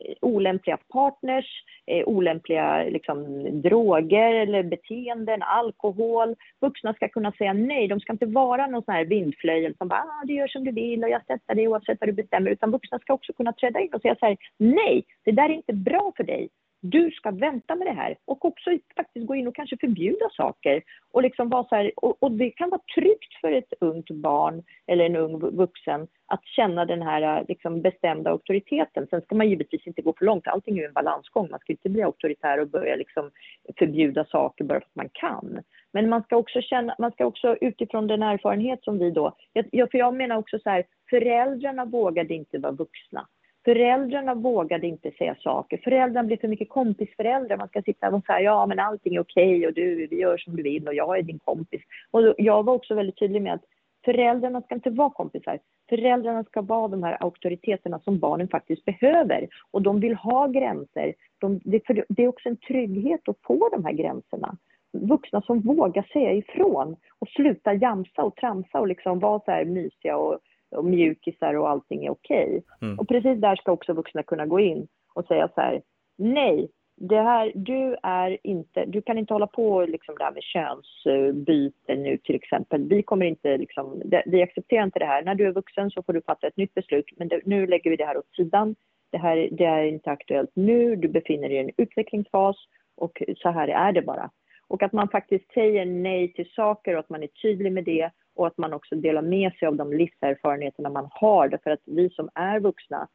eh, 0.06 0.16
olämpliga 0.22 0.78
partners, 0.94 1.64
eh, 1.86 2.08
olämpliga 2.08 2.84
liksom, 2.84 3.46
droger 3.62 4.34
eller 4.34 4.64
beteenden, 4.64 5.42
alkohol. 5.44 6.36
Vuxna 6.62 6.94
ska 6.94 7.08
kunna 7.08 7.32
säga 7.32 7.54
nej. 7.54 7.88
De 7.88 8.00
ska 8.00 8.14
inte 8.14 8.26
vara 8.26 8.68
någon 8.68 8.84
sån 8.84 8.94
här 8.94 9.06
vindflöjel 9.06 9.76
som 9.78 9.88
bara 9.88 10.00
ah, 10.00 10.26
du 10.26 10.34
gör 10.34 10.48
som 10.48 10.64
du 10.64 10.72
vill 10.72 11.04
och 11.04 11.10
jag 11.10 11.24
stöttar 11.24 11.56
dig 11.56 11.68
oavsett 11.68 11.98
vad 12.00 12.10
du 12.10 12.14
bestämmer. 12.14 12.52
Utan 12.52 12.72
vuxna 12.72 13.00
ska 13.00 13.14
också 13.14 13.34
kunna 13.34 13.54
träda 13.54 13.80
in 13.80 13.94
och 13.94 14.02
säga 14.02 14.16
så 14.20 14.26
här, 14.26 14.38
nej, 14.58 15.06
det 15.24 15.32
där 15.32 15.50
är 15.50 15.54
inte 15.54 15.74
bra 15.74 16.14
för 16.18 16.24
dig 16.24 16.50
du 16.82 17.12
ska 17.12 17.32
vänta 17.32 17.76
med 17.76 17.88
det 17.88 17.94
här 17.94 18.18
och 18.26 18.46
också 18.46 18.70
faktiskt 18.96 19.28
gå 19.28 19.36
in 19.36 19.48
och 19.48 19.56
kanske 19.56 19.78
förbjuda 19.78 20.30
saker. 20.38 20.84
Och, 21.12 21.22
liksom 21.22 21.50
vara 21.50 21.64
så 21.64 21.76
här, 21.76 21.92
och, 21.96 22.24
och, 22.24 22.32
det 22.32 22.50
kan 22.50 22.70
vara 22.70 22.82
tryggt 22.96 23.34
för 23.42 23.52
ett 23.52 23.74
ungt 23.80 24.10
barn 24.10 24.64
eller 24.88 25.06
en 25.06 25.16
ung 25.16 25.40
vuxen 25.40 26.08
att 26.28 26.46
känna 26.46 26.86
den 26.86 27.02
här 27.02 27.38
äh, 27.40 27.46
liksom, 27.48 27.82
bestämda 27.82 28.30
auktoriteten. 28.30 29.08
Sen 29.10 29.22
ska 29.22 29.36
man 29.36 29.50
givetvis 29.50 29.88
inte 29.88 30.02
gå 30.02 30.14
för 30.18 30.26
långt, 30.26 30.48
allting 30.48 30.78
är 30.78 30.82
ju 30.82 30.88
en 30.88 30.94
balansgång. 30.94 31.48
Man 31.52 31.60
ska 31.60 31.74
inte 31.74 31.90
bli 31.90 32.04
auktoritär 32.04 32.60
och 32.60 32.68
börja 32.68 32.96
liksom, 32.96 33.32
förbjuda 33.80 34.26
saker 34.26 34.64
bara 34.64 34.80
för 34.80 34.86
att 34.86 34.96
man 34.96 35.10
kan. 35.14 35.60
Men 35.92 36.10
man 36.10 36.24
ska 36.24 36.36
också 36.36 36.62
känna, 36.62 36.96
man 37.00 37.12
ska 37.12 37.26
också 37.26 37.56
utifrån 37.62 38.08
den 38.08 38.24
erfarenhet 38.24 38.84
som 38.84 39.00
vi 39.00 39.12
då, 39.12 39.36
jag, 39.54 39.92
för 39.92 39.98
jag 39.98 40.16
menar 40.16 40.38
också 40.38 40.60
så 40.60 40.70
här, 40.70 40.86
föräldrarna 41.10 41.86
vågade 41.86 42.34
inte 42.34 42.58
vara 42.58 42.72
vuxna. 42.72 43.28
Föräldrarna 43.68 44.36
vågade 44.36 44.88
inte 44.88 45.12
säga 45.12 45.36
saker. 45.36 45.78
Föräldrarna 45.84 46.28
blev 46.28 46.38
för 46.38 46.48
mycket 46.48 46.70
kompisföräldrar. 46.70 47.58
Man 47.58 47.68
ska 47.68 47.82
sitta 47.82 48.10
och 48.10 48.26
säga 48.26 48.42
ja 48.42 48.66
men 48.66 48.80
allting 48.80 49.16
är 49.16 49.22
okej 49.22 49.58
okay 49.58 49.68
och 49.68 49.74
du, 49.74 50.08
vi 50.08 50.20
gör 50.20 50.38
som 50.38 50.56
du 50.56 50.64
vill 50.64 50.88
och 50.88 50.94
jag 50.94 51.18
är 51.18 51.22
din 51.22 51.40
kompis. 51.40 51.82
Och 52.12 52.36
jag 52.38 52.64
var 52.64 52.74
också 52.74 52.96
väldigt 52.96 53.20
tydlig 53.20 53.42
med 53.42 53.54
att 53.54 53.64
föräldrarna 54.06 54.62
ska 54.62 54.76
inte 54.76 54.90
vara 54.90 55.10
kompisar. 55.10 55.60
Föräldrarna 55.90 56.44
ska 56.44 56.62
vara 56.62 56.88
de 56.88 57.04
här 57.04 57.18
auktoriteterna 57.24 58.00
som 58.00 58.20
barnen 58.20 58.48
faktiskt 58.48 58.86
behöver. 58.86 59.48
Och 59.72 59.82
de 59.82 60.00
vill 60.00 60.16
ha 60.16 60.48
gränser. 60.48 61.14
De, 61.38 61.60
det, 61.64 61.82
det 62.10 62.24
är 62.24 62.28
också 62.28 62.50
en 62.50 62.58
trygghet 62.58 63.30
att 63.30 63.42
få 63.44 63.70
de 63.70 63.86
här 63.86 63.94
gränserna. 63.94 64.58
Vuxna 64.92 65.42
som 65.42 65.60
vågar 65.60 66.04
säga 66.14 66.34
ifrån 66.34 66.96
och 67.20 67.28
sluta 67.28 67.74
jamsa 67.74 68.24
och 68.24 68.36
tramsa 68.36 68.80
och 68.80 68.88
liksom 68.88 69.20
vara 69.20 69.40
så 69.40 69.52
här 69.52 69.66
mysiga 69.66 70.18
och 70.18 70.40
och 70.72 70.86
mjukisar 70.86 71.54
och 71.54 71.70
allting 71.70 72.06
är 72.06 72.12
okej. 72.12 72.48
Okay. 72.48 72.62
Mm. 72.82 73.00
Och 73.00 73.08
precis 73.08 73.42
där 73.42 73.56
ska 73.56 73.72
också 73.72 73.94
vuxna 73.94 74.24
kunna 74.24 74.46
gå 74.46 74.60
in 74.60 74.88
och 75.14 75.26
säga 75.26 75.50
så 75.56 75.62
här, 75.62 75.82
nej, 76.18 76.70
det 77.00 77.22
här, 77.22 77.52
du 77.56 77.96
är 78.04 78.38
inte, 78.44 78.86
du 78.86 79.02
kan 79.02 79.18
inte 79.18 79.34
hålla 79.34 79.48
på 79.48 79.86
liksom 79.86 80.16
där 80.16 80.32
med 80.32 80.44
könsbyte 80.44 81.96
nu 81.96 82.18
till 82.18 82.36
exempel. 82.36 82.84
Vi 82.84 83.04
kommer 83.04 83.26
inte 83.26 83.58
liksom, 83.58 84.02
vi 84.26 84.42
accepterar 84.42 84.84
inte 84.84 85.00
det 85.00 85.06
här. 85.06 85.24
När 85.24 85.36
du 85.36 85.48
är 85.48 85.52
vuxen 85.52 85.92
så 85.92 86.04
får 86.04 86.14
du 86.14 86.22
fatta 86.22 86.48
ett 86.48 86.58
nytt 86.58 86.74
beslut, 86.74 87.06
men 87.18 87.28
det, 87.28 87.42
nu 87.46 87.68
lägger 87.68 87.90
vi 87.90 87.96
det 87.96 88.06
här 88.06 88.18
åt 88.18 88.36
sidan. 88.36 88.76
Det 89.12 89.18
här 89.18 89.50
det 89.52 89.66
är 89.66 89.84
inte 89.84 90.12
aktuellt 90.12 90.52
nu, 90.54 90.96
du 90.96 91.08
befinner 91.08 91.50
dig 91.50 91.58
i 91.58 91.62
en 91.62 91.72
utvecklingsfas 91.78 92.56
och 92.96 93.22
så 93.36 93.50
här 93.50 93.68
är 93.68 93.92
det 93.92 94.02
bara. 94.02 94.30
Och 94.68 94.84
att 94.84 94.94
man 94.94 95.10
faktiskt 95.10 95.54
säger 95.54 95.86
nej 95.86 96.34
till 96.34 96.50
saker 96.50 96.94
och 96.94 97.00
att 97.00 97.10
man 97.10 97.24
är 97.24 97.28
tydlig 97.28 97.72
med 97.72 97.84
det 97.84 98.12
och 98.38 98.48
att 98.48 98.58
man 98.58 98.74
också 98.74 98.96
delar 98.96 99.22
med 99.22 99.54
sig 99.54 99.68
av 99.68 99.76
de 99.76 99.94
livserfarenheterna 99.94 100.90
man 100.90 101.08
har. 101.12 101.48
Därför 101.48 101.72
att 101.72 101.82
vi 101.86 102.10
som 102.10 102.30
är 102.34 102.60
vuxna, 102.60 103.08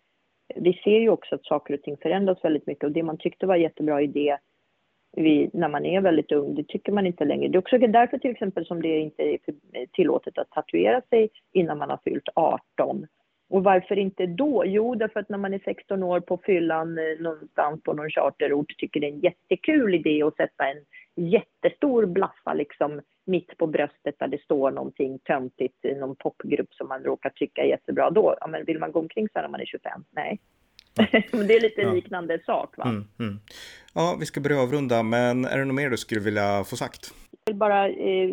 vi 0.54 0.80
ser 0.84 0.98
ju 0.98 1.08
också 1.08 1.34
att 1.34 1.44
saker 1.44 1.74
och 1.74 1.82
ting 1.82 1.96
förändras 1.96 2.44
väldigt 2.44 2.66
mycket 2.66 2.84
och 2.84 2.92
det 2.92 3.02
man 3.02 3.18
tyckte 3.18 3.46
var 3.46 3.54
en 3.54 3.62
jättebra 3.62 4.02
idé 4.02 4.38
vi, 5.16 5.50
när 5.52 5.68
man 5.68 5.84
är 5.84 6.00
väldigt 6.00 6.32
ung, 6.32 6.54
det 6.54 6.64
tycker 6.68 6.92
man 6.92 7.06
inte 7.06 7.24
längre. 7.24 7.48
Det 7.48 7.56
är 7.56 7.58
också 7.58 7.78
därför 7.78 8.18
till 8.18 8.30
exempel 8.30 8.66
som 8.66 8.82
det 8.82 8.98
inte 8.98 9.22
är 9.22 9.38
tillåtet 9.92 10.38
att 10.38 10.50
tatuera 10.50 11.00
sig 11.10 11.30
innan 11.52 11.78
man 11.78 11.90
har 11.90 12.00
fyllt 12.04 12.28
18. 12.34 13.06
Och 13.50 13.64
varför 13.64 13.98
inte 13.98 14.26
då? 14.26 14.62
Jo, 14.66 14.94
därför 14.94 15.20
att 15.20 15.28
när 15.28 15.38
man 15.38 15.54
är 15.54 15.60
16 15.64 16.02
år 16.02 16.20
på 16.20 16.38
fyllan 16.46 16.98
eh, 16.98 17.20
någonstans 17.20 17.82
på 17.82 17.92
någon 17.92 18.10
charterort 18.10 18.78
tycker 18.78 19.00
det 19.00 19.06
är 19.06 19.12
en 19.12 19.20
jättekul 19.20 19.94
idé 19.94 20.22
att 20.22 20.36
sätta 20.36 20.64
en 20.66 20.84
jättestor 21.14 22.06
blaffa 22.06 22.54
liksom 22.54 23.00
mitt 23.24 23.58
på 23.58 23.66
bröstet 23.66 24.18
där 24.18 24.28
det 24.28 24.42
står 24.42 24.70
någonting 24.70 25.18
töntigt 25.18 25.84
i 25.84 25.94
någon 25.94 26.16
popgrupp 26.16 26.74
som 26.74 26.88
man 26.88 27.02
råkar 27.02 27.30
tycka 27.30 27.62
är 27.62 27.66
jättebra. 27.66 28.10
Då, 28.10 28.36
ja, 28.40 28.46
men 28.46 28.64
vill 28.64 28.78
man 28.78 28.92
gå 28.92 28.98
omkring 28.98 29.28
så 29.32 29.40
när 29.40 29.48
man 29.48 29.60
är 29.60 29.66
25? 29.66 30.04
Nej. 30.10 30.40
det 31.46 31.54
är 31.54 31.60
lite 31.60 31.80
ja. 31.80 31.92
liknande 31.92 32.38
sak 32.46 32.78
va? 32.78 32.84
Mm, 32.84 33.04
mm. 33.18 33.40
Ja, 33.94 34.16
vi 34.20 34.26
ska 34.26 34.40
börja 34.40 34.60
avrunda, 34.60 35.02
men 35.02 35.44
är 35.44 35.58
det 35.58 35.64
något 35.64 35.74
mer 35.74 35.90
du 35.90 35.96
skulle 35.96 36.20
vilja 36.20 36.64
få 36.64 36.76
sagt? 36.76 37.14
Jag 37.30 37.52
vill 37.52 37.58
bara 37.58 37.88
eh, 37.88 38.30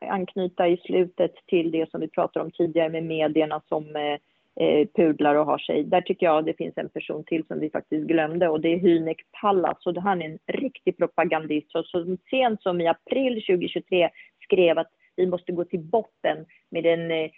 anknyta 0.00 0.68
i 0.68 0.76
slutet 0.76 1.32
till 1.46 1.70
det 1.70 1.90
som 1.90 2.00
vi 2.00 2.08
pratade 2.08 2.44
om 2.44 2.50
tidigare 2.50 2.88
med 2.88 3.04
medierna 3.04 3.62
som 3.68 3.96
eh, 3.96 4.18
eh, 4.60 4.88
pudlar 4.94 5.34
och 5.34 5.46
har 5.46 5.58
sig. 5.58 5.84
Där 5.84 6.00
tycker 6.00 6.26
jag 6.26 6.44
det 6.44 6.56
finns 6.56 6.76
en 6.76 6.88
person 6.88 7.24
till 7.24 7.46
som 7.46 7.60
vi 7.60 7.70
faktiskt 7.70 8.06
glömde 8.06 8.48
och 8.48 8.60
det 8.60 8.68
är 8.68 8.78
Hynek 8.78 9.20
Pallas 9.40 9.86
och 9.86 9.96
han 9.96 10.22
är 10.22 10.26
en 10.26 10.38
riktig 10.46 10.96
propagandist. 10.96 11.70
Så, 11.70 11.82
så 11.82 12.16
sent 12.30 12.62
som 12.62 12.80
i 12.80 12.88
april 12.88 13.34
2023 13.34 14.10
skrev 14.44 14.78
att 14.78 14.90
vi 15.16 15.26
måste 15.26 15.52
gå 15.52 15.64
till 15.64 15.80
botten 15.80 16.46
med 16.70 16.84
den 16.84 17.10
eh, 17.10 17.30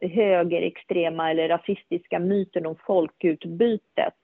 högerextrema 0.00 1.30
eller 1.30 1.48
rasistiska 1.48 2.18
myten 2.18 2.66
om 2.66 2.76
folkutbytet. 2.86 4.14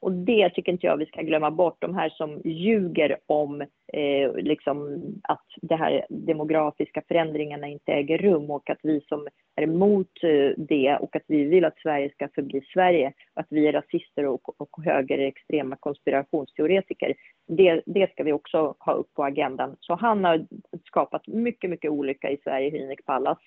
Och 0.00 0.12
det 0.12 0.50
tycker 0.50 0.72
inte 0.72 0.86
jag 0.86 0.96
vi 0.96 1.06
ska 1.06 1.22
glömma 1.22 1.50
bort, 1.50 1.76
de 1.78 1.94
här 1.94 2.08
som 2.08 2.40
ljuger 2.44 3.18
om 3.26 3.60
eh, 3.92 4.34
liksom 4.34 5.02
att 5.22 5.44
de 5.62 5.74
här 5.74 6.06
demografiska 6.08 7.02
förändringarna 7.08 7.66
inte 7.66 7.92
äger 7.92 8.18
rum 8.18 8.50
och 8.50 8.70
att 8.70 8.78
vi 8.82 9.00
som 9.00 9.26
är 9.56 9.62
emot 9.62 10.10
eh, 10.22 10.50
det 10.56 10.96
och 10.96 11.16
att 11.16 11.22
vi 11.26 11.44
vill 11.44 11.64
att 11.64 11.78
Sverige 11.78 12.10
ska 12.10 12.28
förbli 12.34 12.60
Sverige, 12.72 13.12
att 13.34 13.46
vi 13.50 13.66
är 13.66 13.72
rasister 13.72 14.26
och, 14.26 14.60
och 14.60 14.84
högerextrema 14.84 15.76
konspirationsteoretiker. 15.76 17.14
Det, 17.48 17.82
det 17.86 18.10
ska 18.10 18.22
vi 18.22 18.32
också 18.32 18.74
ha 18.78 18.92
upp 18.92 19.14
på 19.14 19.24
agendan. 19.24 19.76
Så 19.80 19.94
han 19.94 20.24
har 20.24 20.46
skapat 20.84 21.26
mycket, 21.26 21.70
mycket 21.70 21.90
olycka 21.90 22.30
i 22.30 22.38
Sverige, 22.44 22.70
Hynek 22.70 23.04
Pallas. 23.04 23.38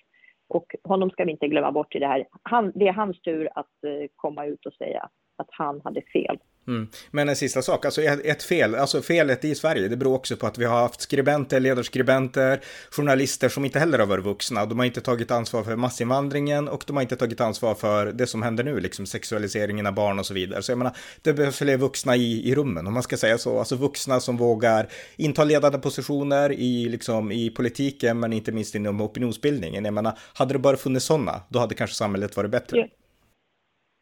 Och 0.48 0.76
honom 0.84 1.10
ska 1.10 1.24
vi 1.24 1.30
inte 1.30 1.48
glömma 1.48 1.72
bort 1.72 1.94
i 1.94 1.98
det 1.98 2.06
här. 2.06 2.26
Han, 2.42 2.72
det 2.74 2.88
är 2.88 2.92
hans 2.92 3.20
tur 3.20 3.48
att 3.54 3.84
eh, 3.86 4.08
komma 4.16 4.46
ut 4.46 4.66
och 4.66 4.74
säga 4.74 5.00
att 5.00 5.12
han 5.48 5.80
hade 5.84 6.02
fel. 6.02 6.38
Mm. 6.68 6.88
Men 7.10 7.28
en 7.28 7.36
sista 7.36 7.62
sak, 7.62 7.84
alltså 7.84 8.02
ett 8.02 8.42
fel, 8.42 8.74
alltså 8.74 9.02
felet 9.02 9.44
i 9.44 9.54
Sverige, 9.54 9.88
det 9.88 9.96
beror 9.96 10.14
också 10.14 10.36
på 10.36 10.46
att 10.46 10.58
vi 10.58 10.64
har 10.64 10.80
haft 10.80 11.00
skribenter, 11.00 11.60
ledarskribenter, 11.60 12.60
journalister 12.90 13.48
som 13.48 13.64
inte 13.64 13.78
heller 13.78 13.98
har 13.98 14.06
varit 14.06 14.24
vuxna. 14.24 14.66
De 14.66 14.78
har 14.78 14.86
inte 14.86 15.00
tagit 15.00 15.30
ansvar 15.30 15.64
för 15.64 15.76
massinvandringen 15.76 16.68
och 16.68 16.84
de 16.86 16.96
har 16.96 17.02
inte 17.02 17.16
tagit 17.16 17.40
ansvar 17.40 17.74
för 17.74 18.06
det 18.06 18.26
som 18.26 18.42
händer 18.42 18.64
nu, 18.64 18.80
liksom 18.80 19.06
sexualiseringen 19.06 19.86
av 19.86 19.94
barn 19.94 20.18
och 20.18 20.26
så 20.26 20.34
vidare. 20.34 20.62
Så 20.62 20.72
jag 20.72 20.78
menar, 20.78 20.96
det 21.22 21.32
behövs 21.32 21.58
fler 21.58 21.76
vuxna 21.76 22.16
i, 22.16 22.50
i 22.50 22.54
rummen, 22.54 22.86
om 22.86 22.94
man 22.94 23.02
ska 23.02 23.16
säga 23.16 23.38
så. 23.38 23.58
Alltså 23.58 23.76
vuxna 23.76 24.20
som 24.20 24.36
vågar 24.36 24.88
inta 25.16 25.44
ledande 25.44 25.78
positioner 25.78 26.52
i, 26.52 26.88
liksom, 26.88 27.32
i 27.32 27.50
politiken, 27.50 28.20
men 28.20 28.32
inte 28.32 28.52
minst 28.52 28.74
inom 28.74 29.00
opinionsbildningen. 29.00 29.84
Jag 29.84 29.94
menar, 29.94 30.18
hade 30.34 30.52
det 30.52 30.58
bara 30.58 30.76
funnits 30.76 31.06
sådana, 31.06 31.40
då 31.48 31.58
hade 31.58 31.74
kanske 31.74 31.96
samhället 31.96 32.36
varit 32.36 32.50
bättre. 32.50 32.78
Ja. 32.78 32.86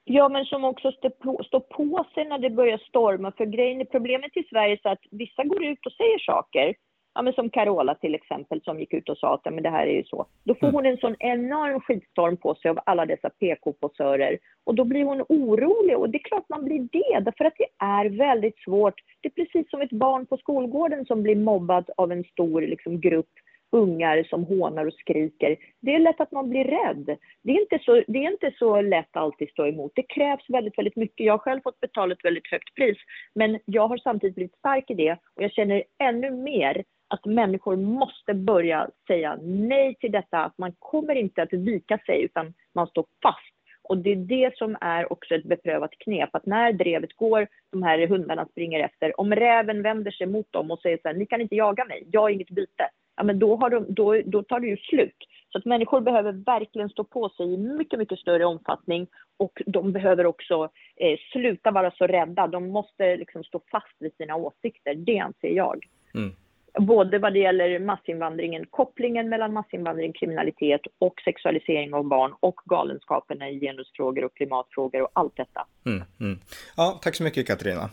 Ja, 0.05 0.29
men 0.29 0.45
som 0.45 0.65
också 0.65 0.93
står 0.93 1.11
på, 1.11 1.45
står 1.45 1.61
på 1.61 2.07
sig 2.15 2.25
när 2.25 2.39
det 2.39 2.51
börjar 2.51 2.79
storma. 2.79 3.33
För 3.37 3.47
grejen, 3.47 3.87
problemet 3.91 4.37
i 4.37 4.43
Sverige 4.43 4.79
är 4.83 4.93
att 4.93 5.05
vissa 5.11 5.45
går 5.45 5.65
ut 5.65 5.87
och 5.87 5.93
säger 5.93 6.19
saker. 6.19 6.75
Ja, 7.15 7.23
men 7.23 7.33
som 7.33 7.51
Carola 7.51 7.95
till 7.95 8.15
exempel 8.15 8.61
som 8.63 8.81
gick 8.81 8.93
ut 8.93 9.09
och 9.09 9.19
sa 9.19 9.35
att 9.35 9.41
ja, 9.45 9.51
men 9.51 9.63
det 9.63 9.71
här 9.71 9.87
är 9.87 9.93
ju 9.93 10.05
så. 10.05 10.27
Då 10.45 10.55
får 10.55 10.67
mm. 10.67 10.75
hon 10.75 10.87
en 10.87 10.97
sån 10.97 11.17
enorm 11.19 11.81
skitstorm 11.81 12.37
på 12.37 12.55
sig 12.55 12.71
av 12.71 12.79
alla 12.87 13.07
dessa 13.07 13.31
PK-posörer. 13.31 14.39
Och 14.65 14.75
då 14.75 14.85
blir 14.85 15.05
hon 15.05 15.25
orolig 15.29 15.99
och 15.99 16.11
det 16.11 16.19
är 16.19 16.23
klart 16.23 16.49
man 16.49 16.65
blir 16.65 16.89
det, 16.93 17.21
därför 17.21 17.45
att 17.45 17.59
det 17.59 17.85
är 17.85 18.05
väldigt 18.09 18.59
svårt. 18.59 18.95
Det 19.21 19.29
är 19.29 19.45
precis 19.45 19.71
som 19.71 19.81
ett 19.81 19.91
barn 19.91 20.27
på 20.27 20.37
skolgården 20.37 21.07
som 21.07 21.23
blir 21.23 21.37
mobbad 21.37 21.91
av 21.97 22.13
en 22.13 22.25
stor 22.25 22.61
liksom, 22.61 23.01
grupp 23.01 23.31
ungar 23.71 24.27
som 24.31 24.45
hånar 24.45 24.87
och 24.87 24.95
skriker. 24.95 25.57
Det 25.81 25.95
är 25.95 25.99
lätt 25.99 26.21
att 26.21 26.33
man 26.33 26.51
blir 26.51 26.65
rädd. 26.65 27.19
Det 27.43 27.53
är 27.53 27.61
inte 27.61 27.79
så, 27.79 28.03
det 28.07 28.19
är 28.19 28.33
inte 28.33 28.53
så 28.59 28.81
lätt 28.81 29.17
alltid 29.17 29.49
att 29.49 29.53
stå 29.53 29.67
emot. 29.67 29.93
Det 29.95 30.03
krävs 30.03 30.45
väldigt, 30.49 30.79
väldigt 30.79 30.97
mycket. 30.97 31.27
Jag 31.27 31.33
har 31.33 31.39
själv 31.39 31.61
fått 31.61 31.81
betala 31.81 32.13
ett 32.13 32.25
väldigt 32.25 32.51
högt 32.51 32.75
pris, 32.75 32.99
men 33.35 33.59
jag 33.65 33.89
har 33.89 33.99
samtidigt 33.99 34.35
blivit 34.35 34.59
stark 34.59 34.91
i 34.91 34.95
det 34.95 35.13
och 35.13 35.43
jag 35.43 35.53
känner 35.53 35.85
ännu 35.99 36.31
mer 36.31 36.85
att 37.09 37.25
människor 37.25 37.77
måste 37.77 38.35
börja 38.35 38.91
säga 39.07 39.39
nej 39.43 39.95
till 39.95 40.13
detta, 40.13 40.39
att 40.45 40.59
man 40.59 40.73
kommer 40.79 41.15
inte 41.15 41.43
att 41.43 41.53
vika 41.53 41.99
sig 41.99 42.23
utan 42.23 42.55
man 42.75 42.87
står 42.87 43.05
fast. 43.23 43.55
Och 43.83 43.99
det 43.99 44.13
är 44.13 44.17
det 44.17 44.57
som 44.57 44.77
är 44.81 45.13
också 45.13 45.35
ett 45.35 45.45
beprövat 45.45 45.91
knep, 45.99 46.35
att 46.35 46.47
när 46.47 46.73
drevet 46.73 47.13
går, 47.17 47.47
de 47.73 47.83
här 47.83 48.07
hundarna 48.07 48.47
springer 48.47 48.81
efter, 48.81 49.21
om 49.21 49.35
räven 49.35 49.83
vänder 49.83 50.11
sig 50.11 50.27
mot 50.27 50.53
dem 50.53 50.71
och 50.71 50.81
säger 50.81 50.99
så 51.03 51.09
här, 51.09 51.15
ni 51.15 51.27
kan 51.27 51.41
inte 51.41 51.57
jaga 51.57 51.85
mig, 51.85 52.05
jag 52.13 52.31
är 52.31 52.35
inget 52.35 52.51
byte, 52.51 52.91
ja, 53.21 53.25
men 53.25 53.39
då, 53.39 53.57
har 53.57 53.71
de, 53.71 53.87
då, 53.89 54.23
då 54.25 54.43
tar 54.43 54.61
det 54.61 54.67
ju 54.67 54.77
slut. 54.77 55.17
Så 55.53 55.59
att 55.59 55.65
människor 55.65 56.01
behöver 56.01 56.33
verkligen 56.33 56.89
stå 56.89 57.05
på 57.05 57.29
sig 57.29 57.55
i 57.55 57.57
mycket, 57.57 57.99
mycket 57.99 58.19
större 58.19 58.45
omfattning 58.45 59.07
och 59.39 59.63
de 59.67 59.93
behöver 59.93 60.27
också 60.27 60.69
eh, 60.97 61.19
sluta 61.33 61.71
vara 61.71 61.91
så 61.91 62.07
rädda. 62.07 62.47
De 62.47 62.69
måste 62.69 63.17
liksom 63.17 63.45
stå 63.45 63.61
fast 63.71 63.97
vid 63.99 64.15
sina 64.17 64.37
åsikter. 64.37 64.95
Det 64.95 65.19
anser 65.19 65.49
jag. 65.49 65.87
Mm. 66.15 66.31
Både 66.79 67.19
vad 67.19 67.33
det 67.33 67.39
gäller 67.39 67.79
massinvandringen, 67.79 68.67
kopplingen 68.71 69.29
mellan 69.29 69.53
massinvandring, 69.53 70.13
kriminalitet 70.13 70.81
och 70.99 71.21
sexualisering 71.25 71.95
av 71.95 72.05
barn 72.05 72.35
och 72.41 72.61
galenskaperna 72.65 73.51
i 73.51 73.61
genusfrågor 73.61 74.25
och 74.25 74.37
klimatfrågor 74.37 75.03
och 75.03 75.11
allt 75.13 75.37
detta. 75.37 75.67
Mm, 75.87 76.03
mm. 76.21 76.39
Ja, 76.77 76.99
tack 77.03 77.15
så 77.15 77.23
mycket 77.23 77.47
Katarina. 77.47 77.91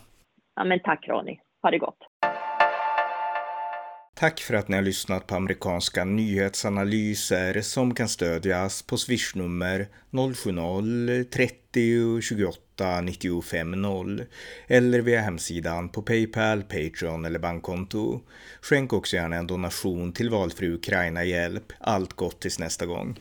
Ja, 0.56 0.64
men 0.64 0.80
tack 0.80 1.08
Ronny. 1.08 1.38
Ha 1.62 1.70
det 1.70 1.78
gott. 1.78 1.98
Tack 4.18 4.40
för 4.40 4.54
att 4.54 4.68
ni 4.68 4.76
har 4.76 4.82
lyssnat 4.82 5.26
på 5.26 5.34
amerikanska 5.34 6.04
nyhetsanalyser 6.04 7.60
som 7.60 7.94
kan 7.94 8.08
stödjas 8.08 8.82
på 8.82 8.96
swishnummer 8.96 9.88
070-30 10.10 12.20
28 12.20 13.00
95 13.00 13.82
0 13.82 14.24
eller 14.66 15.00
via 15.00 15.20
hemsidan 15.20 15.88
på 15.88 16.02
Paypal, 16.02 16.62
Patreon 16.62 17.24
eller 17.24 17.38
bankkonto. 17.38 18.20
Skänk 18.60 18.92
också 18.92 19.16
gärna 19.16 19.36
en 19.36 19.46
donation 19.46 20.12
till 20.12 20.30
valfri 20.30 20.68
Ukraina-hjälp. 20.68 21.72
Allt 21.80 22.12
gott 22.12 22.40
tills 22.40 22.58
nästa 22.58 22.86
gång. 22.86 23.18